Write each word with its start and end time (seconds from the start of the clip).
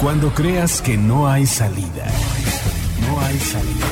Cuando 0.00 0.30
creas 0.34 0.82
que 0.82 0.98
no 0.98 1.26
hay 1.26 1.46
salida. 1.46 2.06
No 3.08 3.18
hay 3.18 3.38
salida. 3.38 3.86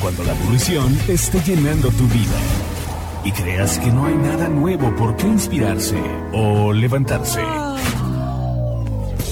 Cuando 0.00 0.24
la 0.24 0.32
aburrición 0.32 0.98
esté 1.06 1.38
llenando 1.42 1.90
tu 1.90 2.04
vida. 2.04 2.38
Y 3.22 3.30
creas 3.30 3.78
que 3.78 3.90
no 3.90 4.06
hay 4.06 4.14
nada 4.14 4.48
nuevo 4.48 4.94
por 4.96 5.14
qué 5.16 5.26
inspirarse 5.26 6.00
o 6.32 6.72
levantarse. 6.72 7.42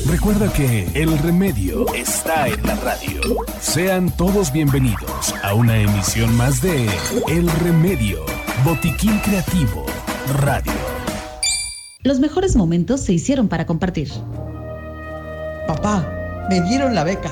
Recuerda 0.07 0.53
que 0.53 0.87
el 0.93 1.17
remedio 1.19 1.87
está 1.95 2.49
en 2.49 2.63
la 2.67 2.75
radio. 2.77 3.21
Sean 3.61 4.11
todos 4.11 4.53
bienvenidos 4.53 5.35
a 5.43 5.55
una 5.55 5.79
emisión 5.79 6.37
más 6.37 6.61
de 6.61 6.91
El 7.27 7.51
Remedio, 7.63 8.27
Botiquín 8.67 9.19
Creativo, 9.21 9.87
Radio. 10.41 10.73
Los 12.03 12.21
mejores 12.21 12.55
momentos 12.55 13.01
se 13.01 13.15
hicieron 13.15 13.49
para 13.49 13.65
compartir. 13.65 14.11
Papá, 15.67 16.07
me 16.49 16.61
dieron 16.63 16.95
la 16.95 17.05
beca. 17.05 17.31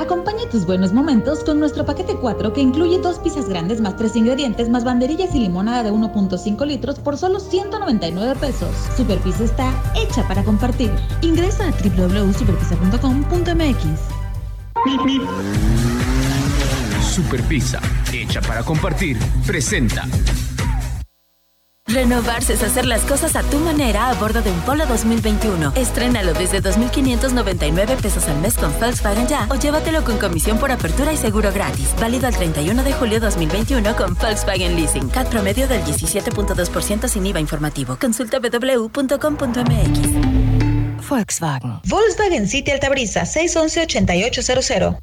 Acompaña 0.00 0.48
tus 0.50 0.66
buenos 0.66 0.92
momentos 0.92 1.44
con 1.44 1.60
nuestro 1.60 1.86
paquete 1.86 2.16
4 2.20 2.52
que 2.52 2.60
incluye 2.60 2.98
dos 2.98 3.20
pizzas 3.20 3.48
grandes 3.48 3.80
más 3.80 3.96
tres 3.96 4.16
ingredientes 4.16 4.68
más 4.68 4.82
banderillas 4.84 5.32
y 5.34 5.38
limonada 5.38 5.84
de 5.84 5.92
1.5 5.92 6.66
litros 6.66 6.98
por 6.98 7.16
solo 7.16 7.38
199 7.38 8.34
pesos. 8.40 8.70
Super 8.96 9.18
Pizza 9.18 9.44
está 9.44 9.70
hecha 9.94 10.26
para 10.26 10.42
compartir. 10.42 10.90
Ingresa 11.22 11.68
a 11.68 11.70
www.superpizza.com.mx. 11.70 13.84
Super 17.00 17.42
Pizza, 17.44 17.78
hecha 18.12 18.40
para 18.40 18.64
compartir, 18.64 19.16
presenta. 19.46 20.04
Renovarse 21.86 22.54
es 22.54 22.62
hacer 22.62 22.86
las 22.86 23.02
cosas 23.02 23.36
a 23.36 23.42
tu 23.42 23.58
manera 23.58 24.08
a 24.08 24.14
bordo 24.14 24.40
de 24.40 24.50
un 24.50 24.58
Polo 24.62 24.86
2021. 24.86 25.74
Estrénalo 25.76 26.32
desde 26.32 26.62
2.599 26.62 28.00
pesos 28.00 28.26
al 28.26 28.38
mes 28.38 28.54
con 28.54 28.72
Volkswagen 28.80 29.26
Ya 29.28 29.46
o 29.50 29.54
llévatelo 29.56 30.02
con 30.02 30.18
comisión 30.18 30.58
por 30.58 30.72
apertura 30.72 31.12
y 31.12 31.18
seguro 31.18 31.52
gratis. 31.52 31.94
Válido 32.00 32.26
al 32.26 32.34
31 32.34 32.82
de 32.82 32.92
julio 32.94 33.20
2021 33.20 33.96
con 33.96 34.14
Volkswagen 34.14 34.76
Leasing. 34.76 35.10
CAT 35.10 35.28
promedio 35.28 35.68
del 35.68 35.84
17.2% 35.84 37.06
sin 37.06 37.26
IVA 37.26 37.40
informativo. 37.40 37.98
Consulta 38.00 38.38
www.com.mx. 38.40 39.98
Volkswagen. 41.06 41.80
Volkswagen 41.84 42.48
City 42.48 42.70
Altabrisa 42.70 43.24
611-8800. 43.24 44.98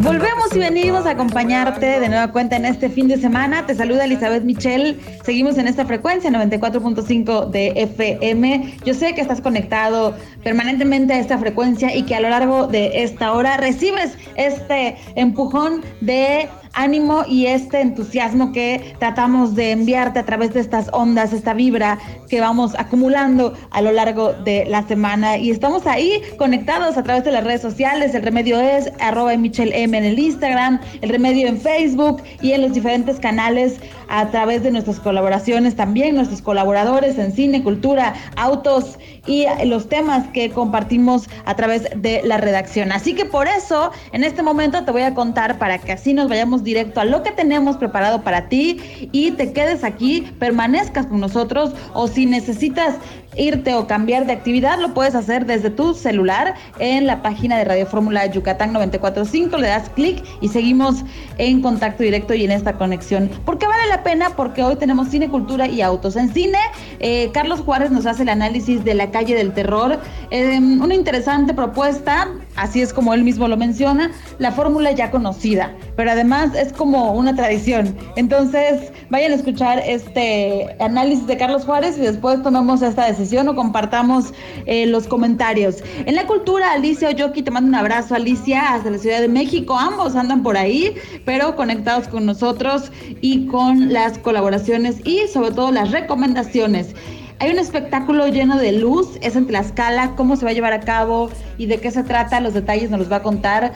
Volvemos 0.00 0.54
y 0.54 0.58
venimos 0.58 1.06
a 1.06 1.10
acompañarte 1.10 2.00
de 2.00 2.08
nueva 2.08 2.32
cuenta 2.32 2.56
en 2.56 2.64
este 2.64 2.88
fin 2.88 3.06
de 3.06 3.16
semana. 3.16 3.64
Te 3.66 3.74
saluda 3.74 4.04
Elizabeth 4.04 4.42
Michel. 4.42 4.98
Seguimos 5.24 5.56
en 5.58 5.68
esta 5.68 5.84
frecuencia 5.84 6.30
94.5 6.30 7.50
de 7.50 7.72
FM. 7.76 8.78
Yo 8.84 8.94
sé 8.94 9.14
que 9.14 9.20
estás 9.20 9.40
conectado 9.40 10.16
permanentemente 10.42 11.12
a 11.12 11.18
esta 11.18 11.38
frecuencia 11.38 11.94
y 11.94 12.02
que 12.02 12.16
a 12.16 12.20
lo 12.20 12.28
largo 12.30 12.66
de 12.66 13.04
esta 13.04 13.32
hora 13.32 13.56
recibes 13.56 14.16
este 14.36 14.96
empujón 15.14 15.82
de 16.00 16.48
ánimo 16.74 17.24
y 17.26 17.46
este 17.46 17.80
entusiasmo 17.80 18.52
que 18.52 18.94
tratamos 18.98 19.54
de 19.54 19.70
enviarte 19.70 20.18
a 20.18 20.24
través 20.24 20.54
de 20.54 20.60
estas 20.60 20.88
ondas, 20.92 21.32
esta 21.32 21.54
vibra 21.54 21.98
que 22.28 22.40
vamos 22.40 22.74
acumulando 22.78 23.54
a 23.70 23.80
lo 23.80 23.92
largo 23.92 24.32
de 24.32 24.64
la 24.66 24.86
semana. 24.86 25.38
Y 25.38 25.50
estamos 25.50 25.86
ahí 25.86 26.20
conectados 26.38 26.96
a 26.96 27.02
través 27.02 27.24
de 27.24 27.32
las 27.32 27.44
redes 27.44 27.62
sociales. 27.62 28.14
El 28.14 28.22
remedio 28.22 28.60
es 28.60 28.90
arroba 29.00 29.36
Michelle 29.36 29.82
M 29.82 29.96
en 29.96 30.04
el 30.04 30.18
Instagram, 30.18 30.80
el 31.00 31.08
remedio 31.08 31.48
en 31.48 31.60
Facebook 31.60 32.22
y 32.40 32.52
en 32.52 32.62
los 32.62 32.72
diferentes 32.72 33.18
canales 33.18 33.78
a 34.08 34.30
través 34.30 34.62
de 34.62 34.70
nuestras 34.70 35.00
colaboraciones 35.00 35.76
también, 35.76 36.14
nuestros 36.14 36.42
colaboradores 36.42 37.18
en 37.18 37.32
cine, 37.32 37.62
cultura, 37.62 38.14
autos 38.36 38.98
y 39.26 39.46
los 39.64 39.88
temas 39.88 40.26
que 40.28 40.50
compartimos 40.50 41.28
a 41.44 41.54
través 41.54 41.88
de 41.96 42.22
la 42.24 42.36
redacción. 42.38 42.92
Así 42.92 43.14
que 43.14 43.24
por 43.24 43.48
eso, 43.48 43.90
en 44.12 44.24
este 44.24 44.42
momento 44.42 44.84
te 44.84 44.90
voy 44.90 45.02
a 45.02 45.14
contar 45.14 45.58
para 45.58 45.78
que 45.78 45.92
así 45.92 46.12
nos 46.12 46.28
vayamos 46.28 46.63
directo 46.64 47.00
a 47.00 47.04
lo 47.04 47.22
que 47.22 47.30
tenemos 47.30 47.76
preparado 47.76 48.22
para 48.22 48.48
ti 48.48 49.08
y 49.12 49.30
te 49.32 49.52
quedes 49.52 49.84
aquí, 49.84 50.32
permanezcas 50.38 51.06
con 51.06 51.20
nosotros 51.20 51.72
o 51.92 52.08
si 52.08 52.26
necesitas 52.26 52.96
irte 53.36 53.74
o 53.74 53.86
cambiar 53.86 54.26
de 54.26 54.32
actividad, 54.32 54.78
lo 54.78 54.94
puedes 54.94 55.14
hacer 55.14 55.46
desde 55.46 55.70
tu 55.70 55.94
celular 55.94 56.54
en 56.78 57.06
la 57.06 57.22
página 57.22 57.58
de 57.58 57.64
Radio 57.64 57.86
Fórmula 57.86 58.26
Yucatán 58.26 58.72
945, 58.72 59.56
le 59.58 59.68
das 59.68 59.88
clic 59.90 60.22
y 60.40 60.48
seguimos 60.48 61.04
en 61.38 61.60
contacto 61.60 62.02
directo 62.02 62.34
y 62.34 62.44
en 62.44 62.52
esta 62.52 62.74
conexión. 62.74 63.30
porque 63.44 63.66
vale 63.66 63.86
la 63.88 64.02
pena? 64.02 64.30
Porque 64.36 64.62
hoy 64.62 64.76
tenemos 64.76 65.08
cine, 65.08 65.28
cultura 65.28 65.66
y 65.66 65.82
autos. 65.82 66.16
En 66.16 66.32
cine, 66.32 66.58
eh, 67.00 67.30
Carlos 67.32 67.60
Juárez 67.60 67.90
nos 67.90 68.06
hace 68.06 68.22
el 68.22 68.28
análisis 68.28 68.84
de 68.84 68.94
la 68.94 69.10
calle 69.10 69.34
del 69.34 69.52
terror, 69.52 69.98
em, 70.30 70.80
una 70.82 70.94
interesante 70.94 71.54
propuesta, 71.54 72.28
así 72.56 72.80
es 72.80 72.92
como 72.92 73.14
él 73.14 73.24
mismo 73.24 73.48
lo 73.48 73.56
menciona, 73.56 74.10
la 74.38 74.52
fórmula 74.52 74.92
ya 74.92 75.10
conocida, 75.10 75.72
pero 75.96 76.10
además 76.10 76.54
es 76.54 76.72
como 76.72 77.12
una 77.12 77.34
tradición. 77.34 77.96
Entonces, 78.16 78.92
vayan 79.10 79.32
a 79.32 79.34
escuchar 79.34 79.82
este 79.84 80.76
análisis 80.80 81.26
de 81.26 81.36
Carlos 81.36 81.64
Juárez 81.64 81.98
y 81.98 82.02
después 82.02 82.42
tomamos 82.42 82.82
esta 82.82 83.06
decisión 83.06 83.23
o 83.32 83.54
compartamos 83.54 84.32
eh, 84.66 84.86
los 84.86 85.06
comentarios. 85.06 85.82
En 86.06 86.14
la 86.14 86.26
cultura, 86.26 86.72
Alicia 86.72 87.08
Oyoki, 87.08 87.42
te 87.42 87.50
mando 87.50 87.68
un 87.68 87.74
abrazo, 87.74 88.14
Alicia, 88.14 88.74
hasta 88.74 88.90
la 88.90 88.98
Ciudad 88.98 89.20
de 89.20 89.28
México. 89.28 89.78
Ambos 89.78 90.14
andan 90.14 90.42
por 90.42 90.56
ahí, 90.56 90.94
pero 91.24 91.56
conectados 91.56 92.06
con 92.08 92.26
nosotros 92.26 92.92
y 93.20 93.46
con 93.46 93.92
las 93.92 94.18
colaboraciones 94.18 95.00
y 95.04 95.26
sobre 95.32 95.52
todo 95.52 95.72
las 95.72 95.90
recomendaciones. 95.90 96.94
Hay 97.40 97.50
un 97.50 97.58
espectáculo 97.58 98.28
lleno 98.28 98.56
de 98.58 98.72
luz, 98.72 99.18
es 99.20 99.34
en 99.34 99.46
Tlaxcala, 99.46 100.14
cómo 100.14 100.36
se 100.36 100.44
va 100.44 100.52
a 100.52 100.54
llevar 100.54 100.72
a 100.72 100.80
cabo 100.80 101.30
y 101.58 101.66
de 101.66 101.78
qué 101.78 101.90
se 101.90 102.04
trata, 102.04 102.40
los 102.40 102.54
detalles 102.54 102.90
nos 102.90 103.00
los 103.00 103.10
va 103.10 103.16
a 103.16 103.22
contar 103.22 103.74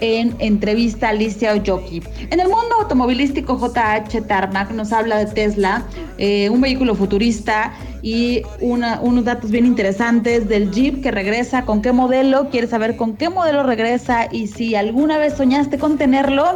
en 0.00 0.34
entrevista 0.38 1.10
Alicia 1.10 1.52
Oyoki. 1.52 2.02
En 2.30 2.40
el 2.40 2.48
mundo 2.48 2.76
automovilístico, 2.80 3.58
JH 3.58 4.22
Tarmac 4.26 4.70
nos 4.70 4.92
habla 4.92 5.18
de 5.18 5.26
Tesla, 5.26 5.84
eh, 6.18 6.48
un 6.50 6.60
vehículo 6.60 6.94
futurista 6.94 7.72
y 8.02 8.42
unos 8.60 9.24
datos 9.24 9.50
bien 9.50 9.66
interesantes 9.66 10.48
del 10.48 10.70
Jeep 10.70 11.02
que 11.02 11.10
regresa, 11.10 11.64
con 11.64 11.82
qué 11.82 11.92
modelo, 11.92 12.48
quieres 12.50 12.70
saber 12.70 12.96
con 12.96 13.16
qué 13.16 13.28
modelo 13.28 13.64
regresa 13.64 14.28
y 14.30 14.46
si 14.46 14.74
alguna 14.74 15.18
vez 15.18 15.34
soñaste 15.34 15.78
con 15.78 15.98
tenerlo 15.98 16.54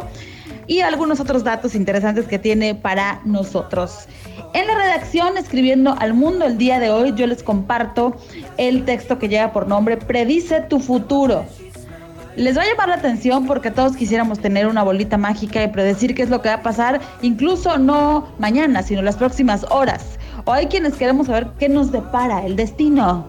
y 0.65 0.79
algunos 0.79 1.19
otros 1.19 1.43
datos 1.43 1.75
interesantes 1.75 2.25
que 2.25 2.39
tiene 2.39 2.75
para 2.75 3.21
nosotros. 3.25 4.07
En 4.53 4.67
la 4.67 4.75
redacción, 4.75 5.37
escribiendo 5.37 5.95
al 5.99 6.13
mundo 6.13 6.45
el 6.45 6.57
día 6.57 6.79
de 6.79 6.89
hoy, 6.91 7.13
yo 7.15 7.27
les 7.27 7.43
comparto 7.43 8.15
el 8.57 8.85
texto 8.85 9.19
que 9.19 9.27
lleva 9.27 9.51
por 9.51 9.67
nombre 9.67 9.97
Predice 9.97 10.61
tu 10.69 10.79
futuro 10.79 11.45
les 12.35 12.57
va 12.57 12.63
a 12.63 12.65
llamar 12.65 12.89
la 12.89 12.95
atención 12.95 13.45
porque 13.45 13.71
todos 13.71 13.95
quisiéramos 13.95 14.39
tener 14.39 14.67
una 14.67 14.83
bolita 14.83 15.17
mágica 15.17 15.63
y 15.63 15.67
predecir 15.67 16.15
qué 16.15 16.23
es 16.23 16.29
lo 16.29 16.41
que 16.41 16.49
va 16.49 16.55
a 16.55 16.63
pasar, 16.63 16.99
incluso 17.21 17.77
no 17.77 18.27
mañana, 18.39 18.83
sino 18.83 19.01
las 19.01 19.17
próximas 19.17 19.65
horas. 19.69 20.17
O 20.45 20.51
hay 20.51 20.67
quienes 20.67 20.95
queremos 20.95 21.27
saber 21.27 21.47
qué 21.59 21.69
nos 21.69 21.91
depara 21.91 22.45
el 22.45 22.55
destino. 22.55 23.25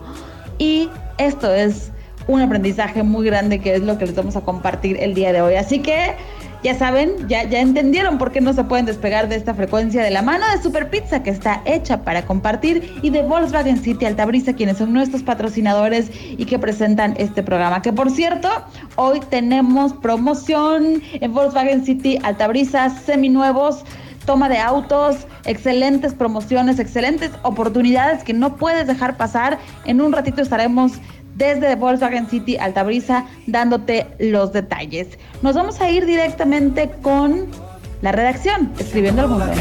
Y 0.58 0.88
esto 1.18 1.52
es 1.52 1.92
un 2.26 2.40
aprendizaje 2.40 3.02
muy 3.02 3.26
grande 3.26 3.60
que 3.60 3.74
es 3.74 3.82
lo 3.82 3.98
que 3.98 4.06
les 4.06 4.14
vamos 4.14 4.36
a 4.36 4.40
compartir 4.40 4.96
el 5.00 5.14
día 5.14 5.32
de 5.32 5.42
hoy. 5.42 5.54
Así 5.54 5.80
que 5.80 6.14
ya 6.64 6.74
saben, 6.74 7.28
ya, 7.28 7.44
ya 7.44 7.60
entendieron 7.60 8.16
por 8.16 8.32
qué 8.32 8.40
no 8.40 8.54
se 8.54 8.64
pueden 8.64 8.86
despegar 8.86 9.28
de 9.28 9.36
esta 9.36 9.52
frecuencia 9.52 10.02
de 10.02 10.10
la 10.10 10.22
mano 10.22 10.46
de 10.50 10.62
Super 10.62 10.88
Pizza 10.88 11.22
que 11.22 11.28
está 11.28 11.60
hecha 11.66 12.02
para 12.04 12.24
compartir 12.24 12.98
y 13.02 13.10
de 13.10 13.22
Volkswagen 13.22 13.76
City 13.76 14.06
Altabrisa, 14.06 14.54
quienes 14.54 14.78
son 14.78 14.94
nuestros 14.94 15.22
patrocinadores 15.22 16.10
y 16.14 16.46
que 16.46 16.58
presentan 16.58 17.14
este 17.18 17.42
programa. 17.42 17.82
Que 17.82 17.92
por 17.92 18.10
cierto, 18.10 18.48
hoy 18.96 19.20
tenemos 19.28 19.92
promoción 19.92 21.02
en 21.12 21.34
Volkswagen 21.34 21.84
City 21.84 22.18
Altabrisa, 22.22 22.88
seminuevos 22.88 23.84
toma 24.24 24.48
de 24.48 24.56
autos, 24.56 25.26
excelentes 25.44 26.14
promociones, 26.14 26.78
excelentes 26.78 27.30
oportunidades 27.42 28.24
que 28.24 28.32
no 28.32 28.56
puedes 28.56 28.86
dejar 28.86 29.18
pasar. 29.18 29.58
En 29.84 30.00
un 30.00 30.14
ratito 30.14 30.40
estaremos 30.40 30.92
desde 31.34 31.74
Volkswagen 31.74 32.28
City 32.28 32.56
Altabrisa 32.56 33.26
dándote 33.46 34.06
los 34.18 34.52
detalles. 34.52 35.18
Nos 35.42 35.54
vamos 35.54 35.80
a 35.80 35.90
ir 35.90 36.06
directamente 36.06 36.90
con 37.02 37.48
la 38.02 38.12
redacción, 38.12 38.72
escribiendo 38.78 39.22
algún 39.22 39.38
mundo. 39.38 39.54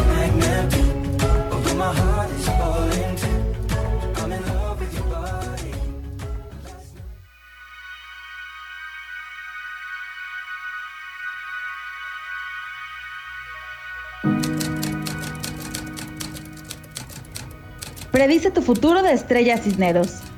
Predice 18.11 18.51
tu 18.51 18.61
futuro 18.61 19.01
de 19.01 19.11
Estrella 19.11 19.57
Cisneros. 19.57 20.32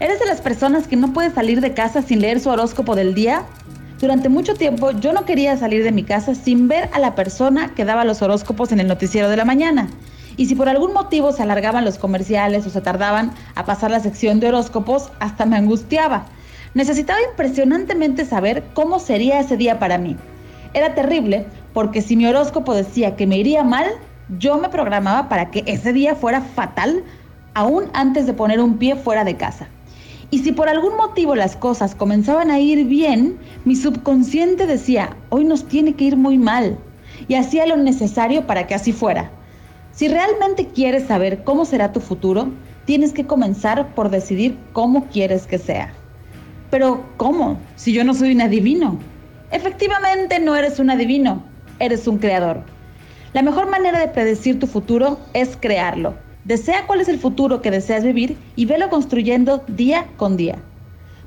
¿Eres 0.00 0.20
de 0.20 0.26
las 0.26 0.40
personas 0.40 0.86
que 0.86 0.94
no 0.94 1.12
puede 1.12 1.32
salir 1.32 1.60
de 1.60 1.74
casa 1.74 2.02
sin 2.02 2.20
leer 2.20 2.38
su 2.38 2.50
horóscopo 2.50 2.94
del 2.94 3.14
día? 3.14 3.42
Durante 3.98 4.28
mucho 4.28 4.54
tiempo 4.54 4.92
yo 4.92 5.12
no 5.12 5.24
quería 5.24 5.56
salir 5.56 5.82
de 5.82 5.90
mi 5.90 6.04
casa 6.04 6.36
sin 6.36 6.68
ver 6.68 6.88
a 6.92 7.00
la 7.00 7.16
persona 7.16 7.74
que 7.74 7.84
daba 7.84 8.04
los 8.04 8.22
horóscopos 8.22 8.70
en 8.70 8.78
el 8.78 8.86
noticiero 8.86 9.28
de 9.28 9.36
la 9.36 9.44
mañana. 9.44 9.88
Y 10.36 10.46
si 10.46 10.54
por 10.54 10.68
algún 10.68 10.92
motivo 10.92 11.32
se 11.32 11.42
alargaban 11.42 11.84
los 11.84 11.98
comerciales 11.98 12.64
o 12.64 12.70
se 12.70 12.80
tardaban 12.80 13.32
a 13.56 13.64
pasar 13.64 13.90
la 13.90 13.98
sección 13.98 14.38
de 14.38 14.46
horóscopos, 14.46 15.10
hasta 15.18 15.46
me 15.46 15.56
angustiaba. 15.56 16.26
Necesitaba 16.74 17.18
impresionantemente 17.32 18.24
saber 18.24 18.62
cómo 18.74 19.00
sería 19.00 19.40
ese 19.40 19.56
día 19.56 19.80
para 19.80 19.98
mí. 19.98 20.16
Era 20.74 20.94
terrible 20.94 21.46
porque 21.74 22.02
si 22.02 22.14
mi 22.14 22.24
horóscopo 22.24 22.72
decía 22.72 23.16
que 23.16 23.26
me 23.26 23.38
iría 23.38 23.64
mal, 23.64 23.86
yo 24.38 24.58
me 24.58 24.68
programaba 24.68 25.28
para 25.28 25.50
que 25.50 25.64
ese 25.66 25.92
día 25.92 26.14
fuera 26.14 26.40
fatal 26.40 27.02
aún 27.54 27.86
antes 27.94 28.26
de 28.26 28.32
poner 28.32 28.60
un 28.60 28.78
pie 28.78 28.94
fuera 28.94 29.24
de 29.24 29.36
casa. 29.36 29.66
Y 30.30 30.40
si 30.40 30.52
por 30.52 30.68
algún 30.68 30.96
motivo 30.96 31.34
las 31.34 31.56
cosas 31.56 31.94
comenzaban 31.94 32.50
a 32.50 32.58
ir 32.58 32.84
bien, 32.84 33.38
mi 33.64 33.76
subconsciente 33.76 34.66
decía, 34.66 35.16
hoy 35.30 35.44
nos 35.44 35.66
tiene 35.66 35.94
que 35.94 36.04
ir 36.04 36.16
muy 36.16 36.36
mal, 36.36 36.78
y 37.28 37.34
hacía 37.34 37.66
lo 37.66 37.76
necesario 37.76 38.46
para 38.46 38.66
que 38.66 38.74
así 38.74 38.92
fuera. 38.92 39.30
Si 39.92 40.06
realmente 40.06 40.66
quieres 40.66 41.06
saber 41.06 41.44
cómo 41.44 41.64
será 41.64 41.92
tu 41.92 42.00
futuro, 42.00 42.52
tienes 42.84 43.12
que 43.12 43.26
comenzar 43.26 43.94
por 43.94 44.10
decidir 44.10 44.56
cómo 44.72 45.06
quieres 45.06 45.46
que 45.46 45.58
sea. 45.58 45.92
Pero 46.70 47.02
¿cómo? 47.16 47.58
Si 47.76 47.92
yo 47.92 48.04
no 48.04 48.12
soy 48.14 48.32
un 48.32 48.42
adivino. 48.42 48.98
Efectivamente 49.50 50.38
no 50.40 50.54
eres 50.54 50.78
un 50.78 50.90
adivino, 50.90 51.42
eres 51.78 52.06
un 52.06 52.18
creador. 52.18 52.62
La 53.32 53.42
mejor 53.42 53.70
manera 53.70 53.98
de 53.98 54.08
predecir 54.08 54.58
tu 54.58 54.66
futuro 54.66 55.18
es 55.32 55.56
crearlo. 55.56 56.14
Desea 56.44 56.86
cuál 56.86 57.00
es 57.00 57.08
el 57.08 57.18
futuro 57.18 57.60
que 57.60 57.70
deseas 57.70 58.04
vivir 58.04 58.36
y 58.56 58.64
velo 58.64 58.88
construyendo 58.88 59.64
día 59.68 60.06
con 60.16 60.36
día. 60.36 60.58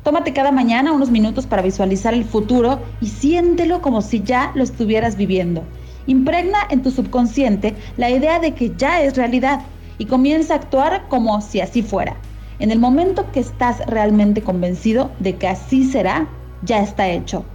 Tómate 0.04 0.34
cada 0.34 0.52
mañana 0.52 0.94
unos 0.94 1.12
minutos 1.12 1.46
para 1.46 1.62
visualizar 1.62 2.14
el 2.14 2.26
futuro 2.26 2.80
y 3.02 3.08
siéntelo 3.08 3.82
como 3.82 4.02
si 4.02 4.24
ya 4.24 4.52
lo 4.56 4.64
estuvieras 4.64 5.16
viviendo. 5.16 5.64
Impregna 6.08 6.58
en 6.70 6.82
tu 6.82 6.90
subconsciente 6.90 7.76
la 7.98 8.10
idea 8.10 8.40
de 8.40 8.54
que 8.54 8.74
ya 8.76 9.02
es 9.02 9.16
realidad 9.16 9.62
y 10.00 10.06
comienza 10.06 10.54
a 10.54 10.58
actuar 10.58 11.08
como 11.08 11.40
si 11.42 11.62
así 11.62 11.84
fuera. 11.84 12.16
En 12.58 12.72
el 12.72 12.80
momento 12.80 13.32
que 13.32 13.40
estás 13.40 13.86
realmente 13.86 14.42
convencido 14.42 15.12
de 15.20 15.36
que 15.36 15.48
así 15.48 15.84
será, 15.84 16.28
ya 16.64 16.82
está 16.82 17.08
hecho. 17.08 17.46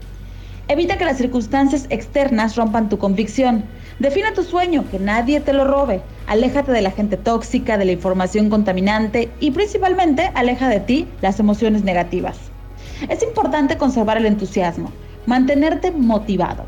Evita 0.69 0.99
que 0.99 1.05
las 1.05 1.17
circunstancias 1.17 1.87
externas 1.91 2.57
rompan 2.57 2.89
tu 2.89 2.99
convicción. 2.99 3.65
Define 3.99 4.33
tu 4.33 4.43
sueño, 4.43 4.85
que 4.91 4.99
nadie 4.99 5.41
te 5.41 5.55
lo 5.55 5.65
robe. 5.65 6.03
Aléjate 6.27 6.71
de 6.71 6.83
la 6.83 6.91
gente 6.91 7.17
tóxica, 7.17 7.79
de 7.79 7.87
la 7.87 7.93
información 7.93 8.51
contaminante 8.51 9.31
y 9.41 9.53
principalmente 9.53 10.31
aleja 10.35 10.69
de 10.69 10.81
ti 10.81 11.09
las 11.23 11.41
emociones 11.41 11.83
negativas. 11.83 12.37
Es 13.09 13.23
importante 13.23 13.79
conservar 13.79 14.19
el 14.19 14.27
entusiasmo, 14.27 14.93
mantenerte 15.25 15.93
motivado. 15.93 16.67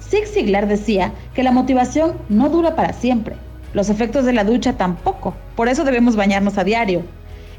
Zig 0.00 0.26
Ziglar 0.26 0.66
decía 0.66 1.12
que 1.32 1.44
la 1.44 1.52
motivación 1.52 2.16
no 2.28 2.48
dura 2.48 2.74
para 2.74 2.92
siempre. 2.92 3.36
Los 3.72 3.88
efectos 3.88 4.24
de 4.24 4.32
la 4.32 4.42
ducha 4.42 4.72
tampoco. 4.72 5.34
Por 5.54 5.68
eso 5.68 5.84
debemos 5.84 6.16
bañarnos 6.16 6.58
a 6.58 6.64
diario. 6.64 7.02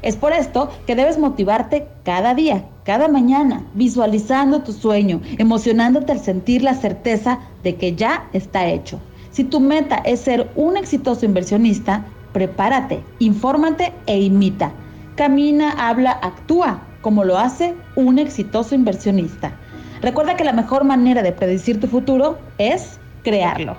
Es 0.02 0.16
por 0.16 0.34
esto 0.34 0.70
que 0.86 0.94
debes 0.94 1.18
motivarte 1.18 1.86
cada 2.04 2.34
día, 2.34 2.64
cada 2.86 3.08
mañana, 3.08 3.64
visualizando 3.74 4.62
tu 4.62 4.72
sueño, 4.72 5.20
emocionándote 5.38 6.12
al 6.12 6.20
sentir 6.20 6.62
la 6.62 6.74
certeza 6.74 7.40
de 7.64 7.74
que 7.74 7.96
ya 7.96 8.28
está 8.32 8.68
hecho. 8.68 9.00
Si 9.32 9.42
tu 9.42 9.58
meta 9.58 9.96
es 10.04 10.20
ser 10.20 10.48
un 10.54 10.76
exitoso 10.76 11.26
inversionista, 11.26 12.06
prepárate, 12.32 13.02
infórmate 13.18 13.92
e 14.06 14.20
imita. 14.20 14.70
Camina, 15.16 15.72
habla, 15.72 16.12
actúa 16.22 16.80
como 17.00 17.24
lo 17.24 17.36
hace 17.36 17.74
un 17.96 18.20
exitoso 18.20 18.76
inversionista. 18.76 19.52
Recuerda 20.00 20.36
que 20.36 20.44
la 20.44 20.52
mejor 20.52 20.84
manera 20.84 21.22
de 21.22 21.32
predecir 21.32 21.80
tu 21.80 21.88
futuro 21.88 22.38
es 22.58 23.00
crearlo. 23.24 23.76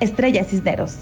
Estrella 0.00 0.42
Cisneros. 0.42 0.96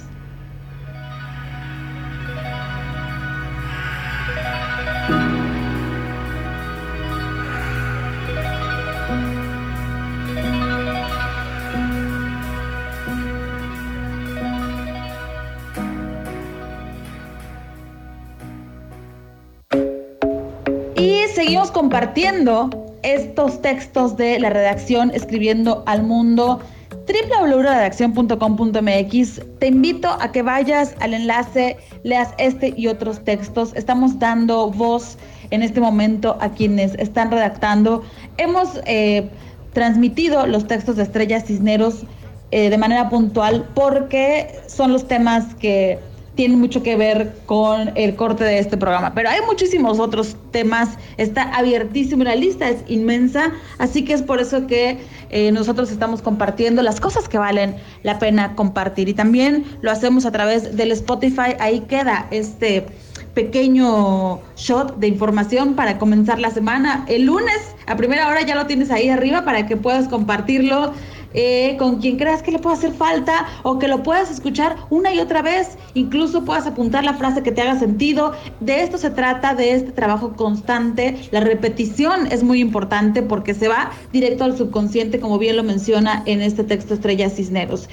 Seguimos 21.56 21.72
compartiendo 21.72 22.68
estos 23.02 23.62
textos 23.62 24.18
de 24.18 24.38
la 24.38 24.50
redacción 24.50 25.10
escribiendo 25.14 25.82
al 25.86 26.02
mundo 26.02 26.60
www.redaccion.com.mx. 27.08 29.40
Te 29.58 29.68
invito 29.68 30.10
a 30.20 30.32
que 30.32 30.42
vayas 30.42 30.94
al 31.00 31.14
enlace, 31.14 31.78
leas 32.02 32.34
este 32.36 32.74
y 32.76 32.88
otros 32.88 33.24
textos. 33.24 33.72
Estamos 33.74 34.18
dando 34.18 34.70
voz 34.70 35.16
en 35.50 35.62
este 35.62 35.80
momento 35.80 36.36
a 36.42 36.50
quienes 36.50 36.94
están 36.96 37.30
redactando. 37.30 38.02
Hemos 38.36 38.78
eh, 38.84 39.30
transmitido 39.72 40.46
los 40.46 40.66
textos 40.66 40.96
de 40.96 41.04
Estrella 41.04 41.40
Cisneros 41.40 42.02
eh, 42.50 42.68
de 42.68 42.76
manera 42.76 43.08
puntual 43.08 43.66
porque 43.74 44.60
son 44.66 44.92
los 44.92 45.08
temas 45.08 45.54
que 45.54 45.98
tiene 46.36 46.56
mucho 46.56 46.82
que 46.82 46.96
ver 46.96 47.34
con 47.46 47.92
el 47.96 48.14
corte 48.14 48.44
de 48.44 48.58
este 48.58 48.76
programa. 48.76 49.14
Pero 49.14 49.30
hay 49.30 49.40
muchísimos 49.46 49.98
otros 49.98 50.36
temas, 50.52 50.90
está 51.16 51.42
abiertísimo, 51.42 52.22
la 52.22 52.36
lista 52.36 52.68
es 52.68 52.84
inmensa, 52.86 53.52
así 53.78 54.04
que 54.04 54.12
es 54.12 54.22
por 54.22 54.40
eso 54.40 54.66
que 54.66 54.98
eh, 55.30 55.50
nosotros 55.50 55.90
estamos 55.90 56.22
compartiendo 56.22 56.82
las 56.82 57.00
cosas 57.00 57.28
que 57.28 57.38
valen 57.38 57.76
la 58.02 58.18
pena 58.18 58.54
compartir. 58.54 59.08
Y 59.08 59.14
también 59.14 59.64
lo 59.80 59.90
hacemos 59.90 60.26
a 60.26 60.30
través 60.30 60.76
del 60.76 60.92
Spotify, 60.92 61.56
ahí 61.58 61.80
queda 61.80 62.28
este 62.30 62.86
pequeño 63.34 64.40
shot 64.56 64.96
de 64.96 65.08
información 65.08 65.74
para 65.74 65.98
comenzar 65.98 66.38
la 66.38 66.50
semana. 66.50 67.04
El 67.08 67.26
lunes 67.26 67.74
a 67.86 67.96
primera 67.96 68.28
hora 68.28 68.42
ya 68.42 68.54
lo 68.54 68.66
tienes 68.66 68.90
ahí 68.90 69.08
arriba 69.08 69.44
para 69.44 69.66
que 69.66 69.76
puedas 69.76 70.08
compartirlo 70.08 70.92
eh, 71.36 71.76
con 71.78 71.98
quien 72.00 72.16
creas 72.16 72.42
que 72.42 72.50
le 72.50 72.58
pueda 72.58 72.76
hacer 72.76 72.92
falta 72.92 73.46
o 73.62 73.78
que 73.78 73.86
lo 73.86 74.02
puedas 74.02 74.30
escuchar 74.30 74.76
una 74.90 75.14
y 75.14 75.20
otra 75.20 75.42
vez, 75.42 75.76
incluso 75.94 76.44
puedas 76.44 76.66
apuntar 76.66 77.04
la 77.04 77.14
frase 77.14 77.42
que 77.42 77.52
te 77.52 77.62
haga 77.62 77.78
sentido. 77.78 78.32
De 78.60 78.82
esto 78.82 78.98
se 78.98 79.10
trata, 79.10 79.54
de 79.54 79.74
este 79.74 79.92
trabajo 79.92 80.34
constante. 80.34 81.16
La 81.30 81.40
repetición 81.40 82.26
es 82.32 82.42
muy 82.42 82.60
importante 82.60 83.22
porque 83.22 83.54
se 83.54 83.68
va 83.68 83.92
directo 84.12 84.44
al 84.44 84.56
subconsciente, 84.56 85.20
como 85.20 85.38
bien 85.38 85.56
lo 85.56 85.62
menciona 85.62 86.22
en 86.26 86.40
este 86.40 86.64
texto 86.64 86.94
Estrella 86.94 87.30
Cisneros. 87.30 87.88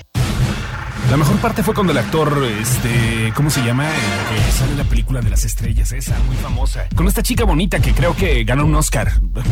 La 1.14 1.18
mejor 1.18 1.38
parte 1.38 1.62
fue 1.62 1.76
cuando 1.76 1.92
el 1.92 2.00
actor, 2.00 2.44
este, 2.60 3.32
¿cómo 3.36 3.52
se 3.52 3.64
llama? 3.64 3.88
El 3.88 4.36
que 4.36 4.52
sale 4.52 4.76
la 4.76 4.84
película 4.84 5.22
de 5.22 5.30
las 5.30 5.46
estrellas, 5.46 5.92
esa, 5.92 6.18
muy 6.22 6.36
famosa. 6.38 6.88
Con 6.96 7.08
esta 7.08 7.22
chica 7.22 7.44
bonita 7.44 7.80
que 7.80 7.94
creo 7.94 8.16
que 8.16 8.44
ganó 8.44 8.66
un 8.66 8.74
Oscar. 8.74 9.12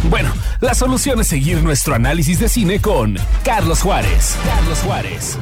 Bueno, 0.09 0.33
la 0.59 0.73
solución 0.73 1.19
es 1.19 1.27
seguir 1.27 1.61
nuestro 1.61 1.93
análisis 1.93 2.39
de 2.39 2.49
cine 2.49 2.81
con 2.81 3.15
Carlos 3.45 3.83
Juárez. 3.83 4.37
Carlos 4.43 4.79
Juárez. 4.79 5.37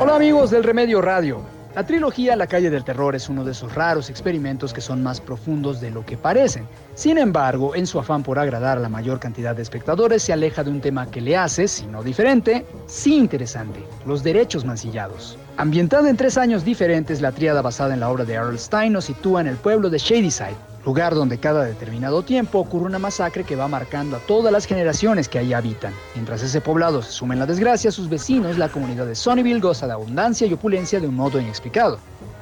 Hola 0.00 0.14
amigos 0.14 0.50
del 0.50 0.62
Remedio 0.62 1.00
Radio. 1.00 1.57
La 1.78 1.86
trilogía 1.86 2.34
La 2.34 2.48
calle 2.48 2.70
del 2.70 2.82
terror 2.82 3.14
es 3.14 3.28
uno 3.28 3.44
de 3.44 3.52
esos 3.52 3.72
raros 3.72 4.10
experimentos 4.10 4.72
que 4.72 4.80
son 4.80 5.00
más 5.00 5.20
profundos 5.20 5.80
de 5.80 5.92
lo 5.92 6.04
que 6.04 6.16
parecen. 6.16 6.66
Sin 6.96 7.18
embargo, 7.18 7.76
en 7.76 7.86
su 7.86 8.00
afán 8.00 8.24
por 8.24 8.40
agradar 8.40 8.78
a 8.78 8.80
la 8.80 8.88
mayor 8.88 9.20
cantidad 9.20 9.54
de 9.54 9.62
espectadores, 9.62 10.24
se 10.24 10.32
aleja 10.32 10.64
de 10.64 10.70
un 10.70 10.80
tema 10.80 11.08
que 11.08 11.20
le 11.20 11.36
hace, 11.36 11.68
si 11.68 11.86
no 11.86 12.02
diferente, 12.02 12.66
sí 12.88 13.16
interesante, 13.16 13.84
los 14.06 14.24
derechos 14.24 14.64
mancillados. 14.64 15.38
Ambientada 15.56 16.10
en 16.10 16.16
tres 16.16 16.36
años 16.36 16.64
diferentes, 16.64 17.20
la 17.20 17.30
tríada 17.30 17.62
basada 17.62 17.94
en 17.94 18.00
la 18.00 18.10
obra 18.10 18.24
de 18.24 18.34
Earl 18.34 18.58
Stein 18.58 18.94
nos 18.94 19.04
sitúa 19.04 19.40
en 19.40 19.46
el 19.46 19.56
pueblo 19.56 19.88
de 19.88 19.98
Shadyside, 19.98 20.56
lugar 20.88 21.14
donde 21.14 21.36
cada 21.36 21.64
determinado 21.64 22.22
tiempo 22.22 22.58
ocurre 22.58 22.86
una 22.86 22.98
masacre 22.98 23.44
que 23.44 23.56
va 23.56 23.68
marcando 23.68 24.16
a 24.16 24.20
todas 24.20 24.50
las 24.50 24.64
generaciones 24.64 25.28
que 25.28 25.38
ahí 25.38 25.52
habitan. 25.52 25.92
Mientras 26.14 26.42
ese 26.42 26.62
poblado 26.62 27.02
se 27.02 27.12
suma 27.12 27.34
en 27.34 27.40
la 27.40 27.44
desgracia, 27.44 27.92
sus 27.92 28.08
vecinos, 28.08 28.56
la 28.56 28.70
comunidad 28.70 29.04
de 29.04 29.14
Sunnyville 29.14 29.60
goza 29.60 29.86
de 29.86 29.92
abundancia 29.92 30.46
y 30.46 30.54
opulencia 30.54 30.98
de 30.98 31.06
un 31.06 31.14
modo 31.14 31.38
inexplicado. 31.38 31.98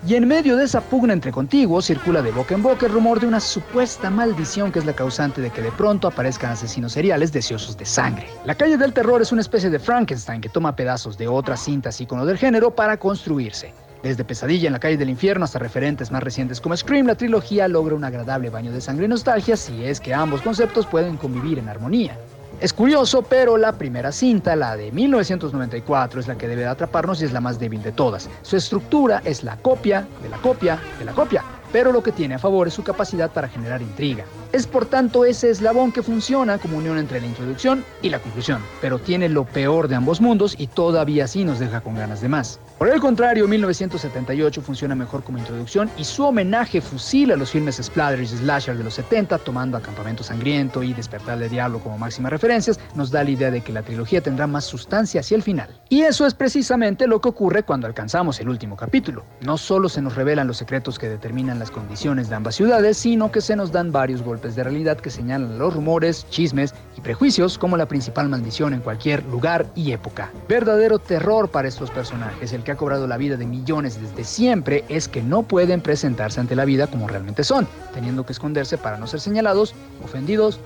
Y 0.06 0.14
en 0.14 0.28
medio 0.28 0.54
de 0.56 0.62
esa 0.62 0.80
pugna 0.80 1.12
entre 1.12 1.32
contiguos 1.32 1.86
circula 1.86 2.22
de 2.22 2.30
boca 2.30 2.54
en 2.54 2.62
boca 2.62 2.86
el 2.86 2.92
rumor 2.92 3.18
de 3.18 3.26
una 3.26 3.40
supuesta 3.40 4.10
maldición 4.10 4.70
que 4.70 4.78
es 4.78 4.84
la 4.84 4.92
causante 4.92 5.40
de 5.40 5.50
que 5.50 5.60
de 5.60 5.72
pronto 5.72 6.06
aparezcan 6.06 6.52
asesinos 6.52 6.92
seriales 6.92 7.32
deseosos 7.32 7.76
de 7.76 7.84
sangre. 7.84 8.28
La 8.44 8.54
calle 8.54 8.76
del 8.76 8.92
terror 8.92 9.20
es 9.20 9.32
una 9.32 9.40
especie 9.40 9.70
de 9.70 9.80
Frankenstein 9.80 10.40
que 10.40 10.48
toma 10.48 10.76
pedazos 10.76 11.18
de 11.18 11.26
otras 11.26 11.64
cintas 11.64 12.00
ícono 12.00 12.24
del 12.24 12.38
género 12.38 12.70
para 12.70 12.96
construirse. 12.96 13.74
Desde 14.06 14.22
Pesadilla 14.22 14.68
en 14.68 14.72
la 14.72 14.78
calle 14.78 14.96
del 14.96 15.10
infierno 15.10 15.44
hasta 15.44 15.58
referentes 15.58 16.12
más 16.12 16.22
recientes 16.22 16.60
como 16.60 16.76
Scream, 16.76 17.08
la 17.08 17.16
trilogía 17.16 17.66
logra 17.66 17.96
un 17.96 18.04
agradable 18.04 18.50
baño 18.50 18.70
de 18.70 18.80
sangre 18.80 19.06
y 19.06 19.08
nostalgia 19.08 19.56
si 19.56 19.84
es 19.84 19.98
que 19.98 20.14
ambos 20.14 20.42
conceptos 20.42 20.86
pueden 20.86 21.16
convivir 21.16 21.58
en 21.58 21.68
armonía. 21.68 22.16
Es 22.60 22.72
curioso, 22.72 23.22
pero 23.22 23.56
la 23.56 23.72
primera 23.72 24.12
cinta, 24.12 24.54
la 24.54 24.76
de 24.76 24.92
1994, 24.92 26.20
es 26.20 26.28
la 26.28 26.38
que 26.38 26.46
debe 26.46 26.66
atraparnos 26.66 27.20
y 27.20 27.25
es 27.25 27.32
la 27.32 27.40
más 27.40 27.58
débil 27.58 27.82
de 27.82 27.90
todas. 27.90 28.30
Su 28.42 28.56
estructura 28.56 29.22
es 29.25 29.42
la 29.42 29.56
copia 29.56 30.06
de 30.22 30.28
la 30.28 30.36
copia 30.36 30.78
de 31.00 31.04
la 31.04 31.10
copia, 31.10 31.42
pero 31.76 31.92
lo 31.92 32.02
que 32.02 32.11
tiene 32.11 32.37
a 32.37 32.38
favor 32.38 32.66
es 32.66 32.73
su 32.73 32.83
capacidad 32.83 33.30
para 33.30 33.49
generar 33.49 33.83
intriga. 33.83 34.25
Es 34.50 34.66
por 34.66 34.87
tanto 34.87 35.26
ese 35.26 35.50
eslabón 35.50 35.92
que 35.92 36.02
funciona 36.02 36.56
como 36.56 36.78
unión 36.78 36.97
entre 36.97 37.21
la 37.21 37.26
introducción 37.26 37.85
y 38.00 38.09
la 38.09 38.18
conclusión, 38.18 38.62
pero 38.80 38.99
tiene 38.99 39.28
lo 39.28 39.45
peor 39.45 39.87
de 39.87 39.97
ambos 39.97 40.23
mundos 40.23 40.54
y 40.56 40.68
todavía 40.68 41.25
así 41.25 41.45
nos 41.45 41.59
deja 41.59 41.83
con 41.83 41.95
ganas 41.95 42.23
de 42.23 42.30
más. 42.30 42.59
Por 42.78 42.88
el 42.88 42.99
contrario, 42.99 43.47
1978 43.47 44.62
funciona 44.62 44.95
mejor 44.95 45.23
como 45.23 45.37
introducción 45.37 45.90
y 45.99 46.04
su 46.04 46.25
homenaje 46.25 46.80
fusila 46.80 47.37
los 47.37 47.50
filmes 47.50 47.76
splatter 47.76 48.21
y 48.21 48.26
slasher 48.26 48.78
de 48.78 48.85
los 48.85 48.95
70, 48.95 49.37
tomando 49.38 49.76
Acampamento 49.76 50.23
Sangriento 50.23 50.83
y 50.83 50.95
Despertar 50.95 51.38
del 51.38 51.50
Diablo 51.50 51.80
como 51.80 51.99
máximas 51.99 52.33
referencias, 52.33 52.80
nos 52.95 53.11
da 53.11 53.23
la 53.23 53.30
idea 53.30 53.50
de 53.50 53.61
que 53.61 53.73
la 53.73 53.83
trilogía 53.83 54.23
tendrá 54.23 54.47
más 54.47 54.64
sustancia 54.64 55.21
hacia 55.21 55.37
el 55.37 55.42
final. 55.42 55.78
Y 55.90 56.02
eso 56.02 56.25
es 56.26 56.33
precisamente 56.33 57.06
lo 57.06 57.21
que 57.21 57.28
ocurre 57.28 57.64
cuando 57.64 57.87
alcanzamos 57.87 58.40
el 58.40 58.49
último 58.49 58.76
capítulo. 58.76 59.25
No 59.42 59.59
solo 59.59 59.90
se 59.90 60.00
nos 60.00 60.14
revelan 60.14 60.47
los 60.47 60.56
secretos 60.56 60.99
que 60.99 61.11
determinan 61.11 61.59
condiciones 61.70 62.28
de 62.28 62.37
ambas 62.37 62.54
ciudades, 62.54 62.96
sino 62.96 63.30
que 63.30 63.40
se 63.40 63.56
nos 63.56 63.73
dan 63.73 63.92
varios 63.92 64.23
golpes 64.23 64.56
de 64.56 64.64
realidad 64.64 64.99
que 64.99 65.11
señalan 65.11 65.58
los 65.58 65.75
rumores, 65.75 66.26
chismes 66.30 66.75
y 66.96 67.00
prejuicios 67.00 67.58
como 67.58 67.76
la 67.76 67.87
principal 67.87 68.28
maldición 68.28 68.75
en 68.75 68.80
cualquier 68.80 69.25
lugar 69.26 69.66
y 69.75 69.92
época. 69.92 70.30
Verdadero 70.49 70.99
terror 70.99 71.49
para 71.49 71.68
estos 71.68 71.90
personajes, 71.90 72.52
el 72.52 72.62
que 72.62 72.73
ha 72.73 72.76
cobrado 72.76 73.06
la 73.06 73.16
vida 73.16 73.37
de 73.37 73.46
millones 73.46 74.00
desde 74.00 74.25
siempre 74.25 74.85
es 74.88 75.08
que 75.08 75.23
no 75.23 75.42
pueden 75.42 75.80
presentarse 75.80 76.40
ante 76.40 76.56
la 76.56 76.64
vida 76.64 76.87
como 76.87 77.08
realmente 77.08 77.44
son, 77.44 77.66
teniendo 77.94 78.25
que 78.25 78.32
esconderse 78.32 78.78
para 78.78 78.96
no 78.96 79.06
ser 79.06 79.20
señalados, 79.20 79.75
ofendidos 80.04 80.61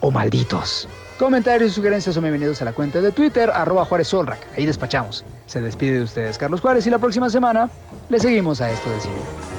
o 0.00 0.10
malditos. 0.10 0.88
Comentarios 1.18 1.70
y 1.70 1.74
sugerencias 1.74 2.14
son 2.14 2.24
bienvenidos 2.24 2.60
a 2.60 2.64
la 2.64 2.72
cuenta 2.72 3.00
de 3.00 3.12
Twitter, 3.12 3.50
arroba 3.50 3.84
Juárez 3.84 4.08
Solrac. 4.08 4.40
Ahí 4.56 4.66
despachamos. 4.66 5.24
Se 5.46 5.60
despide 5.60 5.98
de 5.98 6.02
ustedes 6.02 6.38
Carlos 6.38 6.60
Juárez 6.60 6.86
y 6.86 6.90
la 6.90 6.98
próxima 6.98 7.30
semana 7.30 7.70
le 8.08 8.18
seguimos 8.18 8.60
a 8.60 8.70
esto 8.70 8.90
del 8.90 9.00
cine. 9.00 9.53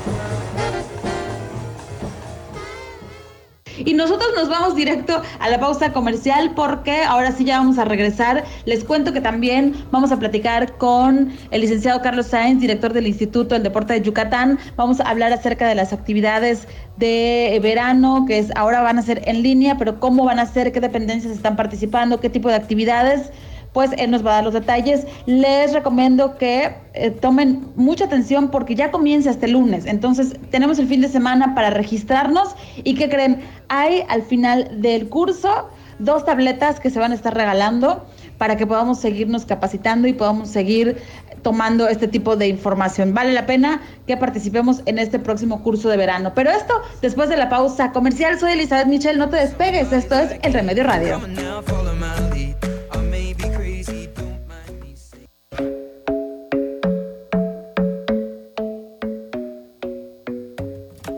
Y 3.86 3.94
nosotros 3.94 4.30
nos 4.36 4.50
vamos 4.50 4.76
directo 4.76 5.22
a 5.40 5.50
la 5.50 5.60
pausa 5.60 5.94
comercial 5.94 6.54
porque 6.56 7.04
ahora 7.04 7.32
sí 7.32 7.46
ya 7.46 7.60
vamos 7.60 7.78
a 7.78 7.86
regresar. 7.86 8.44
Les 8.66 8.84
cuento 8.84 9.14
que 9.14 9.22
también 9.22 9.76
vamos 9.92 10.12
a 10.12 10.18
platicar 10.18 10.76
con 10.78 11.32
el 11.52 11.62
licenciado 11.62 12.02
Carlos 12.02 12.26
Sáenz, 12.26 12.60
director 12.60 12.94
del 12.94 13.06
Instituto 13.06 13.54
del 13.54 13.62
Deporte 13.62 13.94
de 13.94 14.02
Yucatán. 14.02 14.58
Vamos 14.76 15.00
a 15.00 15.04
hablar 15.04 15.32
acerca 15.32 15.68
de 15.68 15.76
las 15.76 15.94
actividades 15.94 16.68
de 16.98 17.60
verano, 17.62 18.26
que 18.28 18.40
es 18.40 18.52
ahora 18.56 18.82
van 18.82 18.98
a 18.98 19.04
ser 19.04 19.22
en 19.26 19.44
línea, 19.44 19.78
pero 19.78 20.00
cómo 20.00 20.26
van 20.26 20.40
a 20.40 20.48
ser, 20.48 20.72
qué 20.72 20.82
dependencias 20.82 21.32
están 21.32 21.56
participando, 21.56 22.20
qué 22.20 22.30
tipo 22.32 22.50
de 22.50 22.56
actividades 22.56 23.32
pues 23.76 23.92
él 23.98 24.10
nos 24.10 24.26
va 24.26 24.32
a 24.32 24.36
dar 24.36 24.46
los 24.46 24.54
detalles. 24.54 25.06
Les 25.26 25.74
recomiendo 25.74 26.38
que 26.38 26.74
eh, 26.94 27.12
tomen 27.12 27.68
mucha 27.76 28.06
atención 28.06 28.50
porque 28.50 28.74
ya 28.74 28.90
comienza 28.90 29.30
este 29.30 29.50
lunes. 29.50 29.86
Entonces 29.86 30.34
tenemos 30.50 30.80
el 30.80 30.88
fin 30.88 31.02
de 31.02 31.10
semana 31.10 31.54
para 31.54 31.72
registrarnos 31.72 32.56
y 32.78 32.96
que 32.96 33.10
creen, 33.10 33.42
hay 33.68 34.04
al 34.08 34.22
final 34.22 34.82
del 34.82 35.10
curso 35.10 35.70
dos 36.00 36.24
tabletas 36.24 36.80
que 36.80 36.90
se 36.90 37.00
van 37.00 37.12
a 37.12 37.16
estar 37.16 37.36
regalando 37.36 38.06
para 38.38 38.56
que 38.56 38.66
podamos 38.66 39.02
seguirnos 39.02 39.46
capacitando 39.46 40.08
y 40.08 40.14
podamos 40.14 40.48
seguir 40.50 41.02
tomando 41.42 41.90
este 41.90 42.08
tipo 42.08 42.38
de 42.38 42.48
información. 42.48 43.14
Vale 43.14 43.34
la 43.34 43.46
pena 43.46 43.82
que 44.08 44.16
participemos 44.16 44.84
en 44.86 45.00
este 45.00 45.20
próximo 45.20 45.62
curso 45.64 45.90
de 45.90 45.98
verano. 45.98 46.32
Pero 46.34 46.50
esto 46.50 46.82
después 47.02 47.28
de 47.28 47.36
la 47.36 47.50
pausa 47.50 47.92
comercial. 47.92 48.40
Soy 48.40 48.54
Elizabeth 48.54 48.88
Michel, 48.88 49.18
no 49.18 49.28
te 49.28 49.36
despegues. 49.36 49.92
Esto 49.92 50.16
es 50.16 50.40
El 50.44 50.54
Remedio 50.54 50.86
Radio. 50.86 51.20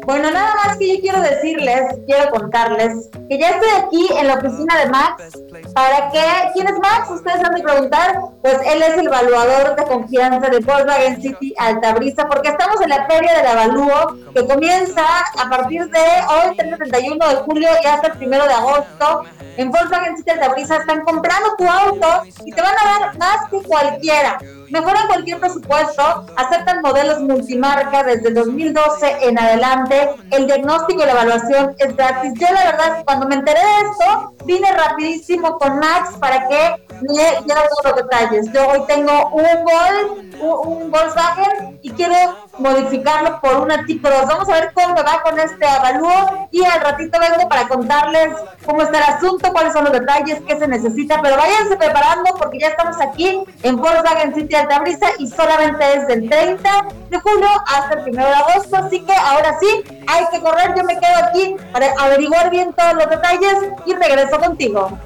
Bueno, 0.08 0.32
nada 0.32 0.56
más 0.56 0.78
que 0.78 0.88
yo 0.88 1.02
quiero 1.02 1.20
decirles, 1.20 1.82
quiero 2.06 2.30
contarles 2.30 3.10
que 3.28 3.38
ya 3.38 3.50
estoy 3.50 3.68
aquí 3.78 4.08
en 4.18 4.28
la 4.28 4.36
oficina 4.36 4.80
de 4.80 4.86
Max. 4.86 5.38
¿Para 5.74 6.10
qué? 6.12 6.24
¿Quién 6.54 6.68
es 6.68 6.80
Max? 6.80 7.10
Ustedes 7.10 7.44
han 7.44 7.54
de 7.54 7.62
preguntar. 7.62 8.22
Pues 8.42 8.58
él 8.66 8.82
es 8.84 8.98
el 8.98 9.08
evaluador 9.08 9.76
de 9.76 9.84
confianza 9.84 10.50
de 10.50 10.60
Volkswagen 10.60 11.22
City 11.22 11.54
Altabrisa, 11.58 12.26
porque 12.26 12.48
estamos 12.48 12.80
en 12.80 12.88
la 12.88 13.06
feria 13.06 13.36
del 13.36 13.48
avalúo 13.48 14.16
que 14.34 14.48
comienza 14.48 15.04
a 15.38 15.50
partir 15.50 15.90
de 15.90 16.00
hoy, 16.00 16.56
31 16.56 17.28
de 17.28 17.36
julio 17.36 17.68
y 17.84 17.86
hasta 17.86 18.08
el 18.08 18.28
1 18.28 18.48
de 18.48 18.54
agosto. 18.54 19.24
En 19.58 19.72
Volkswagen 19.72 20.16
City 20.16 20.32
Altabrisa 20.32 20.78
están 20.78 21.02
comprando 21.02 21.54
tu 21.58 21.68
auto 21.68 22.24
y 22.46 22.54
te 22.54 22.62
van 22.62 22.76
a 22.82 23.00
dar 23.00 23.18
más 23.18 23.50
que 23.52 23.62
cualquiera. 23.62 24.40
Mejoran 24.70 25.08
cualquier 25.08 25.40
presupuesto, 25.40 26.26
aceptan 26.36 26.82
modelos 26.82 27.20
multimarca 27.22 28.04
desde 28.04 28.32
2012 28.34 29.28
en 29.28 29.40
adelante, 29.40 30.10
el 30.32 30.46
diagnóstico 30.46 31.04
y 31.04 31.06
la 31.06 31.12
evaluación 31.14 31.76
es 31.78 31.96
gratis. 31.96 32.34
Yo 32.36 32.48
la 32.54 32.66
verdad, 32.72 33.04
cuando 33.06 33.28
me 33.28 33.36
enteré 33.36 33.60
de 33.60 33.90
esto, 33.90 34.34
vine 34.46 34.72
rapidísimo 34.72 35.58
con 35.58 35.80
Max 35.80 36.16
para 36.20 36.48
que 36.48 36.88
me 37.02 37.14
diera 37.14 37.62
todos 37.70 37.86
los 37.86 37.96
detalles. 37.96 38.52
Yo 38.52 38.68
hoy 38.68 38.82
tengo 38.88 39.30
un 39.30 39.48
Gol, 39.64 40.30
un, 40.40 40.92
Volkswagen 40.92 41.80
y 41.82 41.92
quiero 41.92 42.14
modificarlo 42.60 43.40
por 43.42 43.58
una 43.58 43.86
T-Cross. 43.86 44.28
Vamos 44.28 44.50
a 44.50 44.54
ver 44.54 44.72
cómo 44.74 44.96
va 44.96 45.22
con 45.24 45.40
este 45.40 45.66
avalúo 45.66 46.48
y 46.52 46.64
al 46.64 46.82
ratito 46.82 47.20
vengo 47.20 47.48
para 47.50 47.68
contarles 47.68 48.30
cómo 48.66 48.82
está 48.82 48.98
el 48.98 49.16
asunto, 49.16 49.52
cuáles 49.52 49.74
son 49.74 49.86
los 49.86 49.94
detalles, 49.94 50.42
qué 50.48 50.58
se 50.58 50.68
necesita, 50.68 51.22
pero 51.22 51.38
váyanse 51.38 51.76
preparando 51.76 52.32
porque 52.38 52.60
ya 52.60 52.68
estamos 52.68 53.00
aquí 53.02 53.44
en 53.64 53.78
Volkswagen 53.78 54.34
City 54.34 54.56
Altabrisa 54.56 55.08
y 55.20 55.28
solamente 55.28 55.84
es 55.96 56.08
del 56.08 56.30
30 56.30 56.86
de 57.10 57.20
julio 57.20 57.50
hasta 57.68 57.96
el 57.96 58.10
1 58.10 58.26
de 58.26 58.34
agosto, 58.34 58.78
así 58.78 59.00
que 59.02 59.14
ahora 59.14 59.58
sí, 59.60 59.84
hay 60.08 60.26
que 60.32 60.42
correr, 60.42 60.74
yo 60.76 60.84
me 60.84 61.00
quedo 61.00 61.16
aquí 61.24 61.56
para 61.72 61.88
averiguar 62.00 62.50
bien 62.50 62.74
todos 62.74 62.94
los 62.94 63.10
detalles 63.10 63.56
y 63.86 63.94
regreso 63.94 64.40
contigo. 64.40 64.98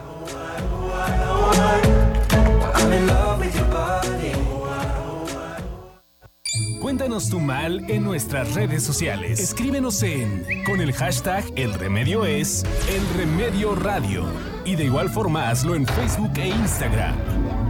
Cuéntanos 6.92 7.30
tu 7.30 7.40
mal 7.40 7.90
en 7.90 8.04
nuestras 8.04 8.54
redes 8.54 8.84
sociales. 8.84 9.40
Escríbenos 9.40 10.04
en 10.04 10.44
con 10.66 10.82
el 10.82 10.92
hashtag 10.92 11.46
El 11.56 11.74
Remedio 11.74 12.26
es 12.26 12.66
El 12.90 13.18
Remedio 13.18 13.76
Radio. 13.76 14.26
Y 14.66 14.76
de 14.76 14.84
igual 14.84 15.10
forma 15.10 15.50
hazlo 15.50 15.76
en 15.76 15.88
Facebook 15.88 16.34
e 16.36 16.50
Instagram. 16.50 17.61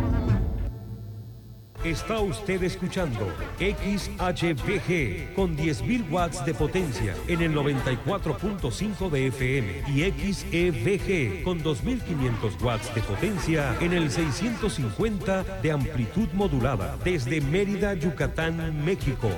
Está 1.84 2.20
usted 2.20 2.62
escuchando 2.62 3.34
XHBG 3.58 5.34
con 5.34 5.58
10.000 5.58 6.12
watts 6.12 6.46
de 6.46 6.54
potencia 6.54 7.16
en 7.28 7.42
el 7.42 7.56
94.5 7.56 9.10
de 9.10 9.28
FM 9.28 9.84
y 9.88 10.04
XEVG 10.12 11.44
con 11.44 11.64
2.500 11.64 12.62
watts 12.62 12.94
de 12.94 13.02
potencia 13.02 13.76
en 13.82 13.94
el 13.94 14.12
650 14.12 15.44
de 15.64 15.72
amplitud 15.72 16.30
modulada 16.34 16.98
desde 17.04 17.42
Mérida, 17.42 17.96
Yucatán, 17.96 18.86
México. 18.86 19.32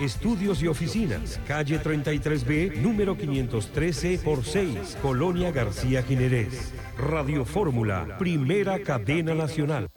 Estudios 0.00 0.60
y 0.60 0.66
oficinas, 0.66 1.38
calle 1.46 1.80
33B, 1.80 2.78
número 2.78 3.16
513 3.16 4.18
por 4.24 4.44
6, 4.44 4.98
Colonia 5.00 5.52
García 5.52 6.02
Jiménez. 6.02 6.72
Radio 6.98 7.44
Fórmula, 7.44 8.18
primera 8.18 8.80
cadena 8.80 9.34
nacional. 9.34 9.88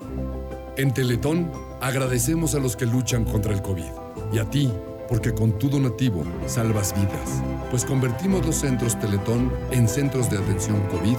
En 0.78 0.94
Teletón 0.94 1.52
agradecemos 1.82 2.54
a 2.54 2.60
los 2.60 2.76
que 2.76 2.86
luchan 2.86 3.26
contra 3.26 3.52
el 3.52 3.64
COVID 3.64 3.92
y 4.32 4.38
a 4.38 4.48
ti, 4.48 4.72
porque 5.10 5.34
con 5.34 5.58
tu 5.58 5.68
donativo 5.68 6.24
salvas 6.46 6.94
vidas, 6.94 7.42
pues 7.72 7.84
convertimos 7.84 8.46
los 8.46 8.58
centros 8.58 9.00
Teletón 9.00 9.52
en 9.72 9.88
centros 9.88 10.30
de 10.30 10.38
atención 10.38 10.80
COVID 10.92 11.18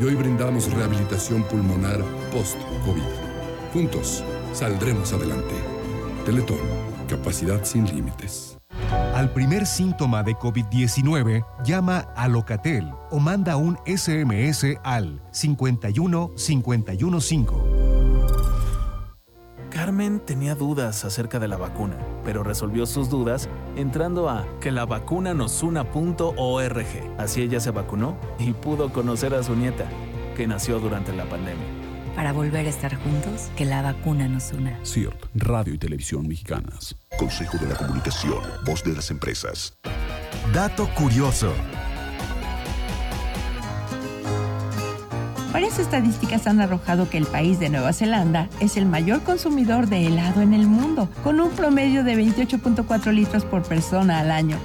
y 0.00 0.04
hoy 0.04 0.16
brindamos 0.16 0.72
rehabilitación 0.72 1.44
pulmonar 1.44 2.00
post-COVID. 2.32 3.02
Juntos 3.72 4.24
saldremos 4.52 5.12
adelante. 5.12 5.54
Teletón, 6.26 6.58
capacidad 7.10 7.64
sin 7.64 7.86
límites. 7.86 8.56
Al 9.14 9.32
primer 9.32 9.66
síntoma 9.66 10.22
de 10.22 10.34
COVID-19, 10.34 11.44
llama 11.64 12.06
a 12.16 12.28
Locatel 12.28 12.90
o 13.10 13.18
manda 13.18 13.56
un 13.56 13.76
SMS 13.84 14.78
al 14.84 15.20
51 15.32 16.32
515. 16.36 17.80
Carmen 19.70 20.20
tenía 20.20 20.54
dudas 20.54 21.04
acerca 21.04 21.38
de 21.38 21.48
la 21.48 21.56
vacuna, 21.56 21.96
pero 22.24 22.42
resolvió 22.42 22.86
sus 22.86 23.08
dudas 23.08 23.48
entrando 23.76 24.28
a 24.28 24.46
que 24.60 24.72
la 24.72 24.84
vacuna 24.84 25.34
Así 27.18 27.42
ella 27.42 27.60
se 27.60 27.70
vacunó 27.70 28.16
y 28.38 28.52
pudo 28.52 28.92
conocer 28.92 29.34
a 29.34 29.42
su 29.42 29.54
nieta, 29.54 29.86
que 30.36 30.46
nació 30.46 30.80
durante 30.80 31.12
la 31.12 31.24
pandemia. 31.24 31.79
Para 32.14 32.32
volver 32.32 32.66
a 32.66 32.68
estar 32.68 32.94
juntos, 32.96 33.50
que 33.56 33.64
la 33.64 33.82
vacuna 33.82 34.28
nos 34.28 34.52
una. 34.52 34.78
CIRT, 34.84 35.26
Radio 35.34 35.74
y 35.74 35.78
Televisión 35.78 36.26
Mexicanas. 36.26 36.96
Consejo 37.18 37.58
de 37.58 37.68
la 37.68 37.76
Comunicación, 37.76 38.42
voz 38.66 38.82
de 38.84 38.94
las 38.94 39.10
empresas. 39.10 39.78
Dato 40.52 40.88
curioso. 40.94 41.52
Varias 45.52 45.80
estadísticas 45.80 46.46
han 46.46 46.60
arrojado 46.60 47.10
que 47.10 47.18
el 47.18 47.26
país 47.26 47.58
de 47.58 47.68
Nueva 47.68 47.92
Zelanda 47.92 48.48
es 48.60 48.76
el 48.76 48.86
mayor 48.86 49.22
consumidor 49.22 49.88
de 49.88 50.06
helado 50.06 50.42
en 50.42 50.54
el 50.54 50.66
mundo, 50.66 51.08
con 51.24 51.40
un 51.40 51.50
promedio 51.50 52.04
de 52.04 52.14
28.4 52.16 53.12
litros 53.12 53.44
por 53.44 53.62
persona 53.62 54.20
al 54.20 54.30
año. 54.30 54.58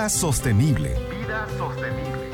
Vida 0.00 0.08
sostenible. 0.08 0.96
Vida 1.10 1.46
sostenible. 1.58 2.30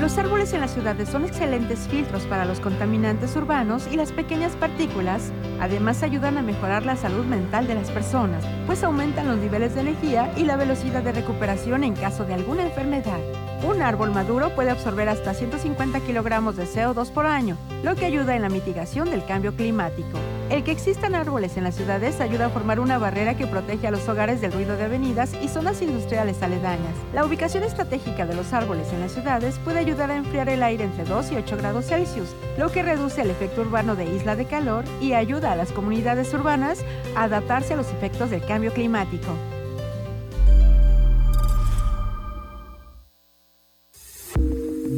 Los 0.00 0.16
árboles 0.16 0.54
en 0.54 0.62
las 0.62 0.72
ciudades 0.72 1.10
son 1.10 1.26
excelentes 1.26 1.80
filtros 1.80 2.22
para 2.22 2.46
los 2.46 2.58
contaminantes 2.58 3.36
urbanos 3.36 3.86
y 3.92 3.96
las 3.96 4.12
pequeñas 4.12 4.56
partículas. 4.56 5.30
Además 5.60 6.02
ayudan 6.02 6.38
a 6.38 6.42
mejorar 6.42 6.86
la 6.86 6.96
salud 6.96 7.26
mental 7.26 7.66
de 7.66 7.74
las 7.74 7.90
personas, 7.90 8.42
pues 8.64 8.82
aumentan 8.82 9.28
los 9.28 9.36
niveles 9.36 9.74
de 9.74 9.82
energía 9.82 10.32
y 10.38 10.44
la 10.44 10.56
velocidad 10.56 11.02
de 11.02 11.12
recuperación 11.12 11.84
en 11.84 11.94
caso 11.94 12.24
de 12.24 12.32
alguna 12.32 12.62
enfermedad. 12.62 13.20
Un 13.62 13.82
árbol 13.82 14.10
maduro 14.10 14.54
puede 14.54 14.70
absorber 14.70 15.10
hasta 15.10 15.34
150 15.34 16.00
kilogramos 16.00 16.56
de 16.56 16.64
CO2 16.64 17.10
por 17.10 17.26
año, 17.26 17.58
lo 17.82 17.94
que 17.94 18.06
ayuda 18.06 18.34
en 18.34 18.40
la 18.40 18.48
mitigación 18.48 19.10
del 19.10 19.26
cambio 19.26 19.54
climático. 19.54 20.18
El 20.54 20.62
que 20.62 20.70
existan 20.70 21.16
árboles 21.16 21.56
en 21.56 21.64
las 21.64 21.74
ciudades 21.74 22.20
ayuda 22.20 22.46
a 22.46 22.48
formar 22.48 22.78
una 22.78 22.96
barrera 22.96 23.36
que 23.36 23.44
protege 23.44 23.88
a 23.88 23.90
los 23.90 24.08
hogares 24.08 24.40
del 24.40 24.52
ruido 24.52 24.76
de 24.76 24.84
avenidas 24.84 25.32
y 25.42 25.48
zonas 25.48 25.82
industriales 25.82 26.44
aledañas. 26.44 26.94
La 27.12 27.26
ubicación 27.26 27.64
estratégica 27.64 28.24
de 28.24 28.36
los 28.36 28.52
árboles 28.52 28.92
en 28.92 29.00
las 29.00 29.10
ciudades 29.10 29.58
puede 29.64 29.80
ayudar 29.80 30.12
a 30.12 30.16
enfriar 30.16 30.48
el 30.48 30.62
aire 30.62 30.84
entre 30.84 31.02
2 31.06 31.32
y 31.32 31.36
8 31.38 31.56
grados 31.56 31.86
Celsius, 31.86 32.36
lo 32.56 32.70
que 32.70 32.84
reduce 32.84 33.22
el 33.22 33.30
efecto 33.30 33.62
urbano 33.62 33.96
de 33.96 34.04
isla 34.14 34.36
de 34.36 34.44
calor 34.44 34.84
y 35.00 35.14
ayuda 35.14 35.50
a 35.50 35.56
las 35.56 35.72
comunidades 35.72 36.32
urbanas 36.32 36.84
a 37.16 37.24
adaptarse 37.24 37.74
a 37.74 37.76
los 37.76 37.90
efectos 37.90 38.30
del 38.30 38.46
cambio 38.46 38.72
climático. 38.72 39.26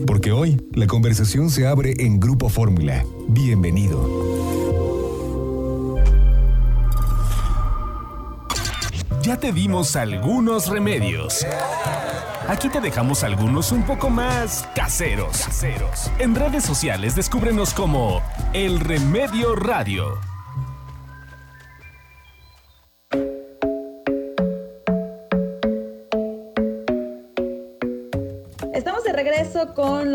Porque 0.06 0.32
hoy 0.32 0.60
la 0.74 0.86
conversación 0.86 1.48
se 1.48 1.66
abre 1.66 1.94
en 1.98 2.20
Grupo 2.20 2.50
Fórmula. 2.50 3.06
Bienvenido. 3.28 4.55
Ya 9.26 9.36
te 9.36 9.50
dimos 9.50 9.96
algunos 9.96 10.68
remedios. 10.68 11.44
Aquí 12.46 12.68
te 12.68 12.80
dejamos 12.80 13.24
algunos 13.24 13.72
un 13.72 13.82
poco 13.82 14.08
más 14.08 14.68
caseros. 14.76 15.38
caseros. 15.38 16.12
En 16.20 16.36
redes 16.36 16.62
sociales 16.62 17.16
descúbrenos 17.16 17.74
como 17.74 18.22
El 18.52 18.78
Remedio 18.78 19.56
Radio. 19.56 20.20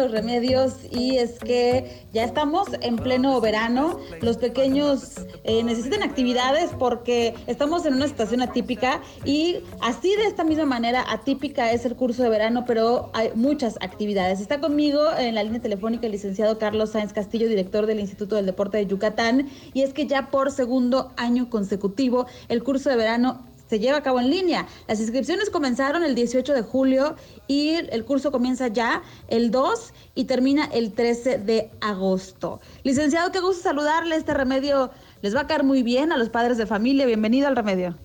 Los 0.01 0.11
remedios 0.11 0.73
y 0.91 1.17
es 1.17 1.39
que 1.39 2.05
ya 2.11 2.23
estamos 2.23 2.67
en 2.81 2.97
pleno 2.97 3.39
verano. 3.39 3.99
Los 4.21 4.37
pequeños 4.37 5.21
eh, 5.43 5.63
necesitan 5.63 6.03
actividades 6.03 6.71
porque 6.77 7.33
estamos 7.47 7.85
en 7.85 7.93
una 7.93 8.07
situación 8.07 8.41
atípica 8.41 9.01
y 9.23 9.57
así 9.81 10.15
de 10.15 10.25
esta 10.25 10.43
misma 10.43 10.65
manera 10.65 11.05
atípica 11.07 11.71
es 11.71 11.85
el 11.85 11.95
curso 11.95 12.23
de 12.23 12.29
verano, 12.29 12.65
pero 12.65 13.11
hay 13.13 13.31
muchas 13.35 13.77
actividades. 13.81 14.41
Está 14.41 14.59
conmigo 14.59 15.01
en 15.17 15.35
la 15.35 15.43
línea 15.43 15.61
telefónica 15.61 16.07
el 16.07 16.13
licenciado 16.13 16.57
Carlos 16.57 16.91
Sáenz 16.91 17.13
Castillo, 17.13 17.47
director 17.47 17.85
del 17.85 17.99
Instituto 17.99 18.35
del 18.35 18.45
Deporte 18.45 18.77
de 18.77 18.87
Yucatán, 18.87 19.49
y 19.73 19.83
es 19.83 19.93
que 19.93 20.07
ya 20.07 20.29
por 20.31 20.51
segundo 20.51 21.11
año 21.17 21.49
consecutivo 21.49 22.25
el 22.49 22.63
curso 22.63 22.89
de 22.89 22.95
verano 22.95 23.50
se 23.71 23.79
lleva 23.79 23.99
a 23.99 24.03
cabo 24.03 24.19
en 24.19 24.29
línea. 24.29 24.67
Las 24.89 24.99
inscripciones 24.99 25.49
comenzaron 25.49 26.03
el 26.03 26.13
18 26.13 26.53
de 26.53 26.61
julio 26.61 27.15
y 27.47 27.75
el 27.75 28.03
curso 28.03 28.29
comienza 28.29 28.67
ya 28.67 29.01
el 29.29 29.49
2 29.49 29.93
y 30.13 30.25
termina 30.25 30.65
el 30.73 30.93
13 30.93 31.37
de 31.37 31.69
agosto. 31.79 32.59
Licenciado, 32.83 33.31
qué 33.31 33.39
gusto 33.39 33.63
saludarle. 33.63 34.17
Este 34.17 34.33
remedio 34.33 34.91
les 35.21 35.33
va 35.33 35.41
a 35.41 35.47
caer 35.47 35.63
muy 35.63 35.83
bien 35.83 36.11
a 36.11 36.17
los 36.17 36.27
padres 36.27 36.57
de 36.57 36.65
familia. 36.65 37.05
Bienvenido 37.05 37.47
al 37.47 37.55
remedio. 37.55 37.95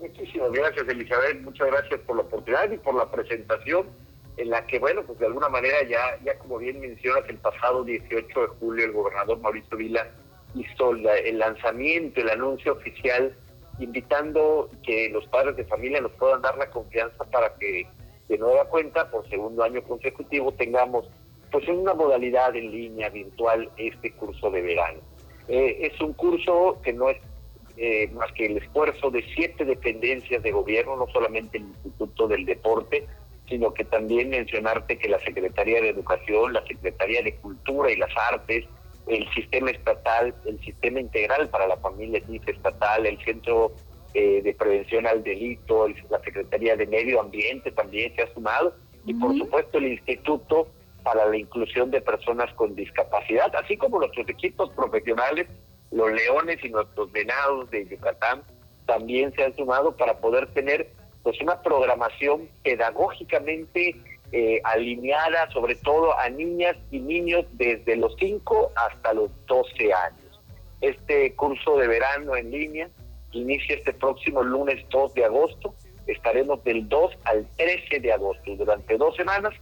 Muchísimas 0.00 0.50
gracias, 0.50 0.88
Elizabeth. 0.88 1.42
Muchas 1.42 1.68
gracias 1.68 2.00
por 2.00 2.16
la 2.16 2.22
oportunidad 2.22 2.68
y 2.68 2.78
por 2.78 2.96
la 2.96 3.08
presentación 3.08 3.86
en 4.36 4.50
la 4.50 4.66
que, 4.66 4.80
bueno, 4.80 5.04
pues 5.04 5.20
de 5.20 5.26
alguna 5.26 5.48
manera 5.48 5.76
ya, 5.88 6.18
ya 6.24 6.36
como 6.40 6.58
bien 6.58 6.80
mencionas, 6.80 7.22
el 7.28 7.36
pasado 7.36 7.84
18 7.84 8.40
de 8.40 8.46
julio 8.58 8.84
el 8.84 8.90
gobernador 8.90 9.38
Mauricio 9.38 9.76
Vila 9.76 10.10
hizo 10.56 10.90
el 10.90 11.38
lanzamiento, 11.38 12.20
el 12.20 12.30
anuncio 12.30 12.72
oficial 12.72 13.32
invitando 13.78 14.70
que 14.82 15.08
los 15.10 15.26
padres 15.26 15.56
de 15.56 15.64
familia 15.64 16.00
nos 16.00 16.12
puedan 16.12 16.42
dar 16.42 16.56
la 16.58 16.70
confianza 16.70 17.24
para 17.24 17.54
que 17.54 17.86
de 18.28 18.38
nueva 18.38 18.66
cuenta, 18.66 19.10
por 19.10 19.28
segundo 19.28 19.62
año 19.62 19.82
consecutivo, 19.82 20.52
tengamos 20.52 21.08
pues 21.50 21.66
en 21.66 21.78
una 21.78 21.94
modalidad 21.94 22.54
en 22.54 22.70
línea 22.70 23.08
virtual 23.08 23.70
este 23.78 24.12
curso 24.12 24.50
de 24.50 24.60
verano. 24.60 25.00
Eh, 25.48 25.90
es 25.90 26.00
un 26.00 26.12
curso 26.12 26.78
que 26.82 26.92
no 26.92 27.08
es 27.08 27.16
eh, 27.78 28.08
más 28.12 28.30
que 28.32 28.46
el 28.46 28.58
esfuerzo 28.58 29.10
de 29.10 29.24
siete 29.34 29.64
dependencias 29.64 30.42
de 30.42 30.50
gobierno, 30.50 30.96
no 30.96 31.06
solamente 31.08 31.58
el 31.58 31.64
Instituto 31.64 32.28
del 32.28 32.44
Deporte, 32.44 33.06
sino 33.48 33.72
que 33.72 33.84
también 33.84 34.28
mencionarte 34.28 34.98
que 34.98 35.08
la 35.08 35.18
Secretaría 35.20 35.80
de 35.80 35.88
Educación, 35.88 36.52
la 36.52 36.66
Secretaría 36.66 37.22
de 37.22 37.36
Cultura 37.36 37.90
y 37.90 37.96
las 37.96 38.10
Artes, 38.30 38.66
el 39.08 39.28
sistema 39.32 39.70
estatal, 39.70 40.34
el 40.44 40.60
sistema 40.60 41.00
integral 41.00 41.48
para 41.48 41.66
la 41.66 41.76
familia 41.78 42.22
estatal, 42.46 43.06
el 43.06 43.18
Centro 43.24 43.72
eh, 44.14 44.42
de 44.42 44.54
Prevención 44.54 45.06
al 45.06 45.22
Delito, 45.22 45.88
la 46.10 46.20
Secretaría 46.20 46.76
de 46.76 46.86
Medio 46.86 47.20
Ambiente 47.20 47.70
también 47.72 48.14
se 48.14 48.22
ha 48.22 48.34
sumado 48.34 48.74
y 49.06 49.14
por 49.14 49.36
supuesto 49.36 49.78
el 49.78 49.88
Instituto 49.88 50.68
para 51.02 51.26
la 51.26 51.36
Inclusión 51.36 51.90
de 51.90 52.00
Personas 52.00 52.52
con 52.54 52.74
Discapacidad, 52.74 53.54
así 53.56 53.76
como 53.76 53.98
nuestros 53.98 54.28
equipos 54.28 54.70
profesionales, 54.70 55.46
los 55.90 56.12
leones 56.12 56.62
y 56.62 56.68
nuestros 56.68 57.10
venados 57.12 57.70
de 57.70 57.86
Yucatán 57.86 58.42
también 58.86 59.32
se 59.34 59.44
han 59.44 59.56
sumado 59.56 59.96
para 59.96 60.18
poder 60.18 60.48
tener 60.52 60.90
pues 61.22 61.40
una 61.40 61.62
programación 61.62 62.48
pedagógicamente 62.62 63.94
eh, 64.30 64.60
alineada 64.64 65.50
sobre 65.52 65.74
todo 65.76 66.18
a 66.18 66.28
niñas 66.28 66.76
y 66.90 67.00
niños 67.00 67.46
desde 67.52 67.96
los 67.96 68.14
5 68.18 68.72
hasta 68.76 69.14
los 69.14 69.30
12 69.46 69.92
años. 69.92 70.40
Este 70.80 71.34
curso 71.34 71.78
de 71.78 71.88
verano 71.88 72.36
en 72.36 72.50
línea 72.50 72.90
inicia 73.32 73.76
este 73.76 73.92
próximo 73.94 74.42
lunes 74.42 74.84
2 74.90 75.14
de 75.14 75.24
agosto. 75.24 75.74
Estaremos 76.06 76.62
del 76.64 76.88
2 76.88 77.18
al 77.24 77.46
13 77.56 78.00
de 78.00 78.12
agosto 78.12 78.54
durante 78.56 78.96
dos 78.96 79.16
semanas 79.16 79.54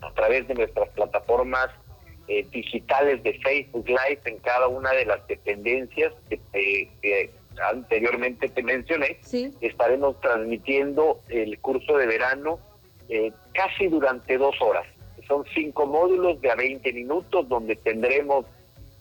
a 0.00 0.12
través 0.12 0.46
de 0.48 0.54
nuestras 0.54 0.88
plataformas 0.90 1.68
eh, 2.28 2.46
digitales 2.50 3.22
de 3.22 3.38
Facebook 3.40 3.88
Live 3.88 4.20
en 4.24 4.38
cada 4.38 4.68
una 4.68 4.92
de 4.92 5.04
las 5.06 5.26
dependencias 5.26 6.12
que, 6.28 7.30
anteriormente 7.72 8.48
te 8.48 8.62
mencioné. 8.62 9.18
Estaremos 9.60 10.20
transmitiendo 10.20 11.20
el 11.28 11.58
curso 11.60 11.96
de 11.96 12.06
verano 12.06 12.60
eh, 13.08 13.32
casi 13.52 13.88
durante 13.88 14.38
dos 14.38 14.54
horas. 14.60 14.86
Son 15.26 15.44
cinco 15.54 15.86
módulos 15.86 16.40
de 16.40 16.50
a 16.50 16.54
20 16.54 16.92
minutos 16.92 17.48
donde 17.48 17.76
tendremos 17.76 18.46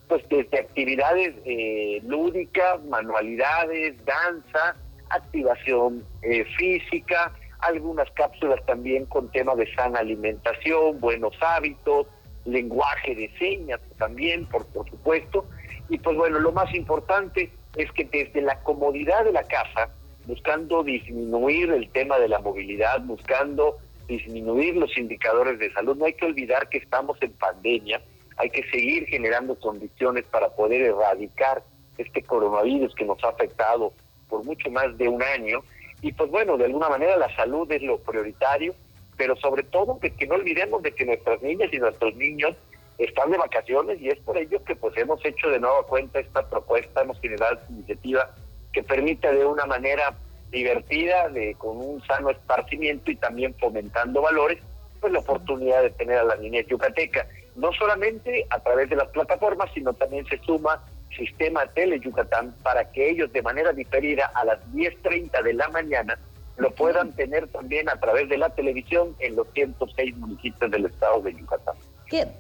pues 0.08 0.28
desde 0.30 0.60
actividades 0.60 1.36
eh, 1.46 2.02
lúdicas, 2.04 2.84
manualidades, 2.86 3.96
danza, 4.06 4.76
activación 5.10 6.04
eh, 6.24 6.46
física, 6.58 7.32
algunas 7.60 8.10
cápsulas 8.12 8.66
también 8.66 9.06
con 9.06 9.32
temas 9.32 9.58
de 9.58 9.72
sana 9.76 10.00
alimentación, 10.00 11.00
buenos 11.00 11.36
hábitos, 11.42 12.08
lenguaje 12.46 13.16
de 13.16 13.30
señas 13.38 13.80
también, 13.98 14.46
por, 14.48 14.66
por 14.68 14.90
supuesto. 14.90 15.46
Y 15.90 16.00
pues 16.00 16.18
bueno, 16.18 16.40
lo 16.40 16.52
más 16.52 16.74
importante 16.74 17.52
es 17.76 17.92
que 17.92 18.06
desde 18.06 18.42
la 18.42 18.60
comodidad 18.62 19.26
de 19.26 19.32
la 19.32 19.44
casa, 19.44 19.90
buscando 20.26 20.84
disminuir 20.84 21.72
el 21.72 21.90
tema 21.92 22.18
de 22.20 22.30
la 22.30 22.40
movilidad, 22.40 23.02
buscando 23.02 23.78
disminuir 24.10 24.76
los 24.76 24.98
indicadores 24.98 25.60
de 25.60 25.72
salud. 25.72 25.96
No 25.96 26.06
hay 26.06 26.14
que 26.14 26.26
olvidar 26.26 26.68
que 26.68 26.80
estamos 26.80 27.18
en 27.22 27.32
pandemia, 27.34 28.02
hay 28.38 28.50
que 28.50 28.64
seguir 28.70 29.06
generando 29.06 29.58
condiciones 29.58 30.26
para 30.26 30.50
poder 30.50 30.82
erradicar 30.82 31.64
este 31.98 32.24
coronavirus 32.24 32.94
que 32.96 33.06
nos 33.06 33.24
ha 33.24 33.30
afectado 33.30 33.94
por 34.28 34.44
mucho 34.44 34.70
más 34.72 34.98
de 34.98 35.08
un 35.08 35.22
año. 35.22 35.62
Y 36.02 36.12
pues 36.14 36.30
bueno, 36.32 36.58
de 36.58 36.66
alguna 36.66 36.90
manera 36.90 37.18
la 37.18 37.34
salud 37.36 37.72
es 37.72 37.82
lo 37.84 38.00
prioritario, 38.00 38.74
pero 39.16 39.36
sobre 39.36 39.64
todo 39.64 40.00
que, 40.00 40.12
no 40.28 40.36
olvidemos 40.36 40.82
de 40.82 40.94
que 40.94 41.06
nuestras 41.06 41.42
niñas 41.42 41.70
y 41.72 41.78
nuestros 41.78 42.16
niños 42.16 42.56
están 42.98 43.32
de 43.32 43.38
vacaciones 43.38 44.02
y 44.02 44.10
es 44.10 44.20
por 44.20 44.38
ello 44.38 44.64
que 44.64 44.76
pues 44.76 44.98
hemos 44.98 45.24
hecho 45.24 45.50
de 45.50 45.60
nueva 45.60 45.84
cuenta 45.84 46.20
esta 46.20 46.50
propuesta, 46.50 47.02
hemos 47.02 47.20
generado 47.20 47.56
esta 47.56 47.72
iniciativa 47.72 48.34
que 48.74 48.84
permite 48.84 49.32
de 49.34 49.46
una 49.46 49.66
manera 49.66 50.16
divertida, 50.52 51.30
de, 51.30 51.56
con 51.56 51.78
un 51.78 52.02
sano 52.06 52.30
esparcimiento 52.30 53.12
y 53.12 53.16
también 53.16 53.54
fomentando 53.60 54.22
valores, 54.22 54.60
pues 55.00 55.14
la 55.14 55.20
oportunidad 55.20 55.82
de 55.82 55.92
tener 55.92 56.18
a 56.18 56.24
la 56.24 56.36
niñez 56.36 56.68
yucateca, 56.68 57.28
no 57.56 57.72
solamente 57.74 58.46
a 58.50 58.60
través 58.60 58.90
de 58.90 58.96
las 58.96 59.10
plataformas, 59.10 59.70
sino 59.74 59.94
también 59.94 60.26
se 60.28 60.38
suma 60.40 60.84
Sistema 61.16 61.66
Tele 61.68 62.00
Yucatán 62.00 62.56
para 62.64 62.92
que 62.92 63.10
ellos 63.10 63.32
de 63.34 63.42
manera 63.42 63.74
diferida 63.74 64.32
a 64.36 64.46
las 64.46 64.60
10.30 64.74 65.44
de 65.44 65.54
la 65.54 65.68
mañana 65.70 66.20
lo 66.58 66.72
puedan 66.72 67.14
tener 67.14 67.48
también 67.48 67.90
a 67.90 68.00
través 68.00 68.30
de 68.30 68.38
la 68.38 68.50
televisión 68.50 69.16
en 69.20 69.36
los 69.36 69.48
106 69.54 70.18
municipios 70.18 70.70
del 70.70 70.86
estado 70.86 71.22
de 71.22 71.34
Yucatán. 71.34 71.76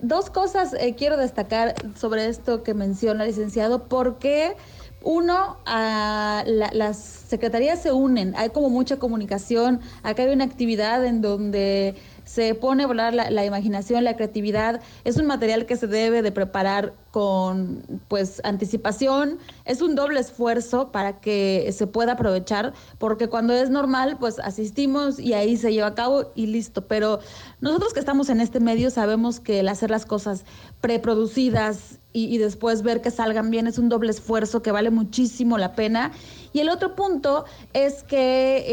Dos 0.01 0.29
cosas 0.29 0.73
eh, 0.73 0.95
quiero 0.97 1.15
destacar 1.15 1.75
sobre 1.95 2.27
esto 2.27 2.63
que 2.63 2.73
menciona, 2.73 3.25
licenciado. 3.25 3.87
¿Por 3.87 4.17
qué? 4.17 4.55
Uno, 5.01 5.57
las 5.65 6.97
secretarías 6.97 7.81
se 7.81 7.91
unen, 7.91 8.33
hay 8.35 8.49
como 8.49 8.69
mucha 8.69 8.97
comunicación, 8.97 9.79
acá 10.03 10.23
hay 10.23 10.29
una 10.29 10.43
actividad 10.43 11.05
en 11.05 11.21
donde 11.21 11.95
se 12.29 12.53
pone 12.53 12.83
a 12.83 12.87
volar 12.87 13.15
la, 13.15 13.43
imaginación, 13.43 14.03
la 14.03 14.15
creatividad. 14.15 14.81
Es 15.03 15.17
un 15.17 15.25
material 15.25 15.65
que 15.65 15.75
se 15.75 15.87
debe 15.87 16.21
de 16.21 16.31
preparar 16.31 16.93
con 17.09 17.81
pues 18.07 18.39
anticipación. 18.43 19.39
Es 19.65 19.81
un 19.81 19.95
doble 19.95 20.19
esfuerzo 20.19 20.91
para 20.91 21.21
que 21.21 21.67
se 21.75 21.87
pueda 21.87 22.11
aprovechar, 22.11 22.73
porque 22.99 23.29
cuando 23.29 23.53
es 23.53 23.71
normal, 23.71 24.17
pues 24.19 24.37
asistimos 24.37 25.19
y 25.19 25.33
ahí 25.33 25.57
se 25.57 25.73
lleva 25.73 25.87
a 25.87 25.95
cabo 25.95 26.31
y 26.35 26.45
listo. 26.45 26.85
Pero 26.85 27.19
nosotros 27.61 27.93
que 27.93 27.99
estamos 27.99 28.29
en 28.29 28.41
este 28.41 28.59
medio 28.59 28.91
sabemos 28.91 29.39
que 29.39 29.61
el 29.61 29.67
hacer 29.67 29.89
las 29.89 30.05
cosas 30.05 30.45
preproducidas 30.81 31.99
y, 32.11 32.39
después 32.39 32.81
ver 32.81 33.01
que 33.01 33.11
salgan 33.11 33.51
bien 33.51 33.67
es 33.67 33.77
un 33.77 33.87
doble 33.87 34.09
esfuerzo 34.09 34.63
que 34.63 34.71
vale 34.71 34.89
muchísimo 34.89 35.57
la 35.57 35.73
pena. 35.73 36.11
Y 36.53 36.61
el 36.61 36.69
otro 36.69 36.95
punto 36.95 37.45
es 37.73 38.03
que 38.03 38.63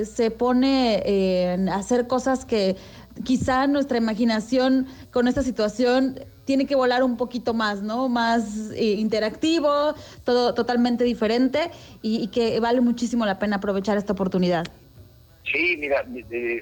eh, 0.00 0.04
se 0.04 0.30
pone 0.30 1.02
en 1.52 1.68
hacer 1.68 2.06
cosas 2.06 2.44
que 2.44 2.76
quizá 3.24 3.66
nuestra 3.66 3.98
imaginación 3.98 4.86
con 5.10 5.28
esta 5.28 5.42
situación 5.42 6.18
tiene 6.44 6.66
que 6.66 6.74
volar 6.74 7.02
un 7.02 7.16
poquito 7.16 7.54
más, 7.54 7.82
¿no? 7.82 8.08
Más 8.08 8.72
eh, 8.72 8.84
interactivo, 8.84 9.94
todo 10.24 10.54
totalmente 10.54 11.04
diferente 11.04 11.70
y, 12.02 12.28
que 12.28 12.58
vale 12.60 12.80
muchísimo 12.80 13.24
la 13.26 13.38
pena 13.38 13.56
aprovechar 13.56 13.96
esta 13.96 14.14
oportunidad. 14.14 14.64
Sí, 15.44 15.76
mira, 15.78 16.04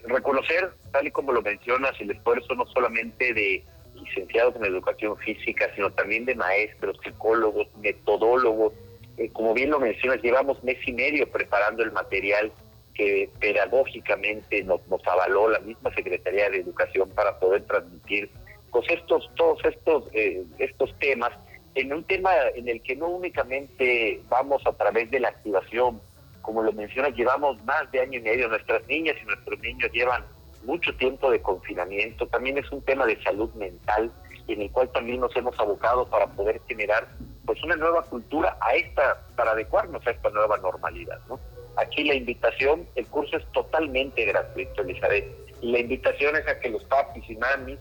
reconocer, 0.04 0.72
tal 0.92 1.06
y 1.06 1.10
como 1.10 1.32
lo 1.32 1.42
mencionas, 1.42 1.92
el 2.00 2.10
esfuerzo 2.10 2.54
no 2.54 2.66
solamente 2.66 3.32
de 3.34 3.64
licenciados 3.94 4.56
en 4.56 4.64
educación 4.64 5.16
física, 5.18 5.66
sino 5.74 5.90
también 5.90 6.24
de 6.24 6.34
maestros, 6.34 6.98
psicólogos, 7.02 7.68
metodólogos. 7.80 8.72
Eh, 9.18 9.30
como 9.32 9.52
bien 9.52 9.70
lo 9.70 9.80
mencionas, 9.80 10.22
llevamos 10.22 10.62
mes 10.62 10.78
y 10.86 10.92
medio 10.92 11.28
preparando 11.30 11.82
el 11.82 11.90
material 11.90 12.52
que 12.94 13.28
pedagógicamente 13.40 14.62
nos, 14.62 14.86
nos 14.88 15.04
avaló 15.06 15.50
la 15.50 15.58
misma 15.58 15.92
Secretaría 15.94 16.48
de 16.50 16.60
Educación 16.60 17.10
para 17.10 17.38
poder 17.38 17.64
transmitir 17.64 18.30
pues 18.70 18.86
estos, 18.90 19.28
todos 19.36 19.64
estos, 19.64 20.04
eh, 20.12 20.44
estos 20.58 20.96
temas 20.98 21.30
en 21.74 21.92
un 21.92 22.04
tema 22.04 22.30
en 22.54 22.68
el 22.68 22.80
que 22.82 22.96
no 22.96 23.08
únicamente 23.08 24.20
vamos 24.28 24.62
a 24.66 24.72
través 24.72 25.10
de 25.10 25.20
la 25.20 25.28
activación, 25.28 26.00
como 26.42 26.62
lo 26.62 26.72
mencionas, 26.72 27.14
llevamos 27.14 27.62
más 27.64 27.90
de 27.92 28.00
año 28.00 28.18
y 28.18 28.22
medio, 28.22 28.48
nuestras 28.48 28.86
niñas 28.86 29.16
y 29.22 29.26
nuestros 29.26 29.58
niños 29.60 29.90
llevan 29.92 30.24
mucho 30.64 30.94
tiempo 30.96 31.30
de 31.30 31.40
confinamiento, 31.40 32.26
también 32.26 32.58
es 32.58 32.70
un 32.70 32.82
tema 32.82 33.06
de 33.06 33.22
salud 33.22 33.52
mental 33.54 34.10
en 34.48 34.62
el 34.62 34.70
cual 34.70 34.90
también 34.92 35.20
nos 35.20 35.34
hemos 35.36 35.58
abocado 35.58 36.08
para 36.08 36.26
poder 36.26 36.60
generar 36.66 37.06
pues 37.48 37.60
una 37.64 37.74
nueva 37.76 38.02
cultura 38.02 38.58
a 38.60 38.74
esta, 38.74 39.22
para 39.34 39.52
adecuarnos 39.52 40.06
a 40.06 40.10
esta 40.10 40.28
nueva 40.28 40.58
normalidad, 40.58 41.18
¿no? 41.28 41.40
Aquí 41.76 42.04
la 42.04 42.14
invitación, 42.14 42.86
el 42.94 43.06
curso 43.06 43.38
es 43.38 43.52
totalmente 43.52 44.26
gratuito, 44.26 44.82
Elizabeth, 44.82 45.24
y 45.62 45.72
la 45.72 45.78
invitación 45.78 46.36
es 46.36 46.46
a 46.46 46.60
que 46.60 46.68
los 46.68 46.84
papis 46.84 47.24
y 47.30 47.36
mamis 47.36 47.78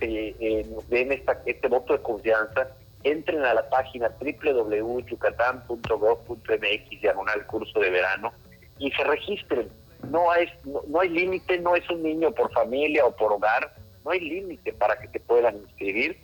se, 0.00 0.34
eh, 0.40 0.66
den 0.88 1.12
esta, 1.12 1.40
este 1.46 1.68
voto 1.68 1.92
de 1.92 2.02
confianza, 2.02 2.70
entren 3.04 3.44
a 3.44 3.54
la 3.54 3.70
página 3.70 4.10
www.yucatán.gov.mx 4.18 7.00
diagonal 7.00 7.46
curso 7.46 7.78
de 7.78 7.90
verano 7.90 8.32
y 8.80 8.90
se 8.90 9.04
registren 9.04 9.70
no, 10.10 10.30
hay, 10.30 10.48
no, 10.64 11.00
hay 11.00 11.08
límite, 11.08 11.58
no 11.60 11.76
es 11.76 11.88
un 11.88 12.02
niño 12.02 12.32
por 12.32 12.52
familia 12.52 13.06
o 13.06 13.14
por 13.14 13.32
hogar, 13.32 13.74
no 14.04 14.10
hay 14.10 14.20
límite 14.20 14.72
para 14.72 14.98
que 14.98 15.08
te 15.08 15.20
puedan 15.20 15.56
inscribir. 15.56 16.20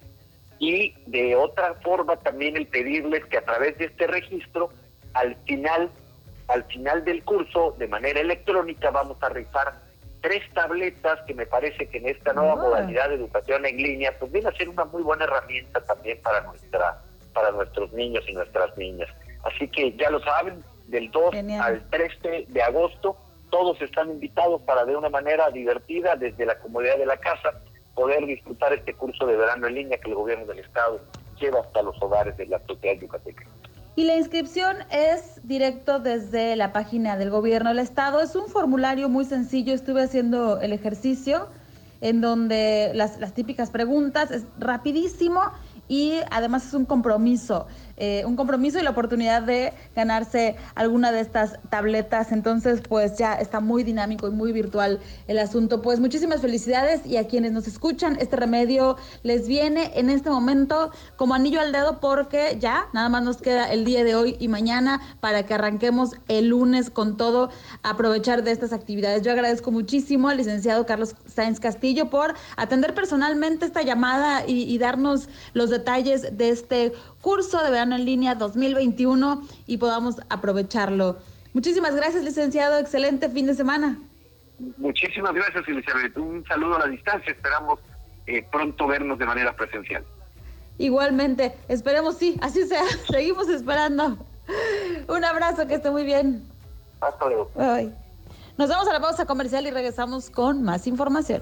Y 0.60 0.94
de 1.06 1.34
otra 1.34 1.74
forma 1.82 2.16
también 2.16 2.56
el 2.56 2.68
pedirles 2.68 3.24
que 3.26 3.38
a 3.38 3.44
través 3.44 3.76
de 3.78 3.86
este 3.86 4.06
registro, 4.06 4.70
al 5.14 5.34
final, 5.46 5.90
al 6.46 6.64
final 6.64 7.04
del 7.04 7.24
curso, 7.24 7.74
de 7.78 7.88
manera 7.88 8.20
electrónica, 8.20 8.90
vamos 8.90 9.16
a 9.22 9.30
rifar 9.30 9.74
tres 10.20 10.42
tabletas 10.52 11.18
que 11.26 11.34
me 11.34 11.46
parece 11.46 11.88
que 11.88 11.98
en 11.98 12.10
esta 12.10 12.32
nueva 12.34 12.52
ah. 12.52 12.56
modalidad 12.56 13.08
de 13.08 13.14
educación 13.16 13.66
en 13.66 13.78
línea, 13.78 14.16
pues 14.18 14.30
viene 14.30 14.50
a 14.50 14.52
ser 14.52 14.68
una 14.68 14.84
muy 14.84 15.02
buena 15.02 15.24
herramienta 15.24 15.80
también 15.80 16.20
para 16.22 16.42
nuestra, 16.42 17.02
para 17.32 17.50
nuestros 17.50 17.90
niños 17.92 18.22
y 18.28 18.34
nuestras 18.34 18.76
niñas. 18.76 19.08
Así 19.42 19.66
que 19.66 19.96
ya 19.96 20.10
lo 20.10 20.20
saben, 20.22 20.62
del 20.88 21.10
2 21.10 21.34
al 21.58 21.88
13 21.88 22.46
de 22.48 22.62
agosto 22.62 23.16
todos 23.50 23.80
están 23.82 24.10
invitados 24.10 24.62
para 24.62 24.84
de 24.84 24.96
una 24.96 25.08
manera 25.08 25.50
divertida, 25.50 26.16
desde 26.16 26.46
la 26.46 26.58
comodidad 26.58 26.96
de 26.96 27.06
la 27.06 27.16
casa, 27.18 27.52
poder 28.00 28.24
disfrutar 28.24 28.72
este 28.72 28.94
curso 28.94 29.26
de 29.26 29.36
verano 29.36 29.66
en 29.66 29.74
línea 29.74 29.98
que 29.98 30.08
el 30.08 30.14
gobierno 30.14 30.46
del 30.46 30.60
estado 30.60 31.02
lleva 31.38 31.60
hasta 31.60 31.82
los 31.82 32.00
hogares 32.00 32.34
de 32.38 32.46
la 32.46 32.58
sociedad 32.66 32.98
yucateca. 32.98 33.44
Y 33.94 34.04
la 34.04 34.16
inscripción 34.16 34.78
es 34.90 35.46
directo 35.46 35.98
desde 35.98 36.56
la 36.56 36.72
página 36.72 37.18
del 37.18 37.28
gobierno 37.28 37.68
del 37.68 37.80
estado. 37.80 38.22
Es 38.22 38.34
un 38.34 38.48
formulario 38.48 39.10
muy 39.10 39.26
sencillo, 39.26 39.74
estuve 39.74 40.02
haciendo 40.02 40.62
el 40.62 40.72
ejercicio 40.72 41.48
en 42.00 42.22
donde 42.22 42.92
las, 42.94 43.20
las 43.20 43.34
típicas 43.34 43.70
preguntas, 43.70 44.30
es 44.30 44.44
rapidísimo 44.58 45.42
y 45.86 46.14
además 46.30 46.68
es 46.68 46.72
un 46.72 46.86
compromiso. 46.86 47.66
Eh, 48.02 48.24
un 48.24 48.34
compromiso 48.34 48.78
y 48.78 48.82
la 48.82 48.90
oportunidad 48.92 49.42
de 49.42 49.74
ganarse 49.94 50.56
alguna 50.74 51.12
de 51.12 51.20
estas 51.20 51.58
tabletas. 51.68 52.32
Entonces, 52.32 52.80
pues 52.80 53.18
ya 53.18 53.34
está 53.34 53.60
muy 53.60 53.82
dinámico 53.82 54.26
y 54.26 54.30
muy 54.30 54.52
virtual 54.52 55.00
el 55.28 55.38
asunto. 55.38 55.82
Pues 55.82 56.00
muchísimas 56.00 56.40
felicidades 56.40 57.04
y 57.04 57.18
a 57.18 57.28
quienes 57.28 57.52
nos 57.52 57.68
escuchan, 57.68 58.16
este 58.18 58.36
remedio 58.36 58.96
les 59.22 59.46
viene 59.46 59.92
en 59.96 60.08
este 60.08 60.30
momento 60.30 60.92
como 61.16 61.34
anillo 61.34 61.60
al 61.60 61.72
dedo 61.72 62.00
porque 62.00 62.56
ya 62.58 62.86
nada 62.94 63.10
más 63.10 63.22
nos 63.22 63.36
queda 63.36 63.70
el 63.70 63.84
día 63.84 64.02
de 64.02 64.14
hoy 64.14 64.34
y 64.40 64.48
mañana 64.48 65.02
para 65.20 65.44
que 65.44 65.52
arranquemos 65.52 66.12
el 66.28 66.48
lunes 66.48 66.88
con 66.88 67.18
todo, 67.18 67.50
aprovechar 67.82 68.42
de 68.44 68.52
estas 68.52 68.72
actividades. 68.72 69.20
Yo 69.20 69.32
agradezco 69.32 69.72
muchísimo 69.72 70.30
al 70.30 70.38
licenciado 70.38 70.86
Carlos 70.86 71.16
Sáenz 71.26 71.60
Castillo 71.60 72.08
por 72.08 72.32
atender 72.56 72.94
personalmente 72.94 73.66
esta 73.66 73.82
llamada 73.82 74.46
y, 74.46 74.62
y 74.62 74.78
darnos 74.78 75.28
los 75.52 75.68
detalles 75.68 76.38
de 76.38 76.48
este 76.48 76.92
curso 77.20 77.62
de 77.62 77.70
verano 77.70 77.96
en 77.96 78.04
línea 78.04 78.34
2021 78.34 79.42
y 79.66 79.78
podamos 79.78 80.16
aprovecharlo. 80.28 81.18
Muchísimas 81.52 81.94
gracias, 81.94 82.24
licenciado. 82.24 82.78
Excelente 82.78 83.28
fin 83.28 83.46
de 83.46 83.54
semana. 83.54 83.98
Muchísimas 84.76 85.32
gracias, 85.34 85.66
Elizabeth. 85.66 86.16
Un 86.16 86.44
saludo 86.46 86.76
a 86.76 86.80
la 86.80 86.86
distancia. 86.86 87.32
Esperamos 87.32 87.80
eh, 88.26 88.46
pronto 88.50 88.86
vernos 88.86 89.18
de 89.18 89.26
manera 89.26 89.54
presencial. 89.54 90.04
Igualmente, 90.78 91.54
esperemos 91.68 92.16
sí, 92.16 92.38
así 92.40 92.66
sea. 92.66 92.84
Seguimos 93.10 93.48
esperando. 93.48 94.18
Un 95.08 95.24
abrazo, 95.24 95.66
que 95.66 95.74
esté 95.74 95.90
muy 95.90 96.04
bien. 96.04 96.44
Hasta 97.00 97.26
luego. 97.26 97.50
Nos 98.58 98.68
vamos 98.68 98.88
a 98.88 98.92
la 98.92 99.00
pausa 99.00 99.26
comercial 99.26 99.66
y 99.66 99.70
regresamos 99.70 100.30
con 100.30 100.62
más 100.62 100.86
información. 100.86 101.40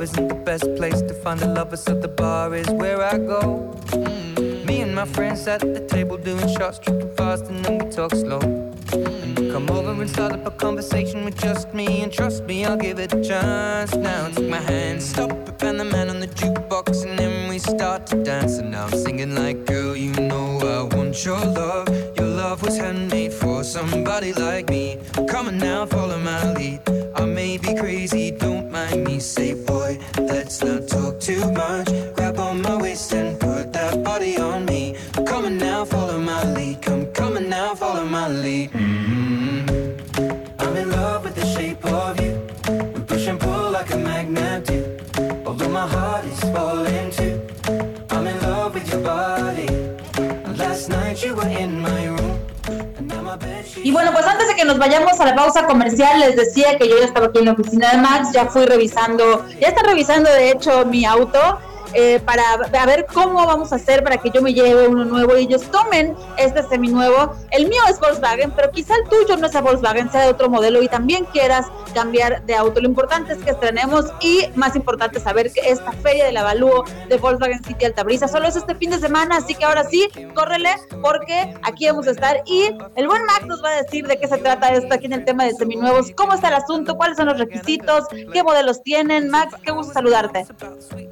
Best 0.00 0.74
place 0.76 1.02
to 1.02 1.12
find 1.12 1.42
a 1.42 1.46
lover, 1.46 1.76
so 1.76 1.94
the 1.94 2.08
bar 2.08 2.54
is 2.54 2.68
where 2.70 3.02
I 3.02 3.18
go. 3.18 3.74
Mm-hmm. 3.90 4.66
Me 4.66 4.80
and 4.80 4.94
my 4.94 5.04
friends 5.04 5.46
at 5.46 5.60
the 5.60 5.86
table 5.88 6.16
doing 6.16 6.48
shots, 6.56 6.78
tripping 6.78 7.14
fast, 7.16 7.44
and 7.46 7.62
then 7.62 7.78
we 7.78 7.90
talk 7.90 8.12
slow. 8.12 8.40
Mm-hmm. 8.40 9.52
Come 9.52 9.68
over 9.70 9.92
and 10.00 10.08
start 10.08 10.32
up 10.32 10.46
a 10.46 10.50
conversation 10.52 11.24
with 11.26 11.38
just 11.38 11.74
me, 11.74 12.02
and 12.02 12.10
trust 12.10 12.44
me, 12.44 12.64
I'll 12.64 12.78
give 12.78 12.98
it 12.98 13.12
a 13.12 13.22
chance. 13.22 13.94
Now 13.94 14.28
take 14.28 14.48
my 14.48 14.60
hand, 14.60 15.02
stop 15.02 15.49
it, 15.62 15.68
and 15.68 15.80
the 15.80 15.84
man 15.84 16.10
on 16.10 16.20
the 16.20 16.26
jukebox, 16.26 17.04
and 17.08 17.18
then 17.18 17.48
we 17.48 17.58
start 17.58 18.06
to 18.08 18.22
dance. 18.22 18.58
And 18.58 18.70
now 18.70 18.86
I'm 18.86 18.92
singing 18.92 19.34
like, 19.34 19.66
girl, 19.66 19.96
you 19.96 20.12
know 20.12 20.58
I 20.60 20.94
want 20.94 21.24
your 21.24 21.40
love. 21.40 21.88
Your 22.16 22.26
love 22.26 22.62
was 22.62 22.76
handmade 22.76 23.32
for 23.32 23.64
somebody 23.64 24.32
like 24.32 24.68
me. 24.68 24.98
Come 25.28 25.48
on 25.48 25.58
now, 25.58 25.86
follow 25.86 26.18
my 26.18 26.52
lead. 26.52 26.80
I 27.14 27.24
may 27.24 27.58
be 27.58 27.74
crazy, 27.74 28.30
don't 28.30 28.70
mind 28.70 29.04
me. 29.04 29.20
Say, 29.20 29.54
boy, 29.54 29.98
let's 30.18 30.62
not 30.62 30.88
talk 30.88 31.20
too 31.20 31.50
much. 31.52 31.88
Grab 32.14 32.38
on 32.38 32.62
my 32.62 32.76
waist 32.76 33.12
and 33.12 33.38
put 33.38 33.72
that 33.72 34.02
body 34.02 34.38
on 34.38 34.64
me. 34.64 34.96
Come 35.26 35.44
on 35.44 35.58
now, 35.58 35.84
follow 35.84 36.18
my 36.18 36.42
lead. 36.54 36.82
Come, 36.82 37.06
come 37.12 37.36
on 37.36 37.48
now, 37.48 37.74
follow 37.74 38.04
my 38.04 38.28
lead. 38.28 38.70
Y 53.82 53.92
bueno, 53.92 54.12
pues 54.12 54.26
antes 54.26 54.48
de 54.48 54.56
que 54.56 54.64
nos 54.64 54.78
vayamos 54.78 55.18
a 55.20 55.24
la 55.24 55.34
pausa 55.34 55.66
comercial, 55.66 56.20
les 56.20 56.36
decía 56.36 56.76
que 56.76 56.88
yo 56.88 56.98
ya 56.98 57.06
estaba 57.06 57.26
aquí 57.26 57.38
en 57.38 57.46
la 57.46 57.52
oficina 57.52 57.92
de 57.92 57.98
Max, 57.98 58.28
ya 58.32 58.46
fui 58.46 58.66
revisando, 58.66 59.46
ya 59.60 59.68
está 59.68 59.82
revisando 59.82 60.30
de 60.30 60.50
hecho 60.50 60.84
mi 60.86 61.04
auto 61.04 61.58
eh, 61.94 62.20
para 62.20 62.86
ver 62.86 63.06
cómo 63.12 63.46
vamos 63.46 63.72
a 63.72 63.76
hacer 63.76 64.02
para 64.02 64.18
que 64.18 64.30
yo 64.30 64.42
me 64.42 64.52
lleve 64.54 64.88
uno 64.88 65.04
nuevo 65.04 65.36
y 65.36 65.42
ellos 65.42 65.62
tomen 65.70 66.14
este 66.36 66.62
seminuevo. 66.64 67.34
El 67.50 67.68
mío 67.68 67.80
es 67.88 67.98
Volkswagen, 67.98 68.52
pero 68.52 68.70
quizá 68.70 68.94
el 68.96 69.08
tuyo 69.08 69.36
no 69.36 69.48
sea 69.48 69.60
Volkswagen, 69.60 70.10
sea 70.10 70.22
de 70.22 70.28
otro 70.28 70.48
modelo 70.48 70.82
y 70.82 70.88
también 70.88 71.24
quieras 71.26 71.66
cambiar 71.94 72.44
de 72.44 72.54
auto. 72.54 72.80
Lo 72.80 72.88
importante 72.88 73.32
es 73.32 73.38
que 73.38 73.50
estrenemos 73.50 74.06
y 74.20 74.48
más 74.54 74.76
importante 74.76 75.20
saber 75.20 75.52
que 75.52 75.70
esta 75.70 75.92
feria 75.92 76.26
del 76.26 76.36
avalúo 76.36 76.84
de 77.08 77.16
Volkswagen 77.16 77.62
City 77.64 77.84
Altabrisa 77.84 78.28
solo 78.28 78.46
es 78.46 78.56
este 78.56 78.74
fin 78.74 78.90
de 78.90 78.98
semana, 78.98 79.36
así 79.38 79.54
que 79.54 79.64
ahora 79.64 79.84
sí, 79.84 80.08
córrele 80.34 80.70
porque 81.02 81.54
aquí 81.62 81.86
vamos 81.86 82.06
a 82.06 82.12
estar 82.12 82.42
y 82.46 82.74
el 82.96 83.08
buen 83.08 83.24
Max 83.24 83.46
nos 83.46 83.62
va 83.62 83.70
a 83.70 83.82
decir 83.82 84.06
de 84.06 84.18
qué 84.18 84.28
se 84.28 84.38
trata 84.38 84.72
esto 84.72 84.94
aquí 84.94 85.06
en 85.06 85.14
el 85.14 85.24
tema 85.24 85.44
de 85.44 85.54
seminuevos, 85.54 86.12
cómo 86.16 86.34
está 86.34 86.48
el 86.48 86.54
asunto, 86.54 86.96
cuáles 86.96 87.16
son 87.16 87.26
los 87.26 87.38
requisitos, 87.38 88.04
qué 88.32 88.42
modelos 88.42 88.82
tienen. 88.82 89.28
Max, 89.28 89.54
qué 89.62 89.72
gusto 89.72 89.92
saludarte. 89.92 90.46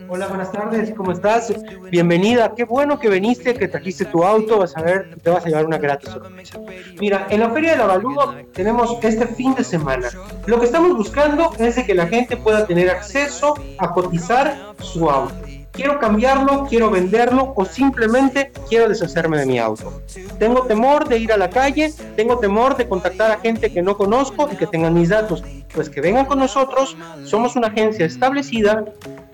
Hola, 0.09 0.27
buenas 0.29 0.53
tardes, 0.53 0.68
¿cómo 0.97 1.13
estás? 1.13 1.53
Bienvenida, 1.91 2.53
qué 2.55 2.65
bueno 2.65 2.99
que 2.99 3.09
viniste, 3.09 3.55
que 3.55 3.69
trajiste 3.69 4.05
tu 4.05 4.23
auto, 4.23 4.59
vas 4.59 4.77
a 4.77 4.83
ver, 4.83 5.17
te 5.23 5.31
vas 5.31 5.45
a 5.45 5.49
llevar 5.49 5.65
una 5.65 5.79
grata 5.79 6.11
sorpresa. 6.11 6.61
Mira, 7.01 7.27
en 7.31 7.41
la 7.41 7.51
Feria 7.51 7.73
del 7.73 7.81
Avalúo 7.81 8.35
tenemos 8.53 8.99
este 9.03 9.27
fin 9.29 9.55
de 9.55 9.65
semana. 9.65 10.09
Lo 10.47 10.61
que 10.61 10.67
estamos 10.67 10.95
buscando 10.95 11.53
es 11.59 11.77
de 11.77 11.87
que 11.87 11.95
la 11.95 12.07
gente 12.07 12.37
pueda 12.37 12.67
tener 12.67 12.91
acceso 12.91 13.55
a 13.79 13.93
cotizar 13.93 14.75
su 14.81 15.09
auto 15.09 15.35
quiero 15.79 16.01
cambiarlo, 16.01 16.67
quiero 16.69 16.91
venderlo 16.91 17.53
o 17.55 17.65
simplemente 17.65 18.51
quiero 18.69 18.89
deshacerme 18.89 19.39
de 19.39 19.47
mi 19.47 19.61
auto. 19.61 20.03
Tengo 20.41 20.63
temor 20.63 21.09
de 21.09 21.19
ir 21.19 21.33
a 21.33 21.37
la 21.37 21.49
calle, 21.49 21.95
tengo 22.17 22.41
temor 22.41 22.77
de 22.77 22.89
contactar 22.89 23.31
a 23.31 23.39
gente 23.39 23.71
que 23.73 23.81
no 23.81 23.97
conozco 23.97 24.49
y 24.53 24.57
que 24.57 24.67
tengan 24.67 24.95
mis 24.95 25.11
datos. 25.11 25.45
Pues 25.73 25.89
que 25.89 26.01
vengan 26.01 26.27
con 26.27 26.41
nosotros, 26.41 26.97
somos 27.23 27.55
una 27.55 27.69
agencia 27.69 28.07
establecida, 28.07 28.87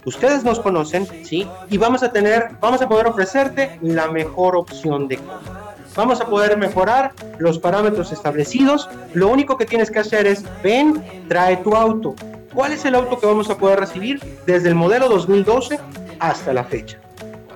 ustedes 0.05 0.45
nos 0.45 0.61
conocen, 0.61 1.07
¿sí? 1.25 1.49
Y 1.71 1.79
vamos 1.79 2.03
a 2.03 2.13
tener, 2.13 2.51
vamos 2.61 2.83
a 2.83 2.89
poder 2.89 3.07
ofrecerte 3.07 3.79
la 3.83 4.09
mejor 4.09 4.57
opción 4.57 5.09
de 5.09 5.17
compra. 5.19 5.75
Vamos 5.97 6.21
a 6.21 6.27
poder 6.27 6.57
mejorar 6.57 7.13
los 7.39 7.59
parámetros 7.59 8.11
establecidos. 8.11 8.89
Lo 9.13 9.29
único 9.29 9.57
que 9.57 9.65
tienes 9.65 9.91
que 9.91 10.01
hacer 10.01 10.27
es 10.27 10.45
ven, 10.63 11.25
trae 11.29 11.57
tu 11.59 11.77
auto. 11.77 12.17
¿Cuál 12.53 12.73
es 12.73 12.85
el 12.85 12.97
auto 12.97 13.19
que 13.19 13.27
vamos 13.27 13.49
a 13.49 13.57
poder 13.57 13.79
recibir? 13.79 14.21
Desde 14.45 14.69
el 14.69 14.75
modelo 14.75 15.09
2012 15.09 15.79
hasta 16.19 16.53
la 16.53 16.65
fecha. 16.65 16.99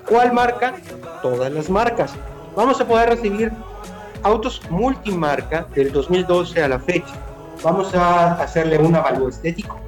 ¿Cuál 0.06 0.32
marca? 0.32 0.74
Todas 1.20 1.52
las 1.52 1.68
marcas. 1.68 2.12
Vamos 2.54 2.80
a 2.80 2.86
poder 2.86 3.08
recibir 3.08 3.52
autos 4.22 4.62
multimarca 4.70 5.66
del 5.74 5.92
2012 5.92 6.62
a 6.62 6.68
la 6.68 6.78
fecha. 6.78 7.14
Vamos 7.62 7.92
a 7.94 8.34
hacerle 8.34 8.78
un 8.78 8.94
avalúo 8.94 9.28
estético. 9.28 9.80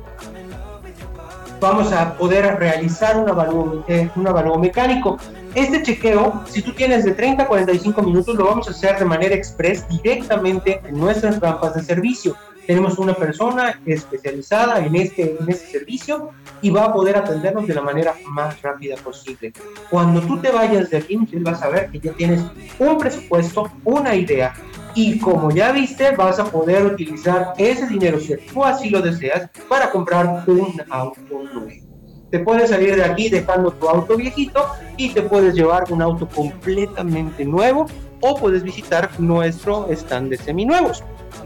Vamos 1.60 1.92
a 1.92 2.14
poder 2.16 2.56
realizar 2.58 3.18
un 3.18 3.28
avalúo, 3.28 3.84
eh, 3.86 4.08
un 4.16 4.26
avalúo 4.26 4.58
mecánico. 4.58 5.18
Este 5.54 5.82
chequeo, 5.82 6.42
si 6.48 6.62
tú 6.62 6.72
tienes 6.72 7.04
de 7.04 7.12
30 7.12 7.42
a 7.42 7.46
45 7.46 8.02
minutos, 8.02 8.34
lo 8.36 8.46
vamos 8.46 8.68
a 8.68 8.70
hacer 8.70 8.98
de 8.98 9.04
manera 9.04 9.34
express 9.34 9.86
directamente 9.88 10.80
en 10.86 10.98
nuestras 10.98 11.38
rampas 11.38 11.74
de 11.74 11.82
servicio 11.82 12.36
tenemos 12.70 12.98
una 12.98 13.14
persona 13.14 13.80
especializada 13.84 14.78
en 14.78 14.94
este, 14.94 15.36
en 15.40 15.50
este 15.50 15.78
servicio 15.78 16.30
y 16.62 16.70
va 16.70 16.84
a 16.84 16.92
poder 16.92 17.16
atendernos 17.16 17.66
de 17.66 17.74
la 17.74 17.80
manera 17.80 18.14
más 18.26 18.62
rápida 18.62 18.94
posible. 18.94 19.52
Cuando 19.90 20.20
tú 20.20 20.38
te 20.38 20.52
vayas 20.52 20.88
de 20.88 20.98
aquí, 20.98 21.18
vas 21.40 21.62
a 21.62 21.68
ver 21.68 21.90
que 21.90 21.98
ya 21.98 22.12
tienes 22.12 22.44
un 22.78 22.96
presupuesto, 22.96 23.72
una 23.82 24.14
idea 24.14 24.54
y 24.94 25.18
como 25.18 25.50
ya 25.50 25.72
viste, 25.72 26.14
vas 26.16 26.38
a 26.38 26.44
poder 26.44 26.86
utilizar 26.86 27.54
ese 27.58 27.86
dinero, 27.86 28.18
si 28.20 28.36
tú 28.36 28.64
así 28.64 28.90
lo 28.90 29.00
deseas, 29.00 29.48
para 29.68 29.90
comprar 29.90 30.44
un 30.46 30.82
auto 30.88 31.20
nuevo. 31.30 31.90
Te 32.30 32.38
puedes 32.38 32.70
salir 32.70 32.94
de 32.94 33.04
aquí 33.04 33.28
dejando 33.28 33.72
tu 33.72 33.88
auto 33.88 34.16
viejito 34.16 34.64
y 34.96 35.10
te 35.10 35.22
puedes 35.22 35.54
llevar 35.54 35.84
un 35.90 36.00
auto 36.00 36.28
completamente 36.28 37.44
nuevo 37.44 37.86
o 38.20 38.36
puedes 38.36 38.62
visitar 38.62 39.10
nuestro 39.18 39.88
stand 39.90 40.30
de 40.30 40.36
seminuevos. 40.36 41.02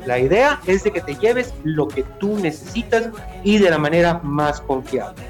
La 0.06 0.18
idea 0.18 0.60
es 0.66 0.84
de 0.84 0.90
que 0.90 1.00
te 1.00 1.14
lleves 1.14 1.54
lo 1.62 1.88
que 1.88 2.02
tú 2.18 2.38
necesitas 2.38 3.08
y 3.42 3.58
de 3.58 3.70
la 3.70 3.78
manera 3.78 4.20
más 4.22 4.60
confiable. 4.60 5.22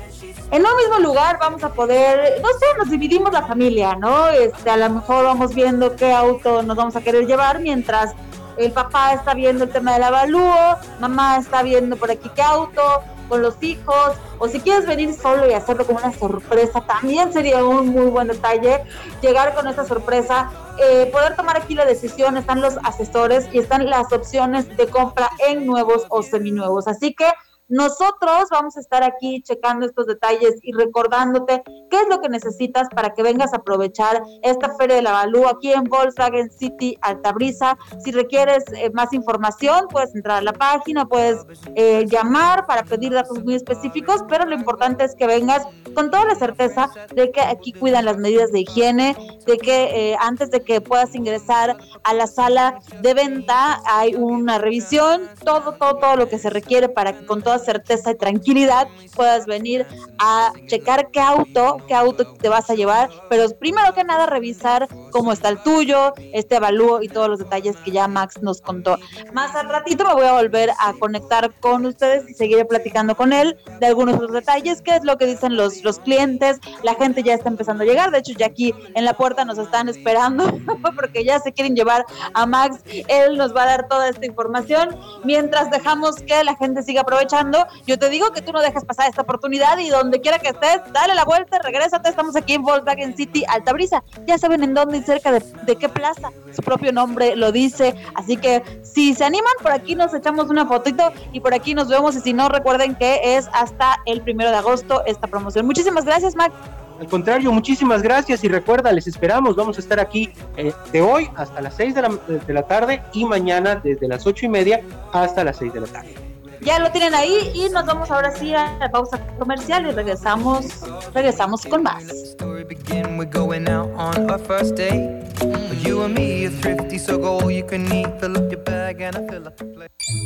En 0.50 0.62
un 0.62 0.76
mismo 0.76 0.98
lugar 1.00 1.38
vamos 1.40 1.64
a 1.64 1.72
poder, 1.72 2.40
no 2.40 2.48
sé, 2.48 2.66
nos 2.78 2.90
dividimos 2.90 3.33
la 3.33 3.46
familia, 3.46 3.96
¿no? 3.96 4.28
Este, 4.28 4.70
a 4.70 4.76
lo 4.76 4.90
mejor 4.90 5.24
vamos 5.24 5.54
viendo 5.54 5.96
qué 5.96 6.12
auto 6.12 6.62
nos 6.62 6.76
vamos 6.76 6.94
a 6.96 7.00
querer 7.00 7.26
llevar 7.26 7.61
mientras 7.61 8.14
el 8.57 8.70
papá 8.70 9.14
está 9.14 9.35
viendo 9.35 9.64
el 9.64 9.70
tema 9.70 9.94
del 9.94 10.04
avalúo, 10.04 10.54
mamá 11.00 11.38
está 11.38 11.62
viendo 11.62 11.96
por 11.96 12.11
aquí 12.11 12.30
qué 12.37 12.42
auto, 12.42 13.02
con 13.28 13.42
los 13.42 13.61
hijos, 13.62 14.12
o 14.38 14.48
si 14.48 14.61
quieres 14.61 14.87
venir 14.87 15.14
solo 15.14 15.48
y 15.48 15.54
hacerlo 15.54 15.87
como 15.87 15.98
una 15.98 16.12
sorpresa, 16.12 16.80
también 16.83 17.33
sería 17.33 17.64
un 17.64 17.88
muy 17.88 18.07
buen 18.07 18.28
detalle 18.28 18.85
llegar 19.22 19.54
con 19.54 19.66
esta 19.66 19.85
sorpresa, 19.85 20.50
eh, 20.78 21.09
poder 21.12 21.35
tomar 21.37 21.57
aquí 21.57 21.74
la 21.74 21.85
decisión, 21.85 22.37
están 22.37 22.61
los 22.61 22.76
asesores 22.85 23.48
y 23.52 23.59
están 23.59 23.88
las 23.88 24.12
opciones 24.12 24.76
de 24.76 24.87
compra 24.88 25.30
en 25.48 25.66
nuevos 25.66 26.04
o 26.11 26.22
seminuevos. 26.22 26.87
Así 26.87 27.14
que 27.14 27.26
nosotros 27.68 28.48
vamos 28.50 28.77
a 28.77 28.81
estar 28.81 29.03
aquí 29.03 29.42
checando 29.42 29.87
estos 29.87 30.07
detalles 30.07 30.57
y 30.62 30.72
recordándote 30.72 31.62
qué 31.90 31.96
es 32.00 32.09
lo 32.11 32.20
que 32.20 32.29
necesitas 32.29 32.88
para 32.94 33.14
que 33.14 33.22
vengas 33.22 33.55
a 33.55 33.59
aprovechar 33.59 34.22
esta 34.42 34.77
Feria 34.77 34.96
de 34.96 35.03
la 35.03 35.12
Balú 35.12 35.48
aquí 35.48 35.72
en 35.72 35.85
Volkswagen 35.85 36.50
City 36.50 36.98
Altabrisa. 37.00 37.79
Si 38.05 38.12
requieres 38.12 38.64
eh, 38.77 38.90
más 38.90 39.12
información, 39.14 39.87
puedes 39.90 40.14
entrar 40.14 40.38
a 40.38 40.42
la 40.42 40.53
página, 40.53 41.07
puedes 41.07 41.40
eh, 41.74 42.05
llamar 42.07 42.66
para 42.66 42.83
pedir 42.83 43.12
datos 43.12 43.42
muy 43.42 43.55
específicos, 43.55 44.22
pero 44.29 44.44
lo 44.44 44.55
importante 44.55 45.05
es 45.05 45.14
que 45.14 45.27
vengas 45.27 45.66
con 45.94 46.11
toda 46.11 46.27
la 46.27 46.35
certeza 46.35 46.90
de 47.14 47.31
que 47.31 47.40
aquí 47.40 47.72
cuidan 47.72 48.05
las 48.05 48.18
medidas 48.18 48.53
de 48.53 48.61
higiene, 48.61 49.16
de 49.46 49.57
que 49.57 50.12
eh, 50.12 50.16
antes 50.20 50.50
de 50.50 50.62
que 50.62 50.83
puedas 50.83 51.14
ingresar 51.14 51.77
a 52.03 52.14
la 52.14 52.27
sala 52.27 52.79
de 53.00 53.14
venta 53.14 53.81
hay 53.87 54.14
una 54.14 54.59
revisión, 54.59 55.22
todo, 55.44 55.72
todo, 55.74 55.96
todo 55.96 56.16
lo 56.16 56.29
que 56.29 56.38
se 56.38 56.50
requiere 56.50 56.88
para 56.88 57.12
que 57.18 57.24
con 57.24 57.42
toda 57.42 57.54
certeza 57.59 58.12
y 58.12 58.17
tranquilidad 58.17 58.88
puedas 59.14 59.47
venir 59.47 59.87
a 60.19 60.53
checar 60.67 61.11
qué 61.11 61.21
auto, 61.21 61.79
qué 61.87 61.95
auto 61.95 62.27
te 62.35 62.49
vas 62.49 62.71
a 62.71 62.75
llevar, 62.75 63.11
pero 63.29 63.49
primero 63.59 63.93
que 63.95 64.05
nada 64.05 64.27
revisar 64.27 64.88
cómo 65.11 65.33
está 65.33 65.49
el 65.49 65.62
tuyo, 65.62 66.14
este 66.33 66.57
avalúo 66.57 67.03
y 67.03 67.09
todos 67.09 67.29
los 67.29 67.38
detalles 67.38 67.77
que 67.79 67.90
ya 67.90 68.09
Max 68.09 68.43
nos 68.43 68.61
contó. 68.61 68.99
Más 69.33 69.55
al 69.55 69.69
ratito 69.69 70.05
me 70.05 70.14
voy 70.14 70.27
a 70.27 70.33
volver 70.33 70.71
a 70.79 70.93
conectar 70.95 71.53
con 71.61 71.87
ustedes 71.87 72.29
y 72.29 72.35
seguiré 72.35 72.64
platicando 72.64 73.17
con 73.17 73.33
él 73.33 73.57
de 73.81 73.87
algunos 73.87 74.17
de 74.17 74.23
los 74.23 74.33
detalles, 74.33 74.83
qué 74.83 74.97
es 74.97 75.05
lo 75.05 75.19
que 75.19 75.27
dicen 75.27 75.57
los, 75.57 75.83
los 75.85 75.99
clientes, 75.99 76.59
la 76.83 76.95
gente 76.95 77.23
ya 77.23 77.35
está 77.35 77.49
empezando 77.49 77.85
a 77.85 77.87
llegar, 77.87 78.11
de 78.11 78.19
hecho 78.19 78.33
ya 78.37 78.47
aquí 78.47 78.75
en 78.95 79.05
la 79.05 79.14
puerta 79.14 79.45
nos 79.45 79.59
están 79.59 79.88
esperando 79.88 80.45
porque 80.97 81.25
ya 81.25 81.38
se 81.40 81.53
quieren 81.53 81.77
llevar 81.77 82.05
a 82.33 82.47
Max, 82.47 82.81
él 83.09 83.37
nos 83.37 83.55
va 83.55 83.64
a 83.64 83.67
dar 83.67 83.88
toda 83.88 84.09
esta 84.09 84.27
información. 84.27 84.97
Mientras 85.25 85.71
dejamos 85.71 86.17
que 86.17 86.43
la 86.45 86.57
gente 86.57 86.83
siga 86.83 87.03
aprovechando 87.03 87.43
yo 87.87 87.98
te 87.98 88.09
digo 88.09 88.30
que 88.33 88.42
tú 88.42 88.52
no 88.52 88.61
dejes 88.61 88.85
pasar 88.85 89.09
esta 89.09 89.22
oportunidad 89.22 89.78
y 89.78 89.88
donde 89.88 90.20
quiera 90.20 90.38
que 90.38 90.48
estés, 90.48 90.80
dale 90.92 91.14
la 91.14 91.24
vuelta, 91.24 91.59
regrésate, 91.59 92.09
estamos 92.09 92.37
aquí 92.37 92.54
en 92.54 92.62
Volkswagen 92.62 93.16
City 93.16 93.44
Altabrisa, 93.48 94.02
ya 94.26 94.38
saben 94.38 94.62
en 94.62 94.74
dónde 94.74 94.98
y 94.98 95.02
cerca 95.02 95.33
de, 95.33 95.76
qué 95.76 95.88
plaza, 95.88 96.30
su 96.52 96.62
propio 96.62 96.92
nombre 96.92 97.37
lo 97.37 97.52
dice, 97.52 97.94
así 98.14 98.37
que 98.37 98.62
si 98.83 99.14
se 99.14 99.24
animan, 99.24 99.52
por 99.62 99.72
aquí 99.72 99.94
nos 99.94 100.14
echamos 100.14 100.48
una 100.50 100.66
fotito 100.66 101.12
y 101.33 101.40
por 101.40 101.54
aquí 101.54 101.74
nos 101.74 101.88
vemos 101.88 102.16
y 102.16 102.20
si 102.20 102.33
no, 102.33 102.48
recuerden 102.48 102.94
que 102.94 103.37
es 103.37 103.48
hasta 103.52 104.00
el 104.07 104.20
primero 104.20 104.50
de 104.50 104.57
agosto 104.57 105.02
esta 105.07 105.26
promoción. 105.26 105.66
Muchísimas 105.66 106.04
gracias, 106.04 106.35
Mac. 106.37 106.52
Al 107.00 107.09
contrario, 107.09 107.50
muchísimas 107.50 108.02
gracias 108.02 108.44
y 108.44 108.48
recuerda, 108.48 108.92
les 108.92 109.07
esperamos, 109.09 109.57
vamos 109.57 109.76
a 109.78 109.80
estar 109.80 109.98
aquí 109.98 110.30
eh, 110.57 110.72
de 110.92 111.02
hoy 111.02 111.28
hasta 111.35 111.61
las 111.61 111.74
6 111.74 111.94
de 111.94 112.02
la, 112.02 112.09
de 112.28 112.52
la 112.52 112.62
tarde 112.62 113.02
y 113.12 113.24
mañana 113.24 113.80
desde 113.83 114.07
las 114.07 114.26
ocho 114.26 114.46
y 114.46 114.48
media 114.48 114.80
hasta 115.12 115.42
las 115.42 115.57
6 115.57 115.72
de 115.72 115.80
la 115.80 115.87
tarde. 115.88 116.34
Ya 116.64 116.79
lo 116.79 116.90
tienen 116.90 117.14
ahí 117.14 117.53
y 117.55 117.68
nos 117.68 117.85
vamos 117.85 118.11
ahora 118.11 118.31
sí 118.31 118.55
a 118.55 118.79
la 118.79 118.90
pausa 118.90 119.18
comercial 119.38 119.87
y 119.87 119.90
regresamos, 119.90 120.66
regresamos 121.12 121.66
con 121.66 121.83
más. 121.83 122.05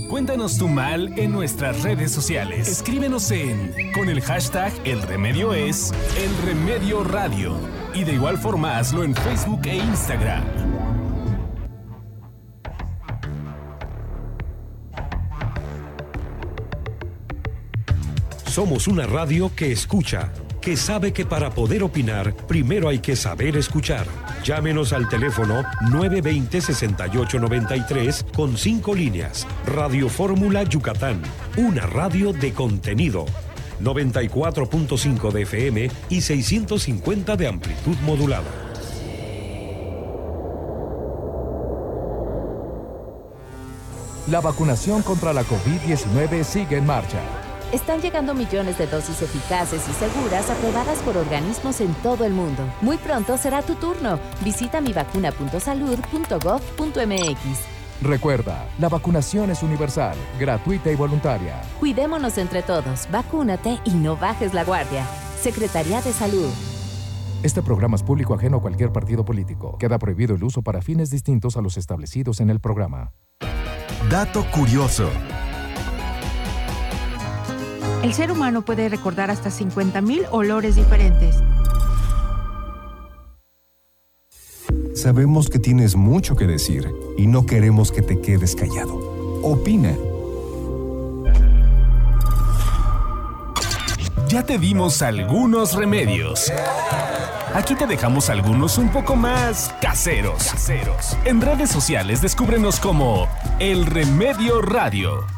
Cuéntanos 0.08 0.58
tu 0.58 0.68
mal 0.68 1.18
en 1.18 1.32
nuestras 1.32 1.82
redes 1.82 2.12
sociales. 2.12 2.68
Escríbenos 2.68 3.30
en 3.32 3.92
con 3.92 4.08
el 4.08 4.20
hashtag 4.20 4.72
El 4.84 5.02
Remedio 5.02 5.54
es 5.54 5.92
El 6.16 6.46
Remedio 6.46 7.02
Radio. 7.02 7.56
Y 7.94 8.04
de 8.04 8.12
igual 8.12 8.38
forma 8.38 8.78
hazlo 8.78 9.02
en 9.02 9.14
Facebook 9.14 9.62
e 9.64 9.76
Instagram. 9.76 10.87
Somos 18.58 18.88
una 18.88 19.06
radio 19.06 19.52
que 19.54 19.70
escucha, 19.70 20.32
que 20.60 20.76
sabe 20.76 21.12
que 21.12 21.24
para 21.24 21.50
poder 21.50 21.84
opinar, 21.84 22.34
primero 22.48 22.88
hay 22.88 22.98
que 22.98 23.14
saber 23.14 23.56
escuchar. 23.56 24.04
Llámenos 24.42 24.92
al 24.92 25.08
teléfono 25.08 25.62
920-6893 25.92 28.32
con 28.32 28.56
cinco 28.56 28.96
líneas. 28.96 29.46
Radio 29.64 30.08
Fórmula 30.08 30.64
Yucatán, 30.64 31.22
una 31.56 31.86
radio 31.86 32.32
de 32.32 32.52
contenido 32.52 33.26
94.5 33.80 35.30
de 35.30 35.42
FM 35.42 35.88
y 36.08 36.20
650 36.20 37.36
de 37.36 37.46
amplitud 37.46 37.96
modulada. 37.98 38.50
La 44.28 44.40
vacunación 44.40 45.02
contra 45.02 45.32
la 45.32 45.44
COVID-19 45.44 46.42
sigue 46.42 46.78
en 46.78 46.86
marcha. 46.86 47.37
Están 47.72 48.00
llegando 48.00 48.34
millones 48.34 48.78
de 48.78 48.86
dosis 48.86 49.20
eficaces 49.20 49.86
y 49.88 49.92
seguras 49.92 50.48
aprobadas 50.48 50.98
por 51.00 51.18
organismos 51.18 51.82
en 51.82 51.92
todo 51.96 52.24
el 52.24 52.32
mundo. 52.32 52.62
Muy 52.80 52.96
pronto 52.96 53.36
será 53.36 53.60
tu 53.60 53.74
turno. 53.74 54.18
Visita 54.42 54.80
mivacuna.salud.gov.mx. 54.80 57.58
Recuerda, 58.00 58.66
la 58.78 58.88
vacunación 58.88 59.50
es 59.50 59.62
universal, 59.62 60.16
gratuita 60.38 60.90
y 60.90 60.94
voluntaria. 60.94 61.60
Cuidémonos 61.78 62.38
entre 62.38 62.62
todos, 62.62 63.06
vacúnate 63.10 63.80
y 63.84 63.90
no 63.90 64.16
bajes 64.16 64.54
la 64.54 64.64
guardia. 64.64 65.06
Secretaría 65.38 66.00
de 66.00 66.12
Salud. 66.12 66.48
Este 67.42 67.60
programa 67.60 67.96
es 67.96 68.02
público 68.02 68.32
ajeno 68.34 68.56
a 68.58 68.62
cualquier 68.62 68.92
partido 68.92 69.24
político. 69.24 69.76
Queda 69.78 69.98
prohibido 69.98 70.34
el 70.34 70.42
uso 70.42 70.62
para 70.62 70.80
fines 70.80 71.10
distintos 71.10 71.58
a 71.58 71.60
los 71.60 71.76
establecidos 71.76 72.40
en 72.40 72.48
el 72.50 72.60
programa. 72.60 73.12
Dato 74.08 74.46
curioso. 74.52 75.10
El 78.02 78.14
ser 78.14 78.30
humano 78.30 78.62
puede 78.62 78.88
recordar 78.88 79.30
hasta 79.30 79.50
50.000 79.50 80.26
olores 80.30 80.76
diferentes. 80.76 81.36
Sabemos 84.94 85.48
que 85.48 85.58
tienes 85.58 85.96
mucho 85.96 86.36
que 86.36 86.46
decir 86.46 86.92
y 87.16 87.26
no 87.26 87.46
queremos 87.46 87.92
que 87.92 88.02
te 88.02 88.20
quedes 88.20 88.54
callado. 88.54 88.96
Opina. 89.42 89.96
Ya 94.28 94.44
te 94.44 94.58
dimos 94.58 95.02
algunos 95.02 95.74
remedios. 95.74 96.52
Aquí 97.54 97.74
te 97.74 97.86
dejamos 97.86 98.28
algunos 98.28 98.76
un 98.76 98.90
poco 98.90 99.16
más 99.16 99.74
caseros. 99.80 100.44
caseros. 100.50 101.16
En 101.24 101.40
redes 101.40 101.70
sociales 101.70 102.20
descúbrenos 102.20 102.78
como 102.78 103.26
El 103.58 103.86
Remedio 103.86 104.60
Radio. 104.60 105.37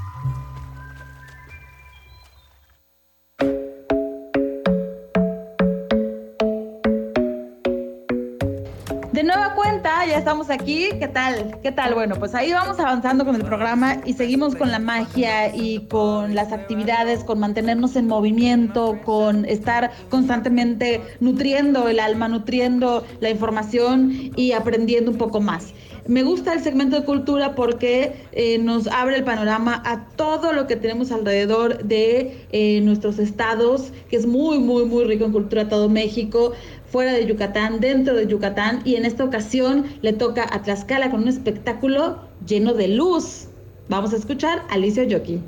Cuenta, 10.00 10.12
ya 10.12 10.18
estamos 10.18 10.50
aquí. 10.50 10.88
¿Qué 10.98 11.08
tal? 11.08 11.58
¿Qué 11.62 11.72
tal? 11.72 11.94
Bueno, 11.94 12.16
pues 12.16 12.34
ahí 12.34 12.52
vamos 12.52 12.78
avanzando 12.78 13.24
con 13.24 13.34
el 13.34 13.44
programa 13.44 13.98
y 14.04 14.14
seguimos 14.14 14.54
con 14.54 14.70
la 14.70 14.78
magia 14.78 15.54
y 15.54 15.86
con 15.88 16.34
las 16.34 16.52
actividades, 16.52 17.24
con 17.24 17.40
mantenernos 17.40 17.96
en 17.96 18.06
movimiento, 18.06 18.98
con 19.04 19.44
estar 19.44 19.90
constantemente 20.08 21.02
nutriendo 21.20 21.88
el 21.88 22.00
alma, 22.00 22.28
nutriendo 22.28 23.04
la 23.20 23.30
información 23.30 24.32
y 24.36 24.52
aprendiendo 24.52 25.10
un 25.10 25.18
poco 25.18 25.40
más. 25.40 25.74
Me 26.06 26.22
gusta 26.22 26.54
el 26.54 26.60
segmento 26.60 26.96
de 26.98 27.04
cultura 27.04 27.54
porque 27.54 28.26
eh, 28.32 28.58
nos 28.58 28.86
abre 28.88 29.16
el 29.16 29.24
panorama 29.24 29.82
a 29.84 30.08
todo 30.16 30.52
lo 30.52 30.66
que 30.66 30.76
tenemos 30.76 31.12
alrededor 31.12 31.84
de 31.84 32.46
eh, 32.52 32.80
nuestros 32.80 33.18
estados, 33.18 33.92
que 34.08 34.16
es 34.16 34.26
muy, 34.26 34.58
muy, 34.58 34.86
muy 34.86 35.04
rico 35.04 35.26
en 35.26 35.32
cultura 35.32 35.68
todo 35.68 35.88
México 35.88 36.52
fuera 36.90 37.12
de 37.12 37.26
Yucatán, 37.26 37.80
dentro 37.80 38.14
de 38.14 38.26
Yucatán, 38.26 38.82
y 38.84 38.96
en 38.96 39.04
esta 39.04 39.24
ocasión 39.24 39.86
le 40.02 40.12
toca 40.12 40.46
a 40.50 40.62
Tlaxcala 40.62 41.10
con 41.10 41.22
un 41.22 41.28
espectáculo 41.28 42.18
lleno 42.46 42.74
de 42.74 42.88
luz. 42.88 43.46
Vamos 43.88 44.12
a 44.12 44.16
escuchar 44.16 44.62
a 44.68 44.74
Alicia 44.74 45.04
Yoki. 45.04 45.40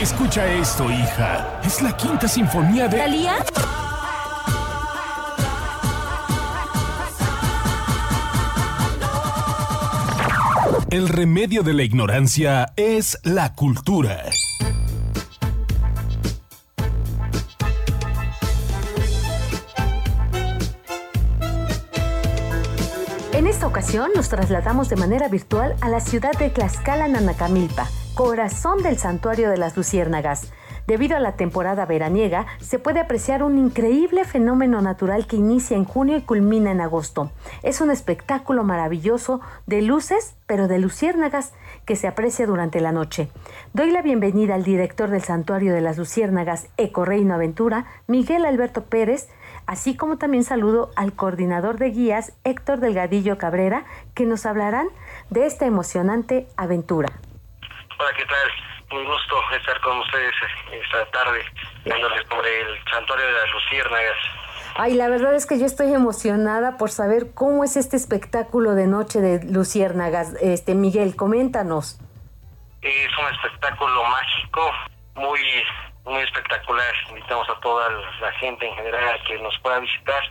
Escucha 0.00 0.52
esto, 0.54 0.90
hija. 0.90 1.60
Es 1.64 1.82
la 1.82 1.96
quinta 1.96 2.26
sinfonía 2.26 2.88
de. 2.88 2.98
¿Talía? 2.98 3.34
El 10.90 11.08
remedio 11.08 11.62
de 11.62 11.72
la 11.72 11.84
ignorancia 11.84 12.72
es 12.76 13.18
la 13.24 13.54
cultura. 13.54 14.24
Esta 23.62 23.70
ocasión 23.70 24.10
nos 24.16 24.28
trasladamos 24.28 24.88
de 24.88 24.96
manera 24.96 25.28
virtual 25.28 25.76
a 25.82 25.88
la 25.88 26.00
ciudad 26.00 26.32
de 26.32 26.50
Tlaxcala, 26.50 27.06
Nanacamilpa, 27.06 27.88
corazón 28.14 28.82
del 28.82 28.98
santuario 28.98 29.50
de 29.50 29.56
las 29.56 29.76
luciérnagas. 29.76 30.50
Debido 30.88 31.16
a 31.16 31.20
la 31.20 31.36
temporada 31.36 31.86
veraniega, 31.86 32.46
se 32.60 32.80
puede 32.80 32.98
apreciar 32.98 33.44
un 33.44 33.58
increíble 33.58 34.24
fenómeno 34.24 34.82
natural 34.82 35.28
que 35.28 35.36
inicia 35.36 35.76
en 35.76 35.84
junio 35.84 36.16
y 36.16 36.22
culmina 36.22 36.72
en 36.72 36.80
agosto. 36.80 37.30
Es 37.62 37.80
un 37.80 37.92
espectáculo 37.92 38.64
maravilloso 38.64 39.40
de 39.68 39.80
luces, 39.80 40.34
pero 40.48 40.66
de 40.66 40.80
luciérnagas, 40.80 41.52
que 41.84 41.94
se 41.94 42.08
aprecia 42.08 42.48
durante 42.48 42.80
la 42.80 42.90
noche. 42.90 43.28
Doy 43.74 43.92
la 43.92 44.02
bienvenida 44.02 44.56
al 44.56 44.64
director 44.64 45.08
del 45.08 45.22
Santuario 45.22 45.72
de 45.72 45.80
las 45.82 45.98
Luciérnagas, 45.98 46.66
Eco 46.78 47.04
Reino 47.04 47.34
Aventura, 47.34 47.86
Miguel 48.08 48.44
Alberto 48.44 48.82
Pérez, 48.82 49.28
así 49.72 49.96
como 49.96 50.18
también 50.18 50.44
saludo 50.44 50.90
al 50.96 51.14
coordinador 51.14 51.78
de 51.78 51.88
guías, 51.88 52.34
Héctor 52.44 52.80
Delgadillo 52.80 53.38
Cabrera, 53.38 53.86
que 54.14 54.26
nos 54.26 54.44
hablarán 54.44 54.88
de 55.30 55.46
esta 55.46 55.64
emocionante 55.64 56.46
aventura. 56.58 57.08
Hola, 57.98 58.10
¿qué 58.14 58.24
tal? 58.26 58.98
Un 58.98 59.06
gusto 59.06 59.36
estar 59.56 59.80
con 59.80 59.98
ustedes 60.00 60.34
esta 60.72 61.10
tarde, 61.10 61.40
dándoles 61.86 62.20
sobre 62.28 62.60
el 62.60 62.84
santuario 62.90 63.24
de 63.24 63.32
las 63.32 63.50
luciérnagas. 63.50 64.16
Ay, 64.74 64.92
la 64.92 65.08
verdad 65.08 65.34
es 65.34 65.46
que 65.46 65.58
yo 65.58 65.64
estoy 65.64 65.94
emocionada 65.94 66.76
por 66.76 66.90
saber 66.90 67.32
cómo 67.32 67.64
es 67.64 67.78
este 67.78 67.96
espectáculo 67.96 68.74
de 68.74 68.86
noche 68.86 69.22
de 69.22 69.42
luciérnagas. 69.50 70.34
Este 70.42 70.74
Miguel, 70.74 71.16
coméntanos. 71.16 71.98
Es 72.82 73.18
un 73.18 73.34
espectáculo 73.34 74.04
mágico, 74.04 74.70
muy 75.14 75.40
muy 76.04 76.22
espectacular. 76.22 76.92
Invitamos 77.10 77.48
a 77.48 77.60
toda 77.60 77.88
la 78.20 78.32
gente 78.32 78.66
en 78.66 78.74
general 78.74 79.14
a 79.14 79.24
que 79.24 79.38
nos 79.38 79.56
pueda 79.60 79.78
visitar, 79.78 80.22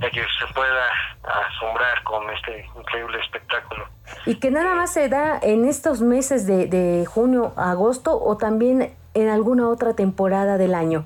a 0.00 0.10
que 0.10 0.24
se 0.38 0.54
pueda 0.54 0.88
asombrar 1.22 2.02
con 2.04 2.28
este 2.30 2.68
increíble 2.76 3.18
espectáculo. 3.20 3.88
Y 4.24 4.38
que 4.38 4.50
nada 4.50 4.74
más 4.74 4.92
se 4.92 5.08
da 5.08 5.38
en 5.42 5.64
estos 5.64 6.00
meses 6.00 6.46
de, 6.46 6.66
de 6.66 7.06
junio 7.06 7.52
a 7.56 7.72
agosto 7.72 8.18
o 8.20 8.36
también 8.36 8.96
en 9.14 9.28
alguna 9.28 9.68
otra 9.68 9.94
temporada 9.94 10.58
del 10.58 10.74
año. 10.74 11.04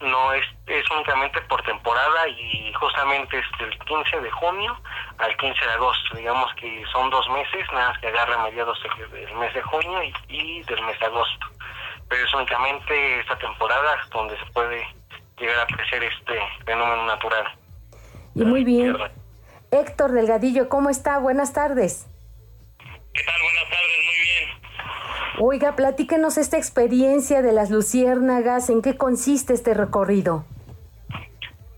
No, 0.00 0.32
es, 0.32 0.44
es 0.66 0.90
únicamente 0.90 1.42
por 1.42 1.62
temporada 1.62 2.26
y 2.28 2.72
justamente 2.72 3.38
es 3.38 3.44
del 3.58 3.78
15 3.80 4.20
de 4.20 4.30
junio 4.30 4.80
al 5.18 5.36
15 5.36 5.62
de 5.62 5.72
agosto. 5.72 6.16
Digamos 6.16 6.54
que 6.54 6.82
son 6.90 7.10
dos 7.10 7.28
meses, 7.28 7.66
nada 7.72 7.90
más 7.90 7.98
que 7.98 8.06
agarra 8.06 8.42
mediados 8.44 8.78
del 9.12 9.34
mes 9.34 9.52
de 9.52 9.62
junio 9.62 10.02
y, 10.02 10.14
y 10.28 10.62
del 10.62 10.82
mes 10.84 10.98
de 11.00 11.06
agosto 11.06 11.46
pero 12.10 12.26
es 12.26 12.34
únicamente 12.34 13.20
esta 13.20 13.38
temporada 13.38 13.96
donde 14.12 14.36
se 14.36 14.44
puede 14.52 14.84
llegar 15.38 15.60
a 15.60 15.62
apreciar 15.62 16.02
este 16.02 16.38
fenómeno 16.66 17.06
natural. 17.06 17.46
Y 18.34 18.42
muy 18.42 18.64
bien. 18.64 18.96
Héctor 19.70 20.10
Delgadillo, 20.10 20.68
¿cómo 20.68 20.90
está? 20.90 21.18
Buenas 21.18 21.52
tardes. 21.52 22.08
¿Qué 23.14 23.22
tal? 23.22 23.40
Buenas 23.42 23.70
tardes, 23.70 23.98
muy 24.04 24.20
bien. 24.24 24.48
Oiga, 25.38 25.76
platíquenos 25.76 26.36
esta 26.36 26.58
experiencia 26.58 27.42
de 27.42 27.52
las 27.52 27.70
luciérnagas, 27.70 28.70
¿en 28.70 28.82
qué 28.82 28.96
consiste 28.96 29.54
este 29.54 29.72
recorrido? 29.72 30.44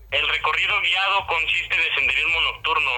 El 0.09 0.27
recorrido 0.27 0.81
guiado 0.81 1.27
consiste 1.27 1.75
de 1.77 1.93
senderismo 1.95 2.41
nocturno, 2.41 2.91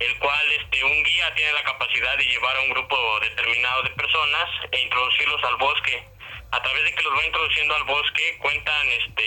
el 0.00 0.18
cual 0.18 0.46
este 0.60 0.84
un 0.84 1.04
guía 1.04 1.34
tiene 1.36 1.52
la 1.52 1.62
capacidad 1.62 2.18
de 2.18 2.24
llevar 2.24 2.56
a 2.56 2.60
un 2.62 2.70
grupo 2.70 2.96
determinado 3.20 3.82
de 3.84 3.90
personas 3.90 4.50
e 4.72 4.80
introducirlos 4.82 5.44
al 5.44 5.56
bosque 5.56 6.13
a 6.54 6.62
través 6.62 6.84
de 6.84 6.94
que 6.94 7.02
los 7.02 7.12
va 7.18 7.26
introduciendo 7.26 7.74
al 7.74 7.84
bosque, 7.84 8.38
cuentan 8.38 8.86
este 8.86 9.24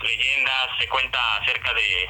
leyendas, 0.00 0.68
se 0.78 0.88
cuenta 0.88 1.18
acerca 1.36 1.74
de 1.74 2.08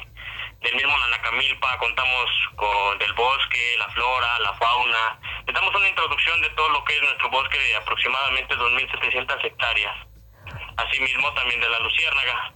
del 0.61 0.75
mismo 0.75 0.97
Nanacamilpa, 0.97 1.77
contamos 1.77 2.25
con 2.55 2.97
del 2.97 3.13
bosque, 3.13 3.75
la 3.77 3.87
flora, 3.89 4.39
la 4.39 4.53
fauna, 4.53 5.19
le 5.45 5.53
damos 5.53 5.75
una 5.75 5.87
introducción 5.87 6.41
de 6.41 6.49
todo 6.51 6.69
lo 6.69 6.83
que 6.85 6.95
es 6.95 7.01
nuestro 7.03 7.29
bosque 7.29 7.59
de 7.59 7.75
aproximadamente 7.75 8.55
2.700 8.55 9.45
hectáreas, 9.45 9.95
asimismo 10.77 11.33
también 11.33 11.59
de 11.59 11.69
la 11.69 11.79
luciérnaga. 11.79 12.53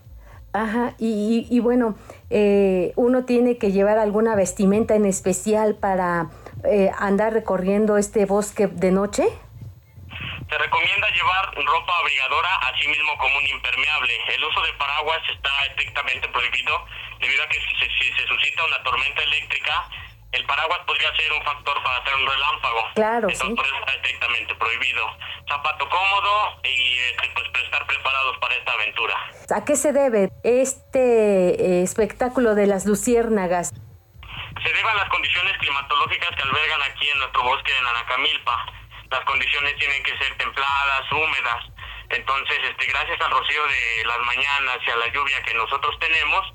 Ajá, 0.54 0.96
y, 0.98 1.46
y, 1.52 1.60
bueno, 1.60 1.96
eh, 2.32 2.94
uno 2.96 3.26
tiene 3.26 3.60
que 3.60 3.72
llevar 3.72 4.00
alguna 4.00 4.36
vestimenta 4.36 4.96
en 4.96 5.06
especial 5.06 5.76
para 5.76 6.32
eh, 6.64 6.90
andar 6.98 7.34
recorriendo 7.34 7.98
este 7.98 8.26
bosque 8.26 8.66
de 8.66 8.92
noche. 8.92 9.28
Se 10.50 10.58
recomienda 10.58 11.08
llevar 11.10 11.54
ropa 11.64 12.00
abrigadora, 12.00 12.50
así 12.74 12.88
mismo 12.88 13.18
como 13.18 13.38
un 13.38 13.48
impermeable. 13.48 14.18
El 14.34 14.44
uso 14.44 14.62
de 14.64 14.74
paraguas 14.74 15.22
está 15.30 15.50
estrictamente 15.68 16.28
prohibido 16.30 16.86
debido 17.20 17.44
a 17.44 17.48
que 17.48 17.60
si 17.60 17.76
se, 17.78 17.86
si 18.00 18.14
se 18.14 18.28
suscita 18.28 18.66
una 18.66 18.82
tormenta 18.84 19.22
eléctrica, 19.22 19.88
el 20.32 20.46
paraguas 20.46 20.80
podría 20.86 21.16
ser 21.16 21.32
un 21.34 21.44
factor 21.44 21.82
para 21.84 21.98
hacer 21.98 22.16
un 22.16 22.28
relámpago. 22.28 22.84
Claro, 22.96 23.30
Entonces, 23.30 23.48
sí. 23.48 23.54
por 23.54 23.66
eso 23.66 23.76
está 23.76 23.94
estrictamente 23.94 24.56
prohibido. 24.56 25.06
Zapato 25.48 25.90
cómodo 25.90 26.60
y 26.64 26.98
este, 26.98 27.30
pues 27.34 27.64
estar 27.64 27.86
preparados 27.86 28.38
para 28.38 28.56
esta 28.56 28.74
aventura. 28.74 29.16
¿A 29.54 29.66
qué 29.66 29.76
se 29.76 29.94
debe 29.94 30.30
este 30.44 31.80
eh, 31.80 31.84
espectáculo 31.84 32.56
de 32.56 32.68
las 32.68 32.86
luciérnagas? 32.86 33.74
Se 34.64 34.74
debe 34.74 34.90
a 34.90 34.96
las 34.96 35.10
condiciones 35.10 35.58
climatológicas 35.58 36.30
que 36.36 36.42
albergan 36.42 36.82
aquí 36.84 37.10
en 37.10 37.18
nuestro 37.20 37.44
bosque 37.44 37.72
de 37.72 37.82
Nanacamilpa. 37.82 38.66
Las 39.12 39.22
condiciones 39.26 39.76
tienen 39.78 40.04
que 40.04 40.18
ser 40.18 40.36
templadas, 40.38 41.12
húmedas. 41.12 41.66
Entonces, 42.10 42.60
este, 42.64 42.86
gracias 42.88 43.20
al 43.22 43.32
rocío 43.32 43.64
de 43.68 44.04
las 44.06 44.20
mañanas 44.20 44.78
y 44.86 44.90
a 44.92 44.96
la 44.98 45.08
lluvia 45.08 45.42
que 45.44 45.54
nosotros 45.54 45.98
tenemos, 46.00 46.54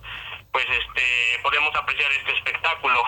pues 0.52 0.66
este, 0.68 1.38
podemos 1.42 1.74
apreciar 1.74 2.10
este 2.12 2.32
espectáculo. 2.36 3.02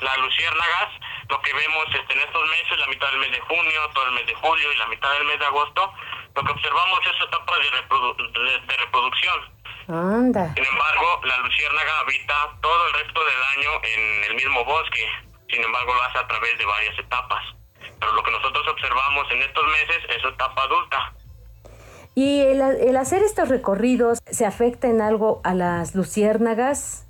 Las 0.00 0.16
luciérnagas, 0.18 0.88
lo 1.28 1.40
que 1.42 1.52
vemos 1.52 1.86
este, 1.94 2.12
en 2.14 2.20
estos 2.20 2.48
meses, 2.48 2.78
la 2.78 2.86
mitad 2.88 3.08
del 3.10 3.18
mes 3.20 3.30
de 3.32 3.40
junio, 3.40 3.90
todo 3.94 4.04
el 4.06 4.12
mes 4.12 4.26
de 4.26 4.34
julio 4.34 4.72
y 4.72 4.76
la 4.76 4.86
mitad 4.86 5.12
del 5.12 5.24
mes 5.24 5.38
de 5.38 5.46
agosto, 5.46 5.94
lo 6.34 6.42
que 6.44 6.52
observamos 6.52 7.00
es 7.06 7.22
etapas 7.26 7.58
de, 7.58 7.70
reprodu- 7.70 8.32
de- 8.32 8.66
de 8.66 8.76
reproducción. 8.78 9.52
Anda. 9.88 10.52
Sin 10.54 10.64
embargo, 10.64 11.20
la 11.24 11.36
luciérnaga 11.38 12.00
habita 12.00 12.34
todo 12.62 12.86
el 12.88 12.94
resto 12.94 13.24
del 13.24 13.42
año 13.56 13.70
en 13.84 14.24
el 14.24 14.34
mismo 14.34 14.64
bosque. 14.64 15.08
Sin 15.50 15.62
embargo, 15.62 15.94
lo 15.94 16.02
hace 16.02 16.18
a 16.18 16.26
través 16.26 16.56
de 16.58 16.64
varias 16.64 16.98
etapas. 16.98 17.44
Pero 18.02 18.14
lo 18.14 18.22
que 18.24 18.32
nosotros 18.32 18.66
observamos 18.66 19.30
en 19.30 19.42
estos 19.42 19.64
meses 19.64 20.02
es 20.08 20.22
su 20.22 20.28
etapa 20.28 20.64
adulta. 20.64 21.12
¿Y 22.16 22.40
el, 22.40 22.60
el 22.60 22.96
hacer 22.96 23.22
estos 23.22 23.48
recorridos 23.48 24.18
se 24.26 24.44
afecta 24.44 24.88
en 24.88 25.00
algo 25.00 25.40
a 25.44 25.54
las 25.54 25.94
luciérnagas? 25.94 27.06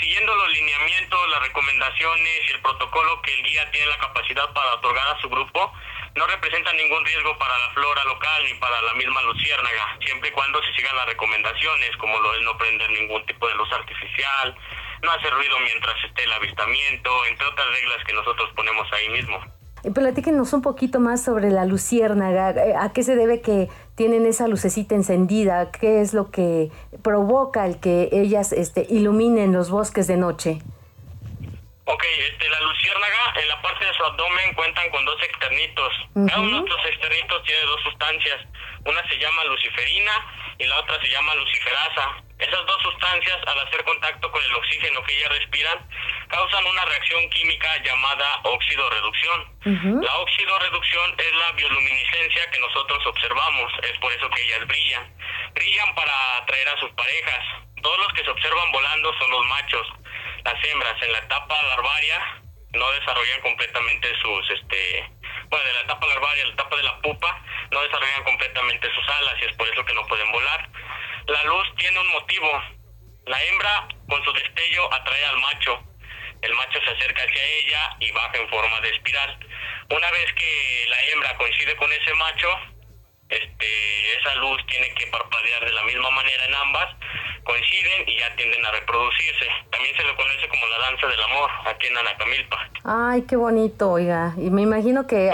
Siguiendo 0.00 0.34
los 0.36 0.48
lineamientos, 0.50 1.18
las 1.30 1.42
recomendaciones 1.42 2.40
y 2.46 2.52
el 2.52 2.62
protocolo 2.62 3.20
que 3.22 3.34
el 3.34 3.42
guía 3.42 3.68
tiene 3.72 3.88
la 3.88 3.98
capacidad 3.98 4.52
para 4.54 4.74
otorgar 4.74 5.08
a 5.08 5.20
su 5.20 5.28
grupo, 5.28 5.72
no 6.14 6.26
representa 6.28 6.72
ningún 6.74 7.04
riesgo 7.04 7.36
para 7.38 7.58
la 7.58 7.70
flora 7.74 8.04
local 8.04 8.44
ni 8.44 8.54
para 8.54 8.80
la 8.82 8.94
misma 8.94 9.20
luciérnaga, 9.22 9.98
siempre 10.04 10.28
y 10.28 10.32
cuando 10.32 10.62
se 10.62 10.72
sigan 10.74 10.94
las 10.94 11.06
recomendaciones, 11.06 11.96
como 11.96 12.20
lo 12.20 12.34
es 12.34 12.42
no 12.42 12.56
prender 12.56 12.90
ningún 12.90 13.26
tipo 13.26 13.48
de 13.48 13.54
luz 13.56 13.72
artificial, 13.72 14.56
no 15.02 15.10
hacer 15.10 15.34
ruido 15.34 15.58
mientras 15.58 15.96
esté 16.04 16.22
el 16.22 16.32
avistamiento, 16.32 17.26
entre 17.26 17.46
otras 17.46 17.66
reglas 17.66 18.04
que 18.06 18.14
nosotros 18.14 18.50
ponemos 18.54 18.86
ahí 18.92 19.08
mismo. 19.10 19.55
Eh, 19.86 19.90
Platíquenos 19.92 20.52
un 20.52 20.62
poquito 20.62 21.00
más 21.00 21.22
sobre 21.22 21.50
la 21.50 21.64
luciérnaga. 21.64 22.50
Eh, 22.50 22.74
¿A 22.78 22.92
qué 22.92 23.02
se 23.02 23.14
debe 23.14 23.40
que 23.40 23.68
tienen 23.94 24.26
esa 24.26 24.48
lucecita 24.48 24.94
encendida? 24.94 25.70
¿Qué 25.70 26.00
es 26.00 26.12
lo 26.12 26.30
que 26.30 26.70
provoca 27.02 27.64
el 27.66 27.78
que 27.78 28.08
ellas 28.12 28.52
este, 28.52 28.86
iluminen 28.88 29.52
los 29.52 29.70
bosques 29.70 30.06
de 30.06 30.16
noche? 30.16 30.58
Ok, 31.84 32.04
este, 32.32 32.48
la 32.48 32.60
luciérnaga 32.62 33.40
en 33.40 33.48
la 33.48 33.62
parte 33.62 33.84
de 33.84 33.92
su 33.94 34.04
abdomen 34.04 34.54
cuentan 34.54 34.90
con 34.90 35.04
dos 35.04 35.22
externitos. 35.22 35.92
Cada 36.14 36.40
uno 36.40 36.62
de 36.62 36.68
estos 36.68 36.86
externitos 36.86 37.42
tiene 37.44 37.62
dos 37.62 37.80
sustancias. 37.84 38.40
Una 38.84 39.08
se 39.08 39.18
llama 39.18 39.44
luciferina 39.44 40.12
y 40.58 40.64
la 40.66 40.80
otra 40.80 41.00
se 41.00 41.08
llama 41.08 41.34
luciferasa. 41.36 42.25
Esas 42.38 42.66
dos 42.66 42.82
sustancias, 42.82 43.38
al 43.46 43.58
hacer 43.60 43.82
contacto 43.84 44.30
con 44.30 44.44
el 44.44 44.54
oxígeno 44.54 45.02
que 45.04 45.16
ellas 45.16 45.30
respiran, 45.30 45.88
causan 46.28 46.66
una 46.66 46.84
reacción 46.84 47.30
química 47.30 47.82
llamada 47.82 48.40
óxido-reducción. 48.44 50.02
La 50.02 50.14
óxido-reducción 50.18 51.14
es 51.18 51.34
la 51.34 51.52
bioluminiscencia 51.52 52.50
que 52.50 52.60
nosotros 52.60 53.06
observamos, 53.06 53.72
es 53.82 53.98
por 53.98 54.12
eso 54.12 54.28
que 54.30 54.42
ellas 54.42 54.66
brillan. 54.66 55.16
Brillan 55.54 55.94
para 55.94 56.36
atraer 56.36 56.68
a 56.68 56.80
sus 56.80 56.90
parejas. 56.90 57.44
Todos 57.82 57.98
los 57.98 58.12
que 58.12 58.24
se 58.24 58.30
observan 58.30 58.70
volando 58.70 59.14
son 59.18 59.30
los 59.30 59.46
machos. 59.46 59.86
Las 60.44 60.64
hembras 60.64 61.02
en 61.02 61.12
la 61.12 61.18
etapa 61.18 61.62
larvaria 61.62 62.42
no 62.76 62.90
desarrollan 62.92 63.40
completamente 63.40 64.08
sus, 64.20 64.50
este, 64.50 65.10
bueno, 65.48 65.64
de 65.64 65.74
la 65.74 65.80
etapa 65.80 66.06
larvaria 66.06 66.44
a 66.44 66.46
la 66.46 66.52
etapa 66.52 66.76
de 66.76 66.82
la 66.82 67.00
pupa, 67.00 67.42
no 67.70 67.82
desarrollan 67.82 68.24
completamente 68.24 68.88
sus 68.94 69.08
alas 69.08 69.34
y 69.40 69.44
es 69.46 69.56
por 69.56 69.68
eso 69.68 69.84
que 69.84 69.94
no 69.94 70.06
pueden 70.06 70.30
volar. 70.32 70.68
La 71.26 71.42
luz 71.44 71.74
tiene 71.76 71.98
un 71.98 72.08
motivo. 72.08 72.62
La 73.26 73.42
hembra 73.42 73.88
con 74.08 74.22
su 74.24 74.32
destello 74.32 74.92
atrae 74.92 75.24
al 75.24 75.38
macho. 75.38 75.82
El 76.42 76.54
macho 76.54 76.78
se 76.84 76.90
acerca 76.90 77.22
hacia 77.22 77.42
ella 77.42 77.96
y 77.98 78.12
baja 78.12 78.36
en 78.38 78.48
forma 78.48 78.80
de 78.80 78.90
espiral. 78.90 79.38
Una 79.90 80.10
vez 80.10 80.32
que 80.34 80.86
la 80.88 81.04
hembra 81.06 81.36
coincide 81.36 81.76
con 81.76 81.92
ese 81.92 82.14
macho, 82.14 82.48
este, 83.28 84.18
esa 84.18 84.34
luz 84.36 84.64
tiene 84.66 84.92
que 84.94 85.06
parpadear 85.08 85.64
de 85.64 85.72
la 85.72 85.82
misma 85.84 86.10
manera 86.10 86.44
en 86.44 86.54
ambas, 86.54 86.94
coinciden 87.44 88.08
y 88.08 88.18
ya 88.18 88.34
tienden 88.36 88.64
a 88.64 88.70
reproducirse. 88.72 89.46
También 89.70 89.96
se 89.96 90.04
le 90.04 90.14
conoce 90.14 90.48
como 90.48 90.66
la 90.66 90.78
danza 90.78 91.06
del 91.06 91.22
amor 91.22 91.50
aquí 91.66 91.86
en 91.86 91.98
Anacamilpa. 91.98 92.70
Ay, 92.84 93.24
qué 93.28 93.36
bonito, 93.36 93.90
oiga. 93.90 94.32
Y 94.36 94.50
me 94.50 94.62
imagino 94.62 95.06
que 95.06 95.32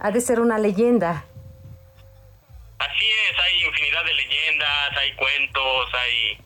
ha 0.00 0.10
de 0.10 0.20
ser 0.20 0.40
una 0.40 0.58
leyenda. 0.58 1.24
Así 2.78 3.10
es, 3.10 3.40
hay 3.40 3.64
infinidad 3.64 4.04
de 4.04 4.14
leyendas, 4.14 4.96
hay 4.96 5.12
cuentos, 5.14 5.94
hay 5.94 6.38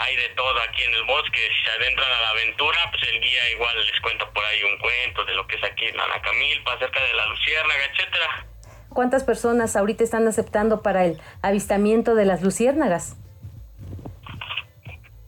hay 0.00 0.16
de 0.16 0.28
todo 0.30 0.58
aquí 0.62 0.82
en 0.82 0.94
el 0.94 1.04
bosque. 1.04 1.50
Si 1.54 1.64
se 1.64 1.70
adentran 1.72 2.10
a 2.10 2.20
la 2.20 2.30
aventura, 2.30 2.78
pues 2.90 3.02
el 3.02 3.20
guía 3.20 3.50
igual 3.50 3.86
les 3.86 4.00
cuenta 4.00 4.30
por 4.30 4.42
ahí 4.44 4.62
un 4.62 4.78
cuento 4.78 5.24
de 5.26 5.34
lo 5.34 5.46
que 5.46 5.56
es 5.56 5.64
aquí 5.64 5.86
en 5.86 6.00
Anacamilpa, 6.00 6.72
acerca 6.72 7.02
de 7.02 7.14
la 7.14 7.26
luciérnaga, 7.26 7.84
etcétera. 7.84 8.46
¿Cuántas 8.92 9.22
personas 9.22 9.76
ahorita 9.76 10.02
están 10.02 10.26
aceptando 10.26 10.82
para 10.82 11.04
el 11.04 11.20
avistamiento 11.42 12.16
de 12.16 12.24
las 12.24 12.42
luciérnagas? 12.42 13.16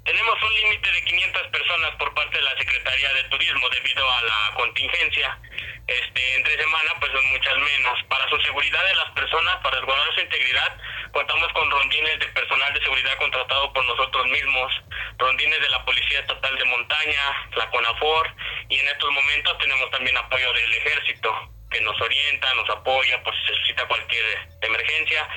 Tenemos 0.05 0.37
un 0.43 0.55
límite 0.55 0.91
de 0.91 1.05
500 1.05 1.43
personas 1.47 1.91
por 1.97 2.13
parte 2.13 2.39
de 2.39 2.45
la 2.45 2.59
Secretaría 2.59 3.13
de 3.15 3.23
Turismo 3.31 3.69
debido 3.71 4.03
a 4.11 4.23
la 4.23 4.57
contingencia. 4.57 5.39
Este, 5.87 6.35
entre 6.35 6.59
semana 6.59 6.91
pues 6.99 7.13
son 7.13 7.25
muchas 7.31 7.57
menos. 7.57 8.03
Para 8.09 8.29
su 8.29 8.37
seguridad 8.41 8.85
de 8.85 8.95
las 8.97 9.11
personas, 9.13 9.57
para 9.63 9.79
resguardar 9.79 10.15
su 10.15 10.21
integridad, 10.23 10.77
contamos 11.13 11.49
con 11.53 11.71
rondines 11.71 12.19
de 12.19 12.27
personal 12.35 12.75
de 12.75 12.83
seguridad 12.83 13.17
contratado 13.19 13.73
por 13.73 13.85
nosotros 13.85 14.27
mismos, 14.27 14.73
rondines 15.19 15.61
de 15.61 15.71
la 15.71 15.85
Policía 15.85 16.19
Estatal 16.19 16.57
de 16.59 16.65
Montaña, 16.65 17.49
la 17.55 17.71
CONAFOR, 17.71 18.35
y 18.71 18.79
en 18.79 18.89
estos 18.89 19.11
momentos 19.13 19.59
tenemos 19.59 19.89
también 19.91 20.17
apoyo 20.17 20.53
del 20.53 20.73
Ejército, 20.75 21.31
que 21.73 21.81
nos 21.81 22.01
orienta, 22.01 22.55
nos 22.55 22.69
apoya 22.71 23.23
por 23.23 23.35
si 23.35 23.47
se 23.47 23.55
suscita 23.55 23.89
cualquier 23.89 24.25
emergencia. 24.61 25.29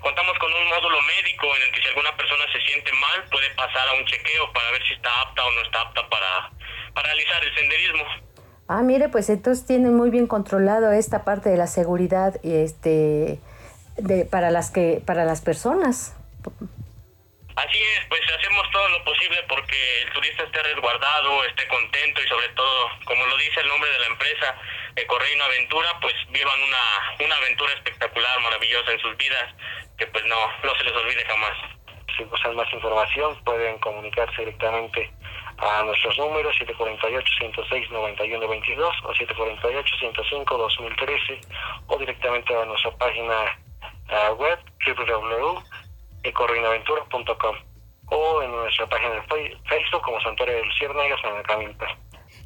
Contamos 0.00 0.38
con 0.38 0.52
un 0.52 0.68
módulo 0.68 0.98
médico 1.02 1.46
en 1.56 1.62
el 1.62 1.72
que 1.72 1.82
si 1.82 1.88
alguna 1.88 2.16
persona 2.16 2.44
se 2.52 2.60
siente 2.62 2.90
mal 2.92 3.24
puede 3.30 3.50
pasar 3.50 3.88
a 3.88 3.92
un 3.94 4.04
chequeo 4.06 4.52
para 4.52 4.70
ver 4.70 4.82
si 4.86 4.94
está 4.94 5.10
apta 5.20 5.44
o 5.44 5.50
no 5.50 5.60
está 5.60 5.80
apta 5.82 6.08
para, 6.08 6.50
para 6.94 7.06
realizar 7.08 7.44
el 7.44 7.54
senderismo. 7.54 8.04
Ah, 8.68 8.82
mire, 8.82 9.08
pues 9.08 9.28
entonces 9.28 9.66
tienen 9.66 9.94
muy 9.94 10.10
bien 10.10 10.26
controlado 10.26 10.92
esta 10.92 11.24
parte 11.24 11.50
de 11.50 11.56
la 11.56 11.66
seguridad 11.66 12.36
este 12.44 13.40
de 13.96 14.24
para 14.24 14.50
las 14.50 14.70
que 14.70 15.02
para 15.04 15.24
las 15.24 15.40
personas. 15.42 16.14
Así 17.60 17.76
es, 17.76 18.00
pues 18.08 18.22
hacemos 18.38 18.64
todo 18.70 18.88
lo 18.88 19.04
posible 19.04 19.42
porque 19.46 19.76
el 20.00 20.10
turista 20.12 20.44
esté 20.44 20.62
resguardado, 20.62 21.44
esté 21.44 21.68
contento 21.68 22.22
y 22.22 22.28
sobre 22.28 22.48
todo, 22.50 22.88
como 23.04 23.26
lo 23.26 23.36
dice 23.36 23.60
el 23.60 23.68
nombre 23.68 23.90
de 23.90 23.98
la 23.98 24.06
empresa, 24.06 24.56
Ecoreino 24.96 25.44
Aventura, 25.44 26.00
pues 26.00 26.14
vivan 26.30 26.58
una, 26.62 26.78
una 27.22 27.36
aventura 27.36 27.74
espectacular, 27.74 28.40
maravillosa 28.40 28.92
en 28.92 29.00
sus 29.00 29.14
vidas, 29.18 29.54
que 29.98 30.06
pues 30.06 30.24
no, 30.24 30.36
no 30.64 30.74
se 30.74 30.84
les 30.84 30.94
olvide 30.94 31.22
jamás. 31.26 31.52
Si 32.16 32.24
gustan 32.24 32.56
más 32.56 32.72
información 32.72 33.44
pueden 33.44 33.78
comunicarse 33.80 34.40
directamente 34.40 35.12
a 35.58 35.82
nuestros 35.82 36.16
números 36.16 36.56
748-106-9122 36.60 39.04
o 39.04 39.12
748-105-2013 39.12 41.40
o 41.88 41.98
directamente 41.98 42.56
a 42.56 42.64
nuestra 42.64 42.90
página 42.92 43.54
uh, 44.08 44.32
web 44.36 44.58
www.ecorreinaventura.com 46.22 47.56
o 48.10 48.42
en 48.42 48.50
nuestra 48.50 48.88
página 48.88 49.14
de 49.14 49.22
Facebook 49.68 50.02
como 50.02 50.20
Santuario 50.20 50.56
de 50.56 50.64
Luciérnagas 50.64 51.20
en 51.24 51.42
Camilpa. 51.44 51.86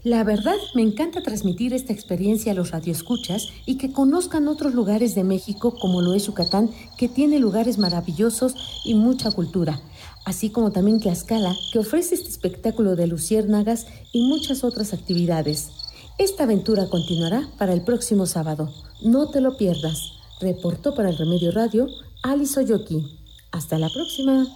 La 0.03 0.23
verdad, 0.23 0.57
me 0.75 0.83
encanta 0.83 1.23
transmitir 1.23 1.73
esta 1.73 1.95
experiencia 1.95 2.53
a 2.53 2.55
los 2.55 2.73
radioescuchas 2.73 3.49
y 3.65 3.79
que 3.79 3.91
conozcan 3.91 4.49
otros 4.49 4.75
lugares 4.75 5.15
de 5.15 5.25
México 5.25 5.79
como 5.79 6.03
lo 6.03 6.13
es 6.13 6.27
Yucatán, 6.27 6.69
que 6.99 7.09
tiene 7.09 7.39
lugares 7.39 7.79
maravillosos 7.79 8.83
y 8.85 8.95
mucha 8.95 9.31
cultura, 9.31 9.81
así 10.27 10.51
como 10.51 10.73
también 10.73 11.01
Tlaxcala, 11.01 11.55
que 11.73 11.79
ofrece 11.79 12.17
este 12.17 12.29
espectáculo 12.29 12.97
de 12.97 13.07
luciérnagas 13.07 13.87
y 14.13 14.29
muchas 14.29 14.63
otras 14.63 14.93
actividades. 14.93 15.71
Esta 16.19 16.45
aventura 16.45 16.91
continuará 16.91 17.49
para 17.59 17.73
el 17.73 17.83
próximo 17.83 18.27
sábado. 18.27 18.69
No 19.03 19.31
te 19.31 19.41
lo 19.41 19.57
pierdas. 19.57 20.13
Reportó 20.39 20.95
para 20.95 21.09
el 21.09 21.17
Remedio 21.17 21.51
Radio 21.51 21.89
Alice 22.23 22.61
Oyoki. 22.61 23.24
Hasta 23.55 23.79
la 23.79 23.89
próxima. 23.89 24.49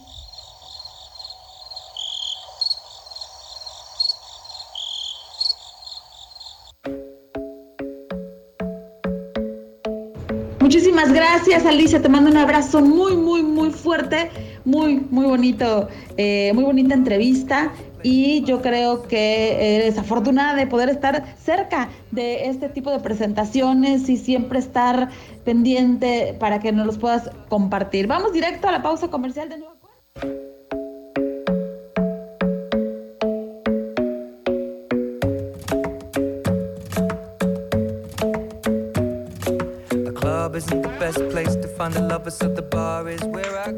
Muchísimas 10.59 11.13
gracias, 11.13 11.65
Alicia. 11.65 12.03
Te 12.03 12.09
mando 12.09 12.29
un 12.29 12.39
abrazo 12.39 12.81
muy, 12.81 13.17
muy, 13.17 13.45
muy 13.45 13.71
fuerte. 13.71 14.33
Muy, 14.65 14.97
muy 15.11 15.27
bonito. 15.27 15.89
eh, 16.17 16.51
muy 16.55 16.65
bonita 16.65 16.95
entrevista. 16.95 17.73
y 18.03 18.45
yo 18.45 18.63
creo 18.63 19.03
que 19.09 19.77
eres 19.77 19.99
afortunada 19.99 20.55
de 20.55 20.69
poder 20.69 20.89
estar 20.89 21.35
cerca 21.37 21.89
de 22.13 22.47
este 22.49 22.69
tipo 22.69 22.93
de 22.93 23.01
presentaciones 23.01 24.09
y 24.09 24.17
siempre 24.17 24.61
estar 24.61 25.09
pendiente 25.49 26.37
para 26.39 26.61
que 26.61 26.73
nos 26.73 26.85
los 26.85 26.99
puedas 26.99 27.31
compartir. 27.49 28.07
Vamos 28.07 28.35
directo 28.35 28.69
a 28.69 28.71
la 28.71 28.83
pausa 28.83 29.09
comercial 29.09 29.49
de 29.49 29.57
nuevo. 29.57 29.79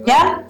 ¿Ya? 0.05 0.45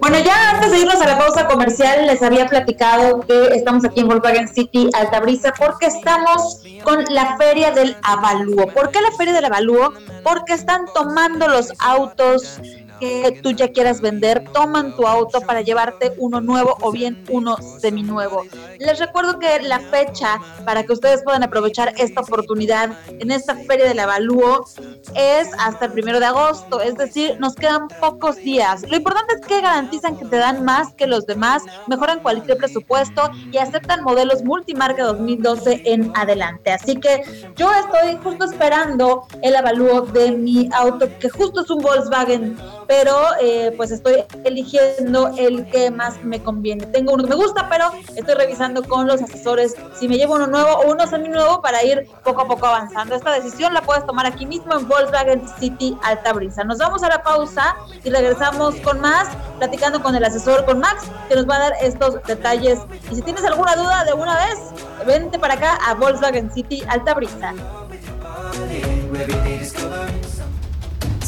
Bueno, 0.00 0.18
ya 0.24 0.50
antes 0.50 0.70
de 0.70 0.78
irnos 0.78 1.00
a 1.00 1.06
la 1.06 1.18
pausa 1.18 1.46
comercial, 1.46 2.06
les 2.06 2.22
había 2.22 2.46
platicado 2.46 3.20
que 3.20 3.48
estamos 3.54 3.84
aquí 3.84 4.00
en 4.00 4.08
Volkswagen 4.08 4.48
City 4.48 4.88
Altabrisa 4.94 5.52
porque 5.58 5.86
estamos 5.86 6.62
con 6.84 7.04
la 7.10 7.36
Feria 7.36 7.70
del 7.72 7.96
Avalúo. 8.02 8.66
¿Por 8.68 8.90
qué 8.90 9.00
la 9.00 9.10
Feria 9.16 9.32
del 9.32 9.44
Avalúo? 9.44 9.92
Porque 10.22 10.54
están 10.54 10.86
tomando 10.94 11.48
los 11.48 11.72
autos 11.80 12.60
que 13.00 13.40
tú 13.42 13.50
ya 13.52 13.68
quieras 13.68 14.00
vender, 14.00 14.44
toman 14.52 14.94
tu 14.94 15.06
auto 15.06 15.40
para 15.40 15.62
llevarte 15.62 16.12
uno 16.18 16.40
nuevo 16.40 16.76
o 16.80 16.92
bien 16.92 17.24
uno 17.28 17.56
seminuevo. 17.80 18.44
Les 18.78 18.98
recuerdo 18.98 19.38
que 19.38 19.60
la 19.62 19.80
fecha 19.80 20.38
para 20.64 20.84
que 20.84 20.92
ustedes 20.92 21.22
puedan 21.24 21.42
aprovechar 21.42 21.94
esta 21.96 22.20
oportunidad 22.20 22.90
en 23.08 23.30
esta 23.30 23.56
feria 23.56 23.86
del 23.86 23.98
avalúo 23.98 24.66
es 25.14 25.48
hasta 25.58 25.86
el 25.86 25.92
primero 25.92 26.20
de 26.20 26.26
agosto, 26.26 26.80
es 26.80 26.94
decir, 26.96 27.38
nos 27.40 27.54
quedan 27.54 27.88
pocos 28.00 28.36
días. 28.36 28.82
Lo 28.88 28.96
importante 28.96 29.34
es 29.40 29.46
que 29.46 29.60
garantizan 29.60 30.16
que 30.16 30.26
te 30.26 30.36
dan 30.36 30.64
más 30.64 30.92
que 30.94 31.06
los 31.06 31.26
demás, 31.26 31.62
mejoran 31.86 32.20
cualquier 32.20 32.58
presupuesto 32.58 33.30
y 33.50 33.58
aceptan 33.58 34.04
modelos 34.04 34.44
multimarca 34.44 35.04
2012 35.04 35.82
en 35.84 36.12
adelante. 36.14 36.72
Así 36.72 36.96
que 36.96 37.22
yo 37.56 37.70
estoy 37.72 38.18
justo 38.22 38.44
esperando 38.44 39.26
el 39.42 39.56
avalúo 39.56 40.02
de 40.02 40.32
mi 40.32 40.68
auto, 40.72 41.08
que 41.18 41.30
justo 41.30 41.62
es 41.62 41.70
un 41.70 41.82
Volkswagen 41.82 42.56
pero 42.90 43.20
eh, 43.40 43.72
pues 43.76 43.92
estoy 43.92 44.24
eligiendo 44.42 45.30
el 45.38 45.64
que 45.70 45.92
más 45.92 46.24
me 46.24 46.42
conviene. 46.42 46.86
Tengo 46.86 47.12
uno 47.12 47.22
que 47.22 47.30
me 47.30 47.36
gusta, 47.36 47.68
pero 47.68 47.84
estoy 48.16 48.34
revisando 48.34 48.82
con 48.82 49.06
los 49.06 49.22
asesores 49.22 49.76
si 49.94 50.08
me 50.08 50.16
llevo 50.16 50.34
uno 50.34 50.48
nuevo 50.48 50.70
o 50.70 50.90
uno 50.90 51.06
semi 51.06 51.28
nuevo 51.28 51.62
para 51.62 51.84
ir 51.84 52.08
poco 52.24 52.40
a 52.40 52.48
poco 52.48 52.66
avanzando. 52.66 53.14
Esta 53.14 53.30
decisión 53.30 53.74
la 53.74 53.82
puedes 53.82 54.04
tomar 54.06 54.26
aquí 54.26 54.44
mismo 54.44 54.76
en 54.76 54.88
Volkswagen 54.88 55.40
City 55.60 55.96
Alta 56.02 56.32
Brisa. 56.32 56.64
Nos 56.64 56.78
vamos 56.78 57.04
a 57.04 57.08
la 57.08 57.22
pausa 57.22 57.76
y 58.02 58.10
regresamos 58.10 58.74
con 58.80 58.98
más, 58.98 59.28
platicando 59.58 60.02
con 60.02 60.16
el 60.16 60.24
asesor, 60.24 60.64
con 60.64 60.80
Max, 60.80 61.04
que 61.28 61.36
nos 61.36 61.48
va 61.48 61.54
a 61.54 61.58
dar 61.60 61.74
estos 61.80 62.20
detalles. 62.24 62.80
Y 63.08 63.14
si 63.14 63.22
tienes 63.22 63.44
alguna 63.44 63.76
duda 63.76 64.02
de 64.02 64.14
una 64.14 64.34
vez, 64.34 64.58
vente 65.06 65.38
para 65.38 65.54
acá 65.54 65.78
a 65.86 65.94
Volkswagen 65.94 66.50
City 66.52 66.82
Alta 66.88 67.14
Brisa. 67.14 67.54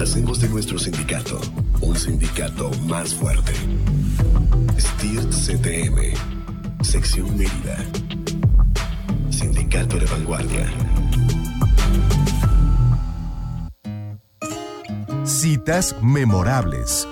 Hacemos 0.00 0.40
de 0.40 0.48
nuestro 0.48 0.78
sindicato 0.78 1.40
un 1.82 1.96
sindicato 1.96 2.70
más 2.86 3.14
fuerte. 3.14 3.52
STIRT 4.78 5.30
CTM 5.30 6.39
Sección 6.82 7.36
Mérida. 7.36 7.76
Sindicato 9.30 9.98
de 9.98 10.06
Vanguardia. 10.06 10.66
Citas 15.24 15.94
memorables. 16.02 17.06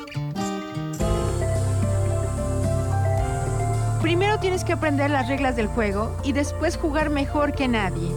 Primero 4.01 4.39
tienes 4.41 4.65
que 4.65 4.73
aprender 4.73 5.11
las 5.11 5.29
reglas 5.29 5.55
del 5.55 5.67
juego 5.67 6.17
y 6.25 6.33
después 6.33 6.77
jugar 6.79 7.11
mejor 7.11 7.53
que 7.53 7.69
nadie. 7.69 8.11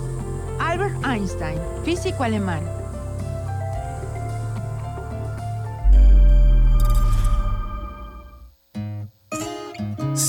Albert 0.59 0.95
Einstein, 1.05 1.59
físico 1.83 2.23
alemán. 2.23 2.80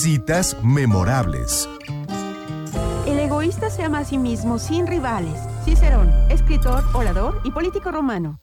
Citas 0.02 0.56
memorables. 0.64 1.68
El 3.06 3.20
egoísta 3.20 3.70
se 3.70 3.84
ama 3.84 4.00
a 4.00 4.04
sí 4.04 4.18
mismo 4.18 4.58
sin 4.58 4.88
rivales. 4.88 5.38
Cicerón, 5.64 6.10
escritor, 6.28 6.82
orador 6.92 7.40
y 7.44 7.52
político 7.52 7.92
romano. 7.92 8.40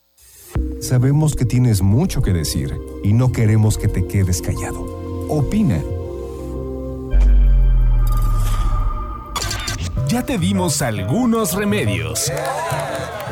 Sabemos 0.80 1.36
que 1.36 1.44
tienes 1.44 1.82
mucho 1.82 2.22
que 2.22 2.32
decir 2.32 2.80
y 3.04 3.12
no 3.12 3.34
queremos 3.34 3.78
que 3.78 3.90
te 3.90 4.08
quedes 4.08 4.42
callado. 4.42 4.80
Opina. 5.28 5.82
Ya 10.08 10.24
te 10.24 10.38
dimos 10.38 10.82
algunos 10.82 11.56
remedios. 11.56 12.32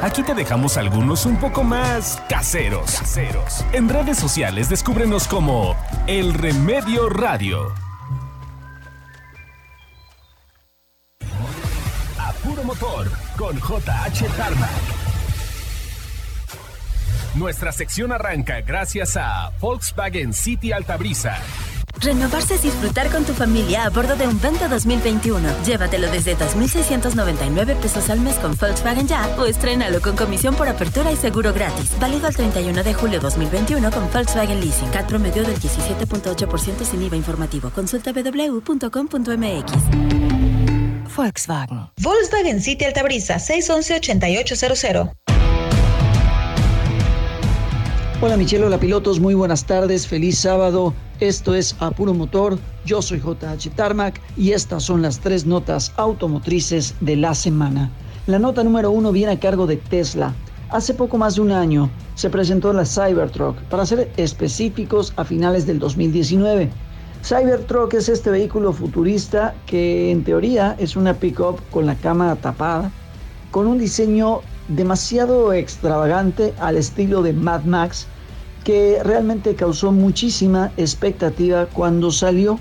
Aquí 0.02 0.22
te 0.22 0.34
dejamos 0.34 0.76
algunos 0.76 1.26
un 1.26 1.38
poco 1.38 1.64
más 1.64 2.22
caseros. 2.28 2.92
caseros. 2.92 3.64
En 3.72 3.88
redes 3.88 4.18
sociales 4.18 4.68
descúbrenos 4.68 5.30
como 5.30 5.78
El 6.08 6.34
Remedio 6.34 7.08
Radio. 7.08 7.87
Con 13.48 13.56
JH 13.56 14.28
Tarmac. 14.36 14.70
Nuestra 17.36 17.72
sección 17.72 18.12
arranca 18.12 18.60
gracias 18.60 19.16
a 19.16 19.54
Volkswagen 19.62 20.34
City 20.34 20.74
Altabrisa. 20.74 21.38
Renovarse 22.02 22.56
es 22.56 22.64
disfrutar 22.64 23.10
con 23.10 23.24
tu 23.24 23.32
familia 23.34 23.86
a 23.86 23.90
bordo 23.90 24.18
de 24.18 24.28
un 24.28 24.42
Vento 24.42 24.68
2021. 24.68 25.64
Llévatelo 25.66 26.12
desde 26.12 26.36
2.699 26.36 27.78
pesos 27.78 28.10
al 28.10 28.20
mes 28.20 28.36
con 28.36 28.58
Volkswagen 28.58 29.08
Ya 29.08 29.26
o 29.40 29.46
estrénalo 29.46 30.02
con 30.02 30.18
comisión 30.18 30.54
por 30.54 30.68
apertura 30.68 31.14
y 31.14 31.16
seguro 31.16 31.54
gratis. 31.54 31.98
Válido 32.02 32.28
al 32.28 32.36
31 32.36 32.84
de 32.84 32.94
julio 32.94 33.22
2021 33.22 33.92
con 33.92 34.12
Volkswagen 34.12 34.60
Leasing. 34.60 34.90
CAT 34.90 35.08
promedio 35.08 35.44
del 35.44 35.58
17.8% 35.58 36.84
sin 36.84 37.02
IVA 37.02 37.16
informativo. 37.16 37.70
Consulta 37.70 38.12
www.com.mx. 38.12 39.72
Volkswagen. 41.18 41.90
Volkswagen 42.00 42.62
City 42.62 42.86
Altabrisa 42.86 43.38
611-8800. 43.38 45.12
Hola 48.22 48.38
Michelle, 48.38 48.66
hola 48.66 48.80
pilotos, 48.80 49.20
muy 49.20 49.34
buenas 49.34 49.66
tardes, 49.66 50.06
feliz 50.08 50.38
sábado. 50.38 50.94
Esto 51.20 51.56
es 51.56 51.76
Apuro 51.80 52.14
Motor, 52.14 52.60
yo 52.86 53.02
soy 53.02 53.20
JH 53.20 53.72
Tarmac 53.76 54.22
y 54.38 54.52
estas 54.52 54.84
son 54.84 55.02
las 55.02 55.20
tres 55.20 55.48
notas 55.48 55.92
automotrices 55.98 56.94
de 57.00 57.16
la 57.16 57.34
semana. 57.34 57.92
La 58.28 58.38
nota 58.38 58.64
número 58.64 58.92
uno 58.92 59.12
viene 59.12 59.34
a 59.34 59.40
cargo 59.40 59.66
de 59.66 59.78
Tesla. 59.78 60.36
Hace 60.70 60.94
poco 60.94 61.18
más 61.18 61.36
de 61.36 61.42
un 61.42 61.52
año 61.52 61.90
se 62.14 62.30
presentó 62.30 62.74
la 62.74 62.86
Cybertruck, 62.86 63.58
para 63.70 63.86
ser 63.86 64.12
específicos 64.18 65.14
a 65.16 65.24
finales 65.24 65.66
del 65.66 65.80
2019. 65.80 66.70
Cybertruck 67.24 67.94
es 67.96 68.10
este 68.10 68.30
vehículo 68.30 68.72
futurista 68.72 69.54
que 69.66 70.12
en 70.12 70.24
teoría 70.24 70.76
es 70.80 70.96
una 70.96 71.14
pickup 71.14 71.60
con 71.72 71.86
la 71.86 71.96
cámara 71.96 72.36
tapada, 72.36 72.92
con 73.52 73.68
un 73.68 73.78
diseño 73.78 74.42
demasiado 74.70 75.52
extravagante 75.54 76.54
al 76.60 76.78
estilo 76.78 77.22
de 77.22 77.34
Mad 77.34 77.64
Max 77.64 78.08
que 78.64 79.00
realmente 79.04 79.56
causó 79.56 79.92
muchísima 79.92 80.72
expectativa 80.78 81.68
cuando 81.68 82.12
salió. 82.12 82.60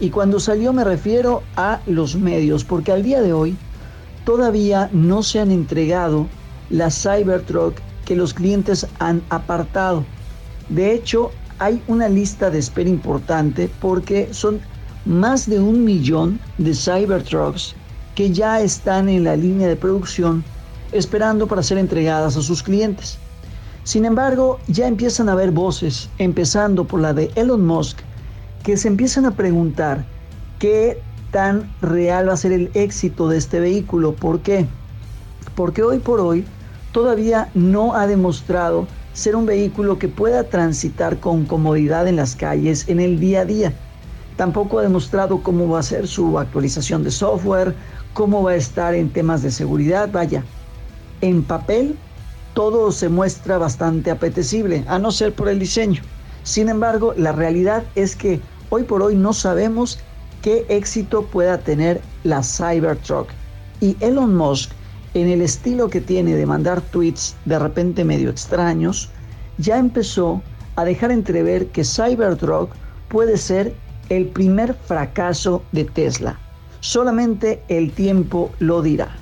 Y 0.00 0.10
cuando 0.10 0.38
salió 0.38 0.72
me 0.74 0.84
refiero 0.84 1.42
a 1.56 1.80
los 1.86 2.16
medios, 2.16 2.64
porque 2.64 2.92
al 2.92 3.02
día 3.02 3.22
de 3.22 3.32
hoy 3.32 3.56
todavía 4.24 4.90
no 4.92 5.22
se 5.22 5.40
han 5.40 5.50
entregado 5.50 6.26
la 6.68 6.90
Cybertruck 6.90 7.78
que 8.04 8.16
los 8.16 8.34
clientes 8.34 8.86
han 8.98 9.22
apartado. 9.30 10.04
De 10.68 10.92
hecho, 10.92 11.30
hay 11.58 11.82
una 11.88 12.08
lista 12.08 12.50
de 12.50 12.58
espera 12.58 12.90
importante 12.90 13.70
porque 13.80 14.28
son 14.32 14.60
más 15.04 15.48
de 15.48 15.60
un 15.60 15.84
millón 15.84 16.40
de 16.58 16.74
Cybertrucks 16.74 17.74
que 18.14 18.30
ya 18.30 18.60
están 18.60 19.08
en 19.08 19.24
la 19.24 19.36
línea 19.36 19.68
de 19.68 19.76
producción 19.76 20.44
esperando 20.92 21.46
para 21.46 21.62
ser 21.62 21.78
entregadas 21.78 22.36
a 22.36 22.42
sus 22.42 22.62
clientes. 22.62 23.18
Sin 23.84 24.04
embargo, 24.04 24.58
ya 24.66 24.88
empiezan 24.88 25.28
a 25.28 25.32
haber 25.32 25.52
voces, 25.52 26.10
empezando 26.18 26.86
por 26.86 27.00
la 27.00 27.12
de 27.12 27.30
Elon 27.36 27.64
Musk, 27.64 27.98
que 28.64 28.76
se 28.76 28.88
empiezan 28.88 29.26
a 29.26 29.36
preguntar 29.36 30.04
qué 30.58 31.00
tan 31.30 31.70
real 31.80 32.28
va 32.28 32.32
a 32.32 32.36
ser 32.36 32.52
el 32.52 32.70
éxito 32.74 33.28
de 33.28 33.38
este 33.38 33.60
vehículo. 33.60 34.14
¿Por 34.14 34.40
qué? 34.40 34.66
Porque 35.54 35.82
hoy 35.82 35.98
por 35.98 36.20
hoy 36.20 36.44
todavía 36.92 37.48
no 37.54 37.94
ha 37.94 38.06
demostrado 38.06 38.88
ser 39.16 39.34
un 39.34 39.46
vehículo 39.46 39.98
que 39.98 40.08
pueda 40.08 40.44
transitar 40.44 41.18
con 41.18 41.46
comodidad 41.46 42.06
en 42.06 42.16
las 42.16 42.36
calles 42.36 42.86
en 42.86 43.00
el 43.00 43.18
día 43.18 43.40
a 43.40 43.44
día. 43.46 43.72
Tampoco 44.36 44.78
ha 44.78 44.82
demostrado 44.82 45.42
cómo 45.42 45.66
va 45.70 45.78
a 45.78 45.82
ser 45.82 46.06
su 46.06 46.38
actualización 46.38 47.02
de 47.02 47.10
software, 47.10 47.74
cómo 48.12 48.42
va 48.42 48.50
a 48.50 48.56
estar 48.56 48.94
en 48.94 49.08
temas 49.08 49.42
de 49.42 49.50
seguridad. 49.50 50.10
Vaya, 50.12 50.44
en 51.22 51.42
papel 51.42 51.96
todo 52.52 52.92
se 52.92 53.08
muestra 53.08 53.56
bastante 53.56 54.10
apetecible, 54.10 54.84
a 54.86 54.98
no 54.98 55.10
ser 55.10 55.32
por 55.32 55.48
el 55.48 55.58
diseño. 55.58 56.02
Sin 56.42 56.68
embargo, 56.68 57.14
la 57.16 57.32
realidad 57.32 57.84
es 57.94 58.14
que 58.14 58.38
hoy 58.68 58.84
por 58.84 59.00
hoy 59.00 59.16
no 59.16 59.32
sabemos 59.32 59.98
qué 60.42 60.66
éxito 60.68 61.22
pueda 61.22 61.56
tener 61.56 62.02
la 62.22 62.42
Cybertruck. 62.42 63.28
Y 63.80 63.96
Elon 64.00 64.34
Musk, 64.34 64.72
en 65.16 65.30
el 65.30 65.40
estilo 65.40 65.88
que 65.88 66.02
tiene 66.02 66.34
de 66.34 66.44
mandar 66.44 66.82
tweets 66.82 67.36
de 67.46 67.58
repente 67.58 68.04
medio 68.04 68.28
extraños, 68.28 69.08
ya 69.56 69.78
empezó 69.78 70.42
a 70.74 70.84
dejar 70.84 71.10
entrever 71.10 71.68
que 71.68 71.84
Cybertruck 71.84 72.74
puede 73.08 73.38
ser 73.38 73.74
el 74.10 74.26
primer 74.26 74.74
fracaso 74.74 75.62
de 75.72 75.84
Tesla. 75.84 76.38
Solamente 76.80 77.62
el 77.68 77.92
tiempo 77.92 78.50
lo 78.58 78.82
dirá. 78.82 79.16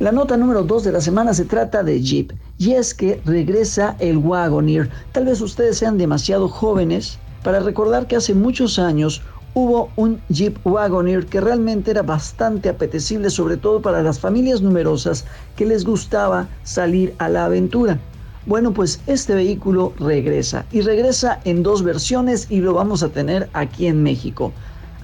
La 0.00 0.10
nota 0.10 0.36
número 0.36 0.64
2 0.64 0.82
de 0.82 0.92
la 0.92 1.00
semana 1.00 1.32
se 1.32 1.44
trata 1.44 1.84
de 1.84 2.02
Jeep 2.02 2.32
y 2.58 2.72
es 2.72 2.92
que 2.92 3.20
regresa 3.24 3.94
el 4.00 4.16
Wagoneer. 4.16 4.90
Tal 5.12 5.26
vez 5.26 5.40
ustedes 5.40 5.78
sean 5.78 5.96
demasiado 5.96 6.48
jóvenes 6.48 7.20
para 7.44 7.60
recordar 7.60 8.08
que 8.08 8.16
hace 8.16 8.34
muchos 8.34 8.80
años 8.80 9.22
hubo 9.54 9.90
un 9.96 10.20
Jeep 10.28 10.58
Wagoneer 10.66 11.26
que 11.26 11.40
realmente 11.40 11.92
era 11.92 12.02
bastante 12.02 12.68
apetecible, 12.68 13.30
sobre 13.30 13.56
todo 13.56 13.80
para 13.80 14.02
las 14.02 14.18
familias 14.18 14.60
numerosas 14.60 15.24
que 15.56 15.64
les 15.64 15.84
gustaba 15.84 16.48
salir 16.64 17.14
a 17.18 17.28
la 17.28 17.46
aventura. 17.46 17.98
Bueno, 18.46 18.74
pues 18.74 19.00
este 19.06 19.34
vehículo 19.34 19.94
regresa 19.98 20.66
y 20.70 20.82
regresa 20.82 21.40
en 21.44 21.62
dos 21.62 21.82
versiones 21.82 22.50
y 22.50 22.58
lo 22.58 22.74
vamos 22.74 23.02
a 23.02 23.08
tener 23.08 23.48
aquí 23.54 23.86
en 23.86 24.02
México. 24.02 24.52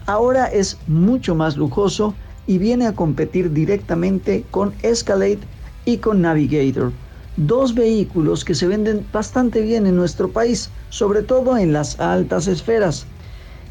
Ahora 0.06 0.46
es 0.46 0.76
mucho 0.88 1.34
más 1.34 1.56
lujoso 1.56 2.14
y 2.46 2.58
viene 2.58 2.86
a 2.86 2.94
competir 2.94 3.52
directamente 3.52 4.44
con 4.50 4.74
Escalade 4.82 5.38
y 5.84 5.98
con 5.98 6.20
Navigator. 6.20 6.92
Dos 7.36 7.74
vehículos 7.74 8.44
que 8.44 8.54
se 8.54 8.66
venden 8.66 9.06
bastante 9.12 9.62
bien 9.62 9.86
en 9.86 9.96
nuestro 9.96 10.28
país, 10.28 10.68
sobre 10.90 11.22
todo 11.22 11.56
en 11.56 11.72
las 11.72 11.98
altas 12.00 12.48
esferas. 12.48 13.06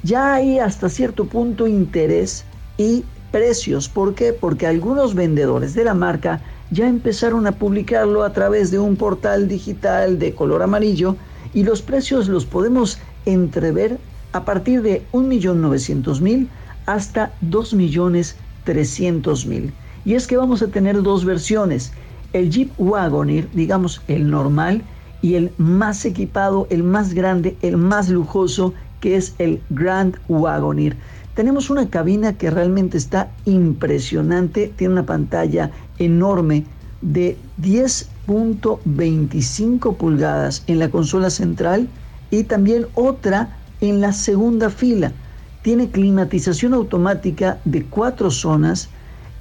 Ya 0.04 0.34
hay 0.34 0.60
hasta 0.60 0.90
cierto 0.90 1.26
punto 1.26 1.68
interés 1.68 2.46
y 2.78 3.04
precios. 3.32 3.90
¿Por 3.90 4.16
qué? 4.16 4.34
Porque 4.34 4.68
algunos 4.68 5.14
vendedores 5.14 5.74
de 5.74 5.84
la 5.84 5.94
marca 5.94 6.42
ya 6.72 6.88
empezaron 6.88 7.48
a 7.48 7.52
publicarlo 7.52 8.24
a 8.24 8.34
través 8.34 8.72
de 8.72 8.80
un 8.80 8.96
portal 8.96 9.48
digital 9.48 10.20
de 10.20 10.34
color 10.34 10.64
amarillo 10.64 11.16
y 11.54 11.64
los 11.64 11.82
precios 11.82 12.28
los 12.28 12.46
podemos 12.46 13.00
entrever 13.26 13.98
a 14.32 14.46
partir 14.46 14.82
de 14.82 15.04
1.900.000 15.12 16.48
hasta 16.86 17.34
2 17.42 17.74
millones 17.74 18.36
300 18.64 19.46
mil. 19.48 19.74
Y 20.06 20.14
es 20.14 20.28
que 20.28 20.38
vamos 20.38 20.62
a 20.62 20.68
tener 20.68 21.02
dos 21.02 21.26
versiones, 21.26 21.92
el 22.34 22.50
Jeep 22.50 22.72
Wagoneer, 22.78 23.50
digamos 23.52 24.02
el 24.08 24.30
normal, 24.30 24.84
y 25.22 25.36
el 25.36 25.52
más 25.58 26.06
equipado, 26.06 26.68
el 26.70 26.84
más 26.84 27.14
grande, 27.14 27.58
el 27.62 27.78
más 27.78 28.10
lujoso, 28.10 28.74
que 29.00 29.16
es 29.16 29.36
el 29.38 29.62
Grand 29.70 30.18
Wagoneer. 30.28 30.98
Tenemos 31.36 31.70
una 31.70 31.90
cabina 31.90 32.34
que 32.34 32.50
realmente 32.50 32.98
está 32.98 33.32
impresionante, 33.46 34.74
tiene 34.76 34.94
una 34.94 35.06
pantalla 35.06 35.70
enorme 35.98 36.66
de 37.02 37.38
10.25 37.62 39.96
pulgadas 39.96 40.64
en 40.68 40.80
la 40.80 40.90
consola 40.90 41.30
central 41.30 41.88
y 42.30 42.44
también 42.44 42.88
otra 42.96 43.56
en 43.82 44.02
la 44.02 44.12
segunda 44.12 44.70
fila 44.70 45.14
tiene 45.62 45.90
climatización 45.90 46.74
automática 46.74 47.60
de 47.66 47.86
cuatro 47.86 48.32
zonas 48.32 48.90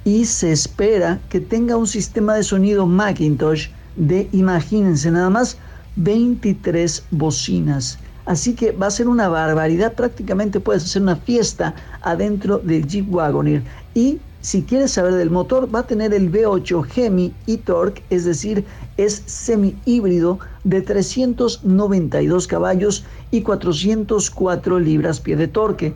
y 0.03 0.25
se 0.25 0.51
espera 0.51 1.19
que 1.29 1.39
tenga 1.39 1.77
un 1.77 1.87
sistema 1.87 2.35
de 2.35 2.43
sonido 2.43 2.85
Macintosh 2.85 3.69
de, 3.95 4.27
imagínense 4.31 5.11
nada 5.11 5.29
más, 5.29 5.57
23 5.95 7.05
bocinas. 7.11 7.99
Así 8.29 8.53
que 8.53 8.71
va 8.73 8.85
a 8.85 8.91
ser 8.91 9.07
una 9.07 9.27
barbaridad, 9.27 9.93
prácticamente 9.93 10.59
puedes 10.59 10.83
hacer 10.83 11.01
una 11.01 11.15
fiesta 11.15 11.73
adentro 12.03 12.59
del 12.59 12.85
Jeep 12.85 13.11
Wagoneer. 13.11 13.63
Y 13.95 14.19
si 14.41 14.61
quieres 14.61 14.91
saber 14.91 15.15
del 15.15 15.31
motor, 15.31 15.67
va 15.73 15.79
a 15.79 15.87
tener 15.87 16.13
el 16.13 16.31
V8 16.31 16.85
Hemi 16.95 17.33
e-Torque, 17.47 18.03
es 18.11 18.25
decir, 18.25 18.63
es 18.97 19.23
semi 19.25 19.75
híbrido 19.85 20.37
de 20.63 20.83
392 20.83 22.45
caballos 22.45 23.03
y 23.31 23.41
404 23.41 24.77
libras-pie 24.77 25.35
de 25.35 25.47
torque 25.47 25.95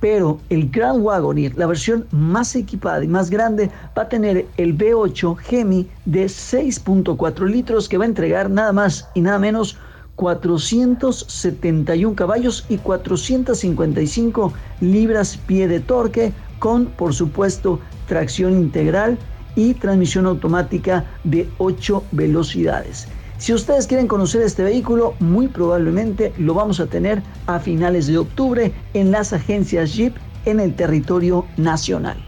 pero 0.00 0.38
el 0.50 0.70
Grand 0.70 1.02
Wagoneer, 1.02 1.56
la 1.56 1.66
versión 1.66 2.06
más 2.10 2.54
equipada 2.56 3.02
y 3.02 3.08
más 3.08 3.30
grande, 3.30 3.70
va 3.96 4.02
a 4.02 4.08
tener 4.10 4.46
el 4.58 4.76
V8 4.76 5.36
Hemi 5.48 5.88
de 6.04 6.26
6.4 6.26 7.46
litros 7.46 7.88
que 7.88 7.96
va 7.96 8.04
a 8.04 8.08
entregar 8.08 8.50
nada 8.50 8.72
más 8.72 9.08
y 9.14 9.22
nada 9.22 9.38
menos 9.38 9.78
471 10.16 12.14
caballos 12.14 12.64
y 12.68 12.78
455 12.78 14.52
libras 14.80 15.36
pie 15.36 15.68
de 15.68 15.80
torque 15.80 16.32
con, 16.58 16.86
por 16.86 17.12
supuesto, 17.14 17.80
tracción 18.06 18.52
integral 18.54 19.18
y 19.56 19.74
transmisión 19.74 20.26
automática 20.26 21.04
de 21.24 21.48
8 21.58 22.04
velocidades. 22.12 23.06
Si 23.38 23.52
ustedes 23.52 23.86
quieren 23.86 24.06
conocer 24.08 24.42
este 24.42 24.62
vehículo, 24.62 25.14
muy 25.20 25.48
probablemente 25.48 26.32
lo 26.38 26.54
vamos 26.54 26.80
a 26.80 26.86
tener 26.86 27.22
a 27.46 27.58
finales 27.58 28.06
de 28.06 28.18
octubre 28.18 28.72
en 28.94 29.10
las 29.10 29.32
agencias 29.32 29.94
Jeep 29.94 30.14
en 30.44 30.60
el 30.60 30.74
territorio 30.74 31.44
nacional. 31.56 32.23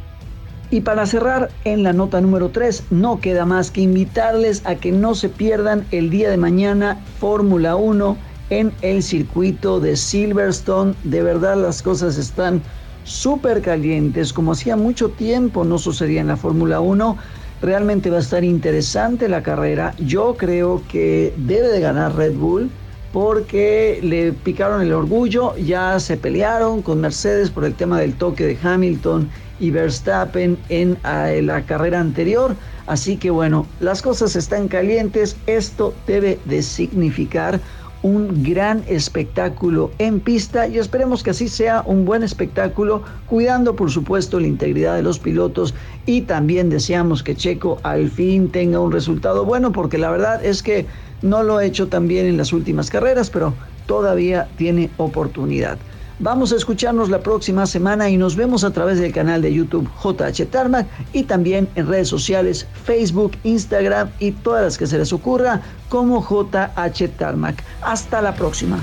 Y 0.71 0.81
para 0.81 1.07
cerrar 1.07 1.49
en 1.64 1.85
la 1.85 1.93
nota 1.93 2.21
número 2.21 2.49
3, 2.49 2.85
no 2.91 3.21
queda 3.21 3.47
más 3.47 3.71
que 3.71 3.83
invitarles 3.83 4.62
a 4.67 4.75
que 4.75 4.91
no 4.91 5.14
se 5.14 5.29
pierdan 5.29 5.87
el 5.93 6.11
día 6.11 6.29
de 6.29 6.37
mañana 6.37 7.01
Fórmula 7.21 7.77
1 7.77 8.17
en 8.51 8.73
el 8.83 9.05
circuito 9.05 9.79
de 9.79 9.97
Silverstone. 9.97 10.95
De 11.05 11.23
verdad 11.23 11.57
las 11.57 11.83
cosas 11.83 12.19
están 12.19 12.62
súper 13.05 13.62
calientes, 13.62 14.33
como 14.33 14.53
hacía 14.53 14.75
mucho 14.75 15.11
tiempo 15.11 15.64
no 15.64 15.79
sucedía 15.79 16.21
en 16.21 16.27
la 16.27 16.37
Fórmula 16.37 16.81
1. 16.81 17.17
Realmente 17.62 18.11
va 18.11 18.17
a 18.17 18.21
estar 18.21 18.43
interesante 18.43 19.29
la 19.29 19.45
carrera. 19.45 19.95
Yo 19.99 20.35
creo 20.37 20.83
que 20.89 21.33
debe 21.37 21.69
de 21.69 21.81
ganar 21.81 22.17
Red 22.17 22.35
Bull 22.35 22.71
porque 23.12 24.01
le 24.03 24.33
picaron 24.33 24.83
el 24.83 24.93
orgullo, 24.93 25.57
ya 25.57 25.99
se 26.01 26.17
pelearon 26.17 26.83
con 26.83 27.01
Mercedes 27.01 27.51
por 27.51 27.64
el 27.64 27.75
tema 27.75 28.01
del 28.01 28.14
toque 28.14 28.45
de 28.45 28.59
Hamilton 28.61 29.31
y 29.61 29.71
Verstappen 29.71 30.59
en 30.69 30.99
la 31.03 31.63
carrera 31.67 32.01
anterior. 32.01 32.55
Así 32.87 33.17
que 33.17 33.31
bueno, 33.31 33.67
las 33.81 34.03
cosas 34.03 34.37
están 34.37 34.69
calientes. 34.69 35.37
Esto 35.47 35.95
debe 36.07 36.39
de 36.45 36.63
significar 36.63 37.61
un 38.03 38.45
gran 38.45 38.85
espectáculo 38.87 39.91
en 39.99 40.21
pista 40.21 40.69
y 40.69 40.79
esperemos 40.79 41.23
que 41.23 41.31
así 41.31 41.49
sea 41.49 41.83
un 41.87 42.05
buen 42.05 42.23
espectáculo, 42.23 43.03
cuidando 43.29 43.75
por 43.75 43.91
supuesto 43.91 44.39
la 44.39 44.47
integridad 44.47 44.95
de 44.95 45.03
los 45.03 45.19
pilotos 45.19 45.75
y 46.05 46.21
también 46.21 46.71
deseamos 46.71 47.23
que 47.23 47.35
Checo 47.35 47.81
al 47.83 48.09
fin 48.11 48.49
tenga 48.51 48.79
un 48.79 48.93
resultado 48.93 49.45
bueno 49.45 49.73
porque 49.73 49.99
la 49.99 50.11
verdad 50.11 50.45
es 50.45 50.63
que 50.63 50.87
no 51.23 51.43
lo 51.43 51.57
ha 51.57 51.65
hecho 51.65 51.89
tan 51.89 52.07
bien 52.07 52.27
en 52.27 52.37
las 52.37 52.53
últimas 52.53 52.91
carreras, 52.91 53.31
pero 53.31 53.55
todavía 53.87 54.47
tiene 54.57 54.91
oportunidad. 54.99 55.79
Vamos 56.19 56.51
a 56.51 56.57
escucharnos 56.57 57.11
la 57.11 57.21
próxima 57.21 57.67
semana 57.67 58.09
y 58.09 58.17
nos 58.17 58.37
vemos 58.37 58.64
a 58.64 58.71
través 58.71 58.99
del 58.99 59.12
canal 59.12 59.43
de 59.43 59.53
YouTube 59.53 59.87
JH 60.03 60.47
Tarmac 60.47 60.87
y 61.12 61.25
también 61.25 61.69
en 61.75 61.87
redes 61.87 62.09
sociales 62.09 62.67
Facebook, 62.85 63.33
Instagram 63.45 64.11
y 64.19 64.33
todas 64.33 64.62
las 64.62 64.79
que 64.79 64.87
se 64.87 64.97
les 64.97 65.12
ocurra 65.12 65.61
como 65.91 66.27
JH 66.27 67.09
Tarmac. 67.19 67.62
Hasta 67.83 68.23
la 68.23 68.35
próxima. 68.35 68.79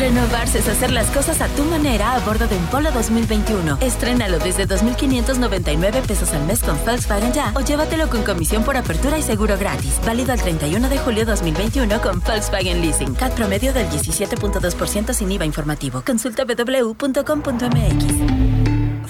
Renovarse 0.00 0.58
es 0.60 0.66
hacer 0.66 0.90
las 0.92 1.08
cosas 1.08 1.42
a 1.42 1.48
tu 1.48 1.62
manera 1.64 2.14
a 2.14 2.20
bordo 2.20 2.48
de 2.48 2.56
un 2.56 2.64
Polo 2.68 2.90
2021. 2.90 3.76
Estrénalo 3.82 4.38
desde 4.38 4.66
2.599 4.66 6.00
pesos 6.06 6.32
al 6.32 6.42
mes 6.46 6.60
con 6.60 6.82
Volkswagen 6.86 7.34
Ya 7.34 7.52
o 7.54 7.60
llévatelo 7.60 8.08
con 8.08 8.22
comisión 8.22 8.64
por 8.64 8.78
apertura 8.78 9.18
y 9.18 9.22
seguro 9.22 9.58
gratis. 9.58 10.00
Válido 10.06 10.32
al 10.32 10.40
31 10.40 10.88
de 10.88 10.96
julio 10.96 11.26
2021 11.26 12.00
con 12.00 12.18
Volkswagen 12.20 12.80
Leasing. 12.80 13.14
CAT 13.14 13.34
promedio 13.34 13.74
del 13.74 13.90
17.2% 13.90 15.12
sin 15.12 15.32
IVA 15.32 15.44
informativo. 15.44 16.02
Consulta 16.02 16.46
www.com.mx. 16.46 18.04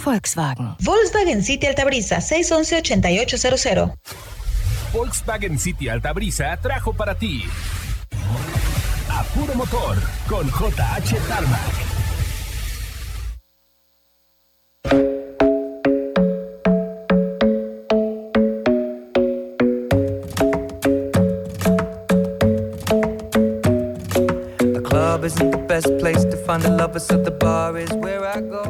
Volkswagen. 0.04 0.74
Volkswagen 0.80 1.44
City 1.44 1.66
Altabrisa 1.68 2.16
611-8800. 2.16 3.94
Volkswagen 4.92 5.56
City 5.56 5.88
Altabrisa 5.88 6.56
trajo 6.56 6.92
para 6.92 7.14
ti 7.14 7.44
A 9.20 9.22
Puro 9.34 9.54
Motor 9.54 9.98
con 10.26 10.46
JH 10.48 11.18
Tarmac. 11.28 11.90
find 26.46 26.62
the 26.62 26.70
lovers 26.70 27.08
at 27.10 27.22
the 27.22 27.30
bar 27.30 27.76
is 27.76 27.92
where 27.92 28.24
I 28.24 28.40
go. 28.40 28.64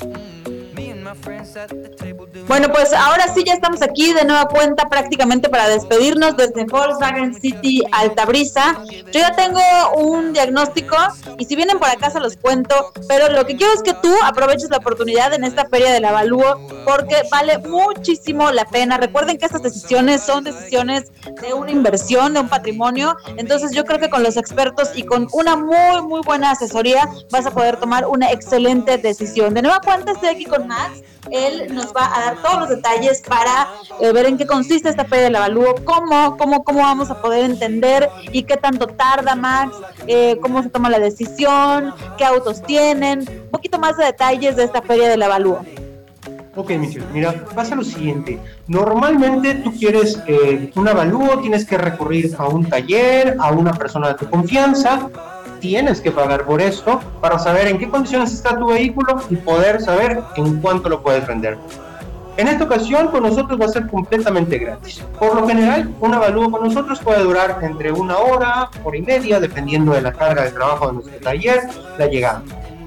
Mm 0.00 0.12
-hmm. 0.44 0.74
Me 0.76 0.84
and 0.92 1.02
my 1.04 1.14
friends 1.24 1.56
at 1.56 1.68
the 1.68 1.90
table. 2.02 2.15
Bueno, 2.48 2.68
pues 2.72 2.92
ahora 2.92 3.26
sí 3.34 3.42
ya 3.44 3.54
estamos 3.54 3.82
aquí 3.82 4.12
de 4.12 4.24
nueva 4.24 4.46
cuenta 4.46 4.88
prácticamente 4.88 5.48
para 5.48 5.68
despedirnos 5.68 6.36
desde 6.36 6.64
Volkswagen 6.64 7.34
City 7.34 7.82
Altabrisa. 7.90 8.84
Yo 8.88 9.20
ya 9.20 9.32
tengo 9.32 9.60
un 9.96 10.32
diagnóstico 10.32 10.96
y 11.38 11.44
si 11.44 11.56
vienen 11.56 11.80
por 11.80 11.88
acá 11.88 12.08
se 12.10 12.20
los 12.20 12.36
cuento, 12.36 12.92
pero 13.08 13.28
lo 13.30 13.44
que 13.46 13.56
quiero 13.56 13.72
es 13.74 13.82
que 13.82 13.94
tú 13.94 14.14
aproveches 14.22 14.70
la 14.70 14.76
oportunidad 14.76 15.34
en 15.34 15.42
esta 15.42 15.66
feria 15.66 15.92
del 15.92 16.04
avalúo 16.04 16.60
porque 16.84 17.16
vale 17.32 17.58
muchísimo 17.58 18.52
la 18.52 18.64
pena. 18.64 18.96
Recuerden 18.96 19.38
que 19.38 19.46
estas 19.46 19.62
decisiones 19.62 20.22
son 20.22 20.44
decisiones 20.44 21.10
de 21.42 21.52
una 21.52 21.72
inversión, 21.72 22.34
de 22.34 22.40
un 22.40 22.48
patrimonio, 22.48 23.16
entonces 23.38 23.72
yo 23.72 23.84
creo 23.84 23.98
que 23.98 24.08
con 24.08 24.22
los 24.22 24.36
expertos 24.36 24.90
y 24.94 25.02
con 25.02 25.26
una 25.32 25.56
muy 25.56 26.02
muy 26.02 26.20
buena 26.20 26.52
asesoría 26.52 27.08
vas 27.32 27.44
a 27.44 27.50
poder 27.50 27.78
tomar 27.78 28.06
una 28.06 28.30
excelente 28.30 28.98
decisión. 28.98 29.52
De 29.52 29.62
nueva 29.62 29.80
cuenta 29.80 30.12
estoy 30.12 30.28
aquí 30.28 30.44
con 30.44 30.68
Max 30.68 31.02
él 31.30 31.74
nos 31.74 31.94
va 31.94 32.14
a 32.14 32.20
dar 32.20 32.35
todos 32.36 32.60
los 32.60 32.68
detalles 32.68 33.22
para 33.22 33.68
eh, 34.00 34.12
ver 34.12 34.26
en 34.26 34.38
qué 34.38 34.46
consiste 34.46 34.88
esta 34.88 35.04
feria 35.04 35.24
del 35.24 35.36
avalúo, 35.36 35.74
cómo, 35.84 36.36
cómo, 36.36 36.64
cómo 36.64 36.80
vamos 36.80 37.10
a 37.10 37.20
poder 37.20 37.44
entender 37.44 38.08
y 38.32 38.42
qué 38.44 38.56
tanto 38.56 38.86
tarda 38.86 39.34
Max, 39.34 39.76
eh, 40.06 40.38
cómo 40.40 40.62
se 40.62 40.70
toma 40.70 40.90
la 40.90 40.98
decisión, 40.98 41.94
qué 42.16 42.24
autos 42.24 42.62
tienen, 42.62 43.20
un 43.20 43.50
poquito 43.50 43.78
más 43.78 43.96
de 43.96 44.04
detalles 44.04 44.56
de 44.56 44.64
esta 44.64 44.82
feria 44.82 45.08
del 45.08 45.22
avalúo. 45.22 45.60
Ok, 46.56 46.70
Michelle, 46.70 47.04
mira, 47.12 47.34
pasa 47.54 47.74
lo 47.74 47.84
siguiente. 47.84 48.38
Normalmente 48.66 49.56
tú 49.56 49.74
quieres 49.78 50.22
eh, 50.26 50.70
un 50.74 50.88
avalúo, 50.88 51.38
tienes 51.40 51.66
que 51.66 51.76
recurrir 51.76 52.34
a 52.38 52.48
un 52.48 52.66
taller, 52.66 53.36
a 53.38 53.52
una 53.52 53.74
persona 53.74 54.08
de 54.08 54.14
tu 54.14 54.30
confianza, 54.30 55.10
tienes 55.60 56.00
que 56.00 56.10
pagar 56.12 56.46
por 56.46 56.62
esto 56.62 57.00
para 57.20 57.38
saber 57.38 57.68
en 57.68 57.78
qué 57.78 57.90
condiciones 57.90 58.32
está 58.32 58.58
tu 58.58 58.68
vehículo 58.68 59.20
y 59.28 59.36
poder 59.36 59.82
saber 59.82 60.22
en 60.36 60.60
cuánto 60.62 60.88
lo 60.88 61.02
puedes 61.02 61.26
vender. 61.26 61.58
En 62.36 62.48
esta 62.48 62.64
ocasión 62.64 63.08
con 63.08 63.22
nosotros 63.22 63.58
va 63.58 63.64
a 63.64 63.68
ser 63.68 63.86
completamente 63.86 64.58
gratis. 64.58 65.02
Por 65.18 65.34
lo 65.34 65.48
general, 65.48 65.94
un 66.00 66.12
avalúo 66.12 66.50
con 66.50 66.64
nosotros 66.64 67.00
puede 67.00 67.22
durar 67.22 67.58
entre 67.62 67.90
una 67.92 68.18
hora, 68.18 68.68
hora 68.84 68.96
y 68.96 69.02
media, 69.02 69.40
dependiendo 69.40 69.92
de 69.92 70.02
la 70.02 70.12
carga 70.12 70.44
de 70.44 70.50
trabajo 70.50 70.88
de 70.88 70.92
nuestro 70.94 71.18
taller, 71.20 71.60
la 71.98 72.06
llegada. 72.06 72.42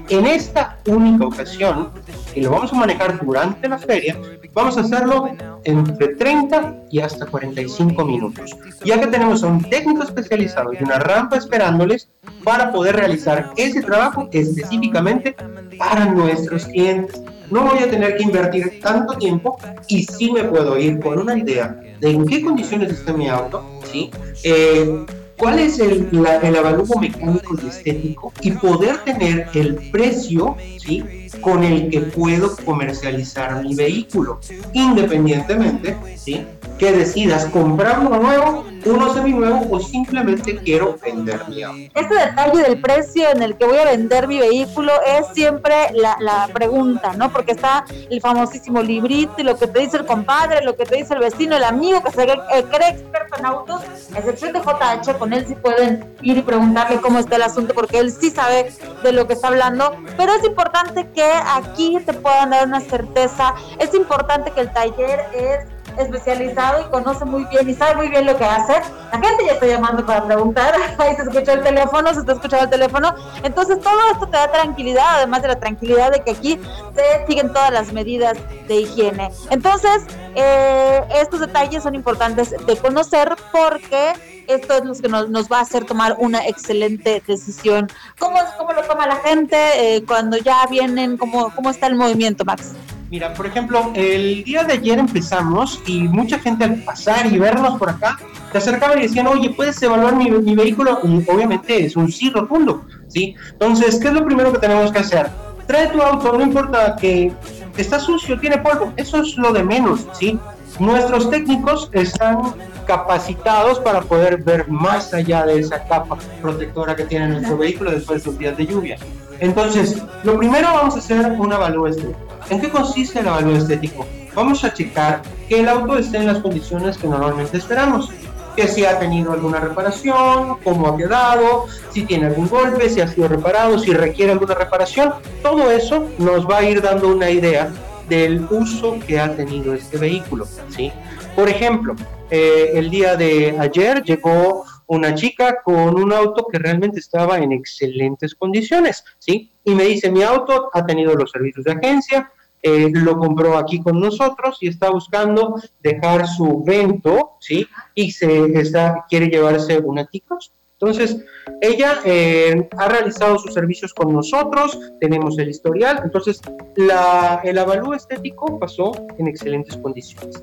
En 0.09 0.27
esta 0.27 0.77
única 0.85 1.25
ocasión, 1.25 1.89
y 2.35 2.41
lo 2.41 2.51
vamos 2.51 2.71
a 2.73 2.75
manejar 2.75 3.23
durante 3.23 3.67
la 3.67 3.79
feria, 3.79 4.17
vamos 4.53 4.77
a 4.77 4.81
hacerlo 4.81 5.29
entre 5.63 6.15
30 6.15 6.75
y 6.91 6.99
hasta 6.99 7.25
45 7.25 8.05
minutos, 8.05 8.55
ya 8.83 8.99
que 8.99 9.07
tenemos 9.07 9.43
a 9.43 9.47
un 9.47 9.63
técnico 9.63 10.03
especializado 10.03 10.73
y 10.73 10.83
una 10.83 10.99
rampa 10.99 11.37
esperándoles 11.37 12.09
para 12.43 12.71
poder 12.71 12.95
realizar 12.95 13.51
ese 13.57 13.81
trabajo 13.81 14.29
específicamente 14.31 15.35
para 15.77 16.05
nuestros 16.05 16.65
clientes. 16.65 17.21
No 17.51 17.65
voy 17.65 17.79
a 17.79 17.89
tener 17.89 18.17
que 18.17 18.23
invertir 18.23 18.79
tanto 18.81 19.17
tiempo 19.17 19.57
y 19.87 20.03
sí 20.03 20.31
me 20.31 20.43
puedo 20.43 20.77
ir 20.77 20.99
con 20.99 21.19
una 21.19 21.37
idea 21.37 21.79
de 21.99 22.11
en 22.11 22.25
qué 22.25 22.41
condiciones 22.41 22.91
está 22.91 23.13
mi 23.13 23.27
auto, 23.27 23.63
¿sí? 23.91 24.11
Eh, 24.43 25.05
cuál 25.37 25.59
es 25.59 25.79
el, 25.79 26.07
la, 26.11 26.37
el 26.37 26.55
avalúo 26.55 26.99
mecánico 26.99 27.55
y 27.63 27.67
estético 27.67 28.33
y 28.41 28.51
poder 28.51 28.97
tener 28.99 29.47
el 29.53 29.75
precio 29.91 30.55
¿sí? 30.77 31.03
Con 31.37 31.63
el 31.63 31.89
que 31.89 32.01
puedo 32.01 32.55
comercializar 32.65 33.63
mi 33.63 33.75
vehículo, 33.75 34.39
independientemente 34.73 35.97
¿sí? 36.17 36.45
que 36.77 36.91
decidas 36.91 37.45
comprar 37.45 37.99
uno 37.99 38.19
nuevo, 38.19 38.65
uno 38.85 39.13
seminuevo 39.13 39.67
o 39.69 39.79
simplemente 39.79 40.55
quiero 40.57 40.97
vender 41.03 41.41
mi 41.49 41.61
auto. 41.63 41.91
Este 41.93 42.15
detalle 42.15 42.63
del 42.63 42.81
precio 42.81 43.29
en 43.29 43.43
el 43.43 43.57
que 43.57 43.65
voy 43.65 43.77
a 43.77 43.85
vender 43.85 44.27
mi 44.27 44.39
vehículo 44.39 44.93
es 45.05 45.27
siempre 45.33 45.75
la, 45.93 46.15
la 46.19 46.47
pregunta, 46.53 47.13
¿no? 47.17 47.31
Porque 47.31 47.51
está 47.51 47.85
el 48.09 48.21
famosísimo 48.21 48.81
librito 48.81 49.33
y 49.37 49.43
lo 49.43 49.57
que 49.57 49.67
te 49.67 49.79
dice 49.79 49.97
el 49.97 50.05
compadre, 50.05 50.63
lo 50.63 50.75
que 50.75 50.85
te 50.85 50.95
dice 50.95 51.13
el 51.13 51.19
vecino, 51.19 51.57
el 51.57 51.63
amigo 51.63 52.01
que 52.01 52.11
se 52.11 52.23
eh, 52.23 52.65
cree 52.71 52.89
experto 52.89 53.37
en 53.37 53.45
autos, 53.45 53.81
excepción 54.15 54.53
de 54.53 54.59
JH, 54.59 55.17
con 55.17 55.33
él 55.33 55.45
sí 55.47 55.55
pueden 55.55 56.15
ir 56.21 56.37
y 56.37 56.41
preguntarle 56.41 57.01
cómo 57.01 57.19
está 57.19 57.35
el 57.35 57.43
asunto 57.43 57.73
porque 57.73 57.99
él 57.99 58.11
sí 58.11 58.29
sabe 58.31 58.71
de 59.03 59.11
lo 59.11 59.27
que 59.27 59.33
está 59.33 59.49
hablando, 59.49 59.97
pero 60.15 60.33
es 60.33 60.45
importante 60.45 61.09
que 61.13 61.18
aquí 61.21 61.97
te 62.05 62.13
puedan 62.13 62.51
dar 62.51 62.67
una 62.67 62.81
certeza, 62.81 63.53
es 63.79 63.93
importante 63.93 64.51
que 64.51 64.61
el 64.61 64.71
taller 64.71 65.25
es 65.33 65.78
especializado 66.03 66.81
y 66.81 66.89
conoce 66.89 67.25
muy 67.25 67.45
bien 67.45 67.69
y 67.69 67.73
sabe 67.73 67.95
muy 67.95 68.09
bien 68.09 68.25
lo 68.25 68.37
que 68.37 68.45
hace. 68.45 68.73
La 69.11 69.19
gente 69.19 69.45
ya 69.45 69.53
está 69.53 69.65
llamando 69.65 70.05
para 70.05 70.25
preguntar, 70.25 70.73
ahí 70.97 71.15
se 71.15 71.23
escucha 71.23 71.53
el 71.53 71.63
teléfono, 71.63 72.13
se 72.13 72.19
está 72.21 72.33
escuchando 72.33 72.65
el 72.65 72.69
teléfono. 72.69 73.15
Entonces 73.43 73.79
todo 73.81 73.99
esto 74.11 74.27
te 74.27 74.37
da 74.37 74.51
tranquilidad, 74.51 75.05
además 75.15 75.41
de 75.41 75.49
la 75.49 75.59
tranquilidad 75.59 76.11
de 76.11 76.23
que 76.23 76.31
aquí 76.31 76.59
se 76.95 77.25
siguen 77.27 77.51
todas 77.53 77.71
las 77.71 77.93
medidas 77.93 78.37
de 78.67 78.75
higiene. 78.81 79.31
Entonces, 79.49 80.03
eh, 80.35 81.01
estos 81.15 81.39
detalles 81.39 81.83
son 81.83 81.95
importantes 81.95 82.55
de 82.65 82.77
conocer 82.77 83.35
porque 83.51 84.13
esto 84.47 84.73
es 84.73 84.85
lo 84.85 84.93
que 84.93 85.07
nos, 85.07 85.29
nos, 85.29 85.47
va 85.47 85.59
a 85.59 85.61
hacer 85.61 85.85
tomar 85.85 86.15
una 86.17 86.47
excelente 86.47 87.21
decisión. 87.25 87.87
¿Cómo, 88.17 88.37
cómo 88.57 88.73
lo 88.73 88.81
toma 88.83 89.05
la 89.05 89.17
gente 89.17 89.95
eh, 89.95 90.03
cuando 90.05 90.37
ya 90.37 90.65
vienen? 90.67 91.17
¿Cómo, 91.17 91.53
¿Cómo 91.55 91.69
está 91.69 91.87
el 91.87 91.95
movimiento, 91.95 92.45
Max? 92.45 92.73
Mira, 93.09 93.33
por 93.33 93.47
ejemplo, 93.47 93.91
el 93.95 94.43
día 94.43 94.63
de 94.63 94.73
ayer 94.73 94.99
empezamos 94.99 95.81
y 95.87 96.01
mucha 96.01 96.37
gente 96.37 96.63
al 96.63 96.75
pasar 96.83 97.25
y 97.25 97.39
vernos 97.39 97.79
por 97.79 97.89
acá 97.89 98.19
se 98.51 98.57
acercaba 98.59 98.97
y 98.97 99.01
decían, 99.01 99.25
oye, 99.25 99.49
¿puedes 99.49 99.81
evaluar 99.81 100.15
mi, 100.15 100.29
mi 100.29 100.55
vehículo? 100.55 100.99
Y 101.03 101.29
obviamente 101.29 101.85
es 101.85 101.95
un 101.95 102.11
sí 102.11 102.29
rotundo, 102.29 102.85
¿sí? 103.07 103.35
Entonces, 103.51 103.99
¿qué 103.99 104.09
es 104.09 104.13
lo 104.13 104.23
primero 104.23 104.51
que 104.53 104.59
tenemos 104.59 104.91
que 104.91 104.99
hacer? 104.99 105.27
Trae 105.65 105.87
tu 105.87 106.01
auto, 106.01 106.37
no 106.37 106.43
importa 106.43 106.95
que 106.97 107.31
está 107.77 107.99
sucio, 107.99 108.39
tiene 108.39 108.59
polvo, 108.59 108.93
eso 108.95 109.21
es 109.21 109.35
lo 109.37 109.53
de 109.53 109.63
menos, 109.63 110.05
¿sí? 110.13 110.37
Nuestros 110.79 111.31
técnicos 111.31 111.89
están 111.93 112.53
capacitados 112.85 113.79
para 113.79 114.01
poder 114.01 114.43
ver 114.43 114.67
más 114.69 115.13
allá 115.15 115.45
de 115.45 115.59
esa 115.59 115.83
capa 115.83 116.15
protectora 116.41 116.95
que 116.95 117.05
tiene 117.05 117.27
nuestro 117.27 117.57
vehículo 117.57 117.91
después 117.91 118.23
de 118.23 118.29
los 118.29 118.39
días 118.39 118.57
de 118.57 118.67
lluvia. 118.67 118.97
Entonces, 119.39 120.01
lo 120.23 120.37
primero 120.37 120.67
vamos 120.67 120.95
a 120.95 120.99
hacer 120.99 121.31
un 121.31 121.53
avalúo 121.53 121.87
estético. 121.87 122.19
¿En 122.49 122.61
qué 122.61 122.69
consiste 122.69 123.19
el 123.19 123.27
avalúo 123.27 123.55
estético? 123.55 124.05
Vamos 124.35 124.63
a 124.63 124.73
checar 124.73 125.21
que 125.47 125.59
el 125.59 125.69
auto 125.69 125.97
esté 125.97 126.17
en 126.17 126.27
las 126.27 126.39
condiciones 126.39 126.97
que 126.97 127.07
normalmente 127.07 127.57
esperamos 127.57 128.09
que 128.55 128.67
si 128.67 128.85
ha 128.85 128.99
tenido 128.99 129.31
alguna 129.31 129.59
reparación, 129.59 130.57
cómo 130.63 130.87
ha 130.87 130.97
quedado, 130.97 131.67
si 131.91 132.03
tiene 132.03 132.27
algún 132.27 132.47
golpe, 132.49 132.89
si 132.89 132.99
ha 132.99 133.07
sido 133.07 133.27
reparado, 133.27 133.79
si 133.79 133.93
requiere 133.93 134.33
alguna 134.33 134.55
reparación. 134.55 135.13
Todo 135.41 135.71
eso 135.71 136.07
nos 136.17 136.45
va 136.49 136.57
a 136.57 136.63
ir 136.63 136.81
dando 136.81 137.07
una 137.07 137.29
idea 137.29 137.69
del 138.09 138.45
uso 138.49 138.97
que 139.05 139.19
ha 139.19 139.33
tenido 139.35 139.73
este 139.73 139.97
vehículo. 139.97 140.45
¿sí? 140.75 140.91
Por 141.35 141.47
ejemplo, 141.47 141.95
eh, 142.29 142.71
el 142.73 142.89
día 142.89 143.15
de 143.15 143.55
ayer 143.57 144.03
llegó 144.03 144.65
una 144.89 145.13
chica 145.13 145.61
con 145.63 145.99
un 146.01 146.11
auto 146.11 146.47
que 146.51 146.57
realmente 146.57 146.99
estaba 146.99 147.37
en 147.37 147.51
excelentes 147.51 148.33
condiciones, 148.33 149.03
¿sí? 149.19 149.51
Y 149.63 149.75
me 149.75 149.83
dice, 149.83 150.11
mi 150.11 150.23
auto 150.23 150.71
ha 150.73 150.85
tenido 150.85 151.13
los 151.13 151.31
servicios 151.31 151.63
de 151.65 151.73
agencia, 151.73 152.31
eh, 152.61 152.89
lo 152.91 153.17
compró 153.17 153.55
aquí 153.55 153.81
con 153.81 153.99
nosotros 153.99 154.57
y 154.61 154.67
está 154.67 154.89
buscando 154.89 155.61
dejar 155.79 156.27
su 156.27 156.63
vento, 156.63 157.37
¿sí? 157.39 157.67
Y 157.93 158.11
se 158.11 158.45
está, 158.59 159.05
quiere 159.07 159.27
llevarse 159.27 159.77
una 159.77 160.05
Ticos. 160.05 160.53
Entonces, 160.81 161.17
ella 161.59 161.99
eh, 162.05 162.69
ha 162.77 162.87
realizado 162.87 163.37
sus 163.37 163.53
servicios 163.53 163.93
con 163.93 164.13
nosotros, 164.13 164.79
tenemos 165.01 165.37
el 165.37 165.49
historial, 165.49 165.99
entonces 166.05 166.39
la, 166.77 167.41
el 167.43 167.57
avalúo 167.57 167.93
estético 167.93 168.57
pasó 168.57 168.93
en 169.17 169.27
excelentes 169.27 169.75
condiciones. 169.75 170.41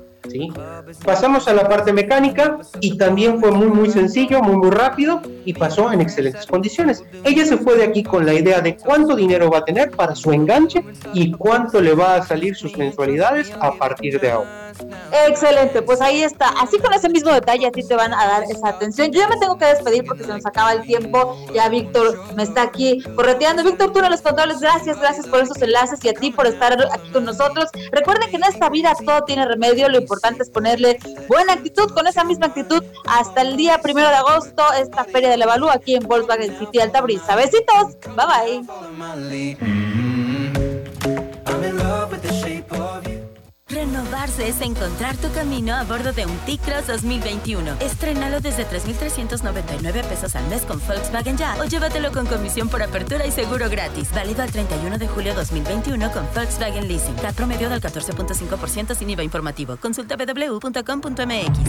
Pasamos 1.05 1.47
a 1.47 1.53
la 1.53 1.67
parte 1.67 1.93
mecánica 1.93 2.59
y 2.81 2.97
también 2.97 3.39
fue 3.39 3.51
muy 3.51 3.67
muy 3.67 3.89
sencillo, 3.89 4.41
muy 4.41 4.57
muy 4.57 4.71
rápido 4.71 5.21
y 5.45 5.53
pasó 5.53 5.91
en 5.91 6.01
excelentes 6.01 6.45
condiciones. 6.45 7.03
Ella 7.23 7.45
se 7.45 7.57
fue 7.57 7.77
de 7.77 7.85
aquí 7.85 8.03
con 8.03 8.25
la 8.25 8.33
idea 8.33 8.61
de 8.61 8.75
cuánto 8.75 9.15
dinero 9.15 9.49
va 9.49 9.59
a 9.59 9.65
tener 9.65 9.91
para 9.91 10.15
su 10.15 10.31
enganche 10.31 10.83
y 11.13 11.31
cuánto 11.31 11.81
le 11.81 11.93
va 11.93 12.15
a 12.15 12.25
salir 12.25 12.55
sus 12.55 12.77
mensualidades 12.77 13.51
a 13.59 13.71
partir 13.71 14.19
de 14.19 14.31
ahora. 14.31 14.66
Excelente, 15.27 15.81
pues 15.81 16.01
ahí 16.01 16.23
está. 16.23 16.49
Así 16.49 16.77
con 16.79 16.93
ese 16.93 17.09
mismo 17.09 17.31
detalle 17.31 17.67
a 17.67 17.71
ti 17.71 17.85
te 17.85 17.95
van 17.95 18.13
a 18.13 18.25
dar 18.25 18.43
esa 18.43 18.69
atención. 18.69 19.11
Yo 19.11 19.21
ya 19.21 19.27
me 19.27 19.37
tengo 19.37 19.57
que 19.57 19.65
despedir 19.65 20.05
porque 20.05 20.23
se 20.23 20.33
nos 20.33 20.45
acaba 20.45 20.73
el 20.73 20.81
tiempo. 20.81 21.37
Ya 21.53 21.69
Víctor 21.69 22.19
me 22.35 22.43
está 22.43 22.63
aquí 22.63 23.01
correteando. 23.15 23.63
Víctor, 23.63 23.93
tú 23.93 24.01
no 24.01 24.09
los 24.09 24.21
controles. 24.21 24.59
Gracias, 24.59 24.99
gracias 24.99 25.27
por 25.27 25.41
esos 25.41 25.61
enlaces 25.61 26.03
y 26.03 26.09
a 26.09 26.13
ti 26.13 26.31
por 26.31 26.47
estar 26.47 26.73
aquí 26.91 27.11
con 27.11 27.25
nosotros. 27.25 27.69
Recuerden 27.91 28.29
que 28.29 28.37
en 28.37 28.43
esta 28.43 28.69
vida 28.69 28.93
todo 29.05 29.23
tiene 29.23 29.45
remedio. 29.45 29.89
Lo 29.89 29.99
importante 29.99 30.43
es 30.43 30.49
ponerle 30.49 30.97
buena 31.27 31.53
actitud, 31.53 31.91
con 31.93 32.07
esa 32.07 32.23
misma 32.23 32.47
actitud, 32.47 32.83
hasta 33.07 33.41
el 33.41 33.57
día 33.57 33.79
primero 33.81 34.07
de 34.09 34.15
agosto, 34.15 34.63
esta 34.79 35.03
feria 35.05 35.29
de 35.29 35.37
la 35.37 35.45
Balú 35.45 35.69
aquí 35.69 35.95
en 35.95 36.03
Volkswagen 36.03 36.57
City 36.59 36.79
Altabrisa. 36.79 37.35
Besitos, 37.35 37.97
bye 38.15 38.25
bye. 38.25 38.63
Renovarse 43.77 44.47
es 44.47 44.59
encontrar 44.61 45.15
tu 45.17 45.31
camino 45.33 45.75
a 45.75 45.83
bordo 45.83 46.11
de 46.11 46.25
un 46.25 46.35
T-Cross 46.47 46.87
2021. 46.87 47.73
Estrénalo 47.79 48.39
desde 48.39 48.65
3,399 48.65 50.03
pesos 50.03 50.35
al 50.35 50.47
mes 50.47 50.63
con 50.63 50.79
Volkswagen 50.79 51.37
Ya 51.37 51.55
o 51.59 51.65
llévatelo 51.65 52.11
con 52.11 52.25
comisión 52.25 52.69
por 52.69 52.81
apertura 52.81 53.27
y 53.27 53.31
seguro 53.31 53.69
gratis. 53.69 54.11
Válido 54.11 54.41
al 54.41 54.51
31 54.51 54.97
de 54.97 55.07
julio 55.07 55.35
2021 55.35 56.11
con 56.11 56.25
Volkswagen 56.33 56.87
Leasing. 56.87 57.13
CAT 57.17 57.35
promedio 57.35 57.69
del 57.69 57.79
14.5% 57.79 58.95
sin 58.95 59.11
IVA 59.11 59.21
informativo. 59.21 59.77
Consulta 59.77 60.15
www.com.mx. 60.15 61.59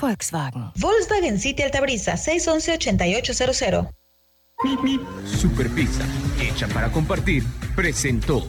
Volkswagen. 0.00 0.72
Volkswagen 0.74 1.38
City 1.38 1.64
Altabrisa 1.64 2.14
611-8800. 2.14 3.90
Super 5.26 5.68
Pizza, 5.68 6.06
hecha 6.40 6.66
para 6.68 6.90
compartir, 6.90 7.44
presentó. 7.76 8.42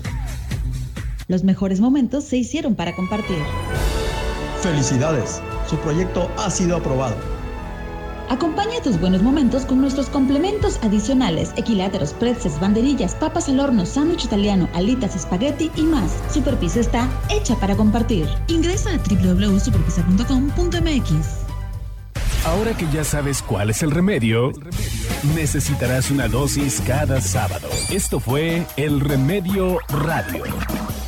Los 1.30 1.44
mejores 1.44 1.80
momentos 1.80 2.24
se 2.24 2.38
hicieron 2.38 2.74
para 2.74 2.96
compartir. 2.96 3.38
Felicidades, 4.64 5.40
su 5.70 5.78
proyecto 5.78 6.28
ha 6.38 6.50
sido 6.50 6.78
aprobado. 6.78 7.16
Acompaña 8.30 8.82
tus 8.84 9.00
buenos 9.00 9.22
momentos 9.22 9.64
con 9.64 9.80
nuestros 9.80 10.08
complementos 10.08 10.80
adicionales, 10.82 11.54
equiláteros, 11.56 12.14
pretzels, 12.14 12.60
banderillas, 12.60 13.14
papas 13.14 13.48
al 13.48 13.60
horno, 13.60 13.86
sándwich 13.86 14.26
italiano, 14.26 14.68
alitas, 14.74 15.16
espagueti 15.16 15.70
y 15.76 15.84
más. 15.84 16.18
Superpizza 16.34 16.80
está 16.80 17.08
hecha 17.30 17.56
para 17.58 17.78
compartir. 17.78 18.28
Ingresa 18.48 18.96
a 18.96 18.98
www.superpizza.com.mx. 18.98 21.49
Ahora 22.46 22.74
que 22.74 22.88
ya 22.92 23.04
sabes 23.04 23.42
cuál 23.42 23.70
es 23.70 23.84
el 23.84 23.92
remedio, 23.92 24.52
necesitarás 25.36 26.10
una 26.10 26.28
dosis 26.28 26.82
cada 26.86 27.22
sábado. 27.22 27.68
Esto 27.92 28.20
fue 28.20 28.66
El 28.78 29.02
Remedio 29.02 29.80
Radio. 29.90 30.44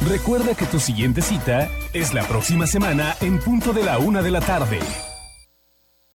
Recuerda 0.07 0.55
que 0.55 0.65
tu 0.65 0.79
siguiente 0.79 1.21
cita 1.21 1.69
es 1.93 2.13
la 2.13 2.23
próxima 2.23 2.67
semana 2.67 3.15
en 3.21 3.39
punto 3.39 3.71
de 3.73 3.83
la 3.83 3.97
una 3.97 4.21
de 4.21 4.31
la 4.31 4.41
tarde. 4.41 4.79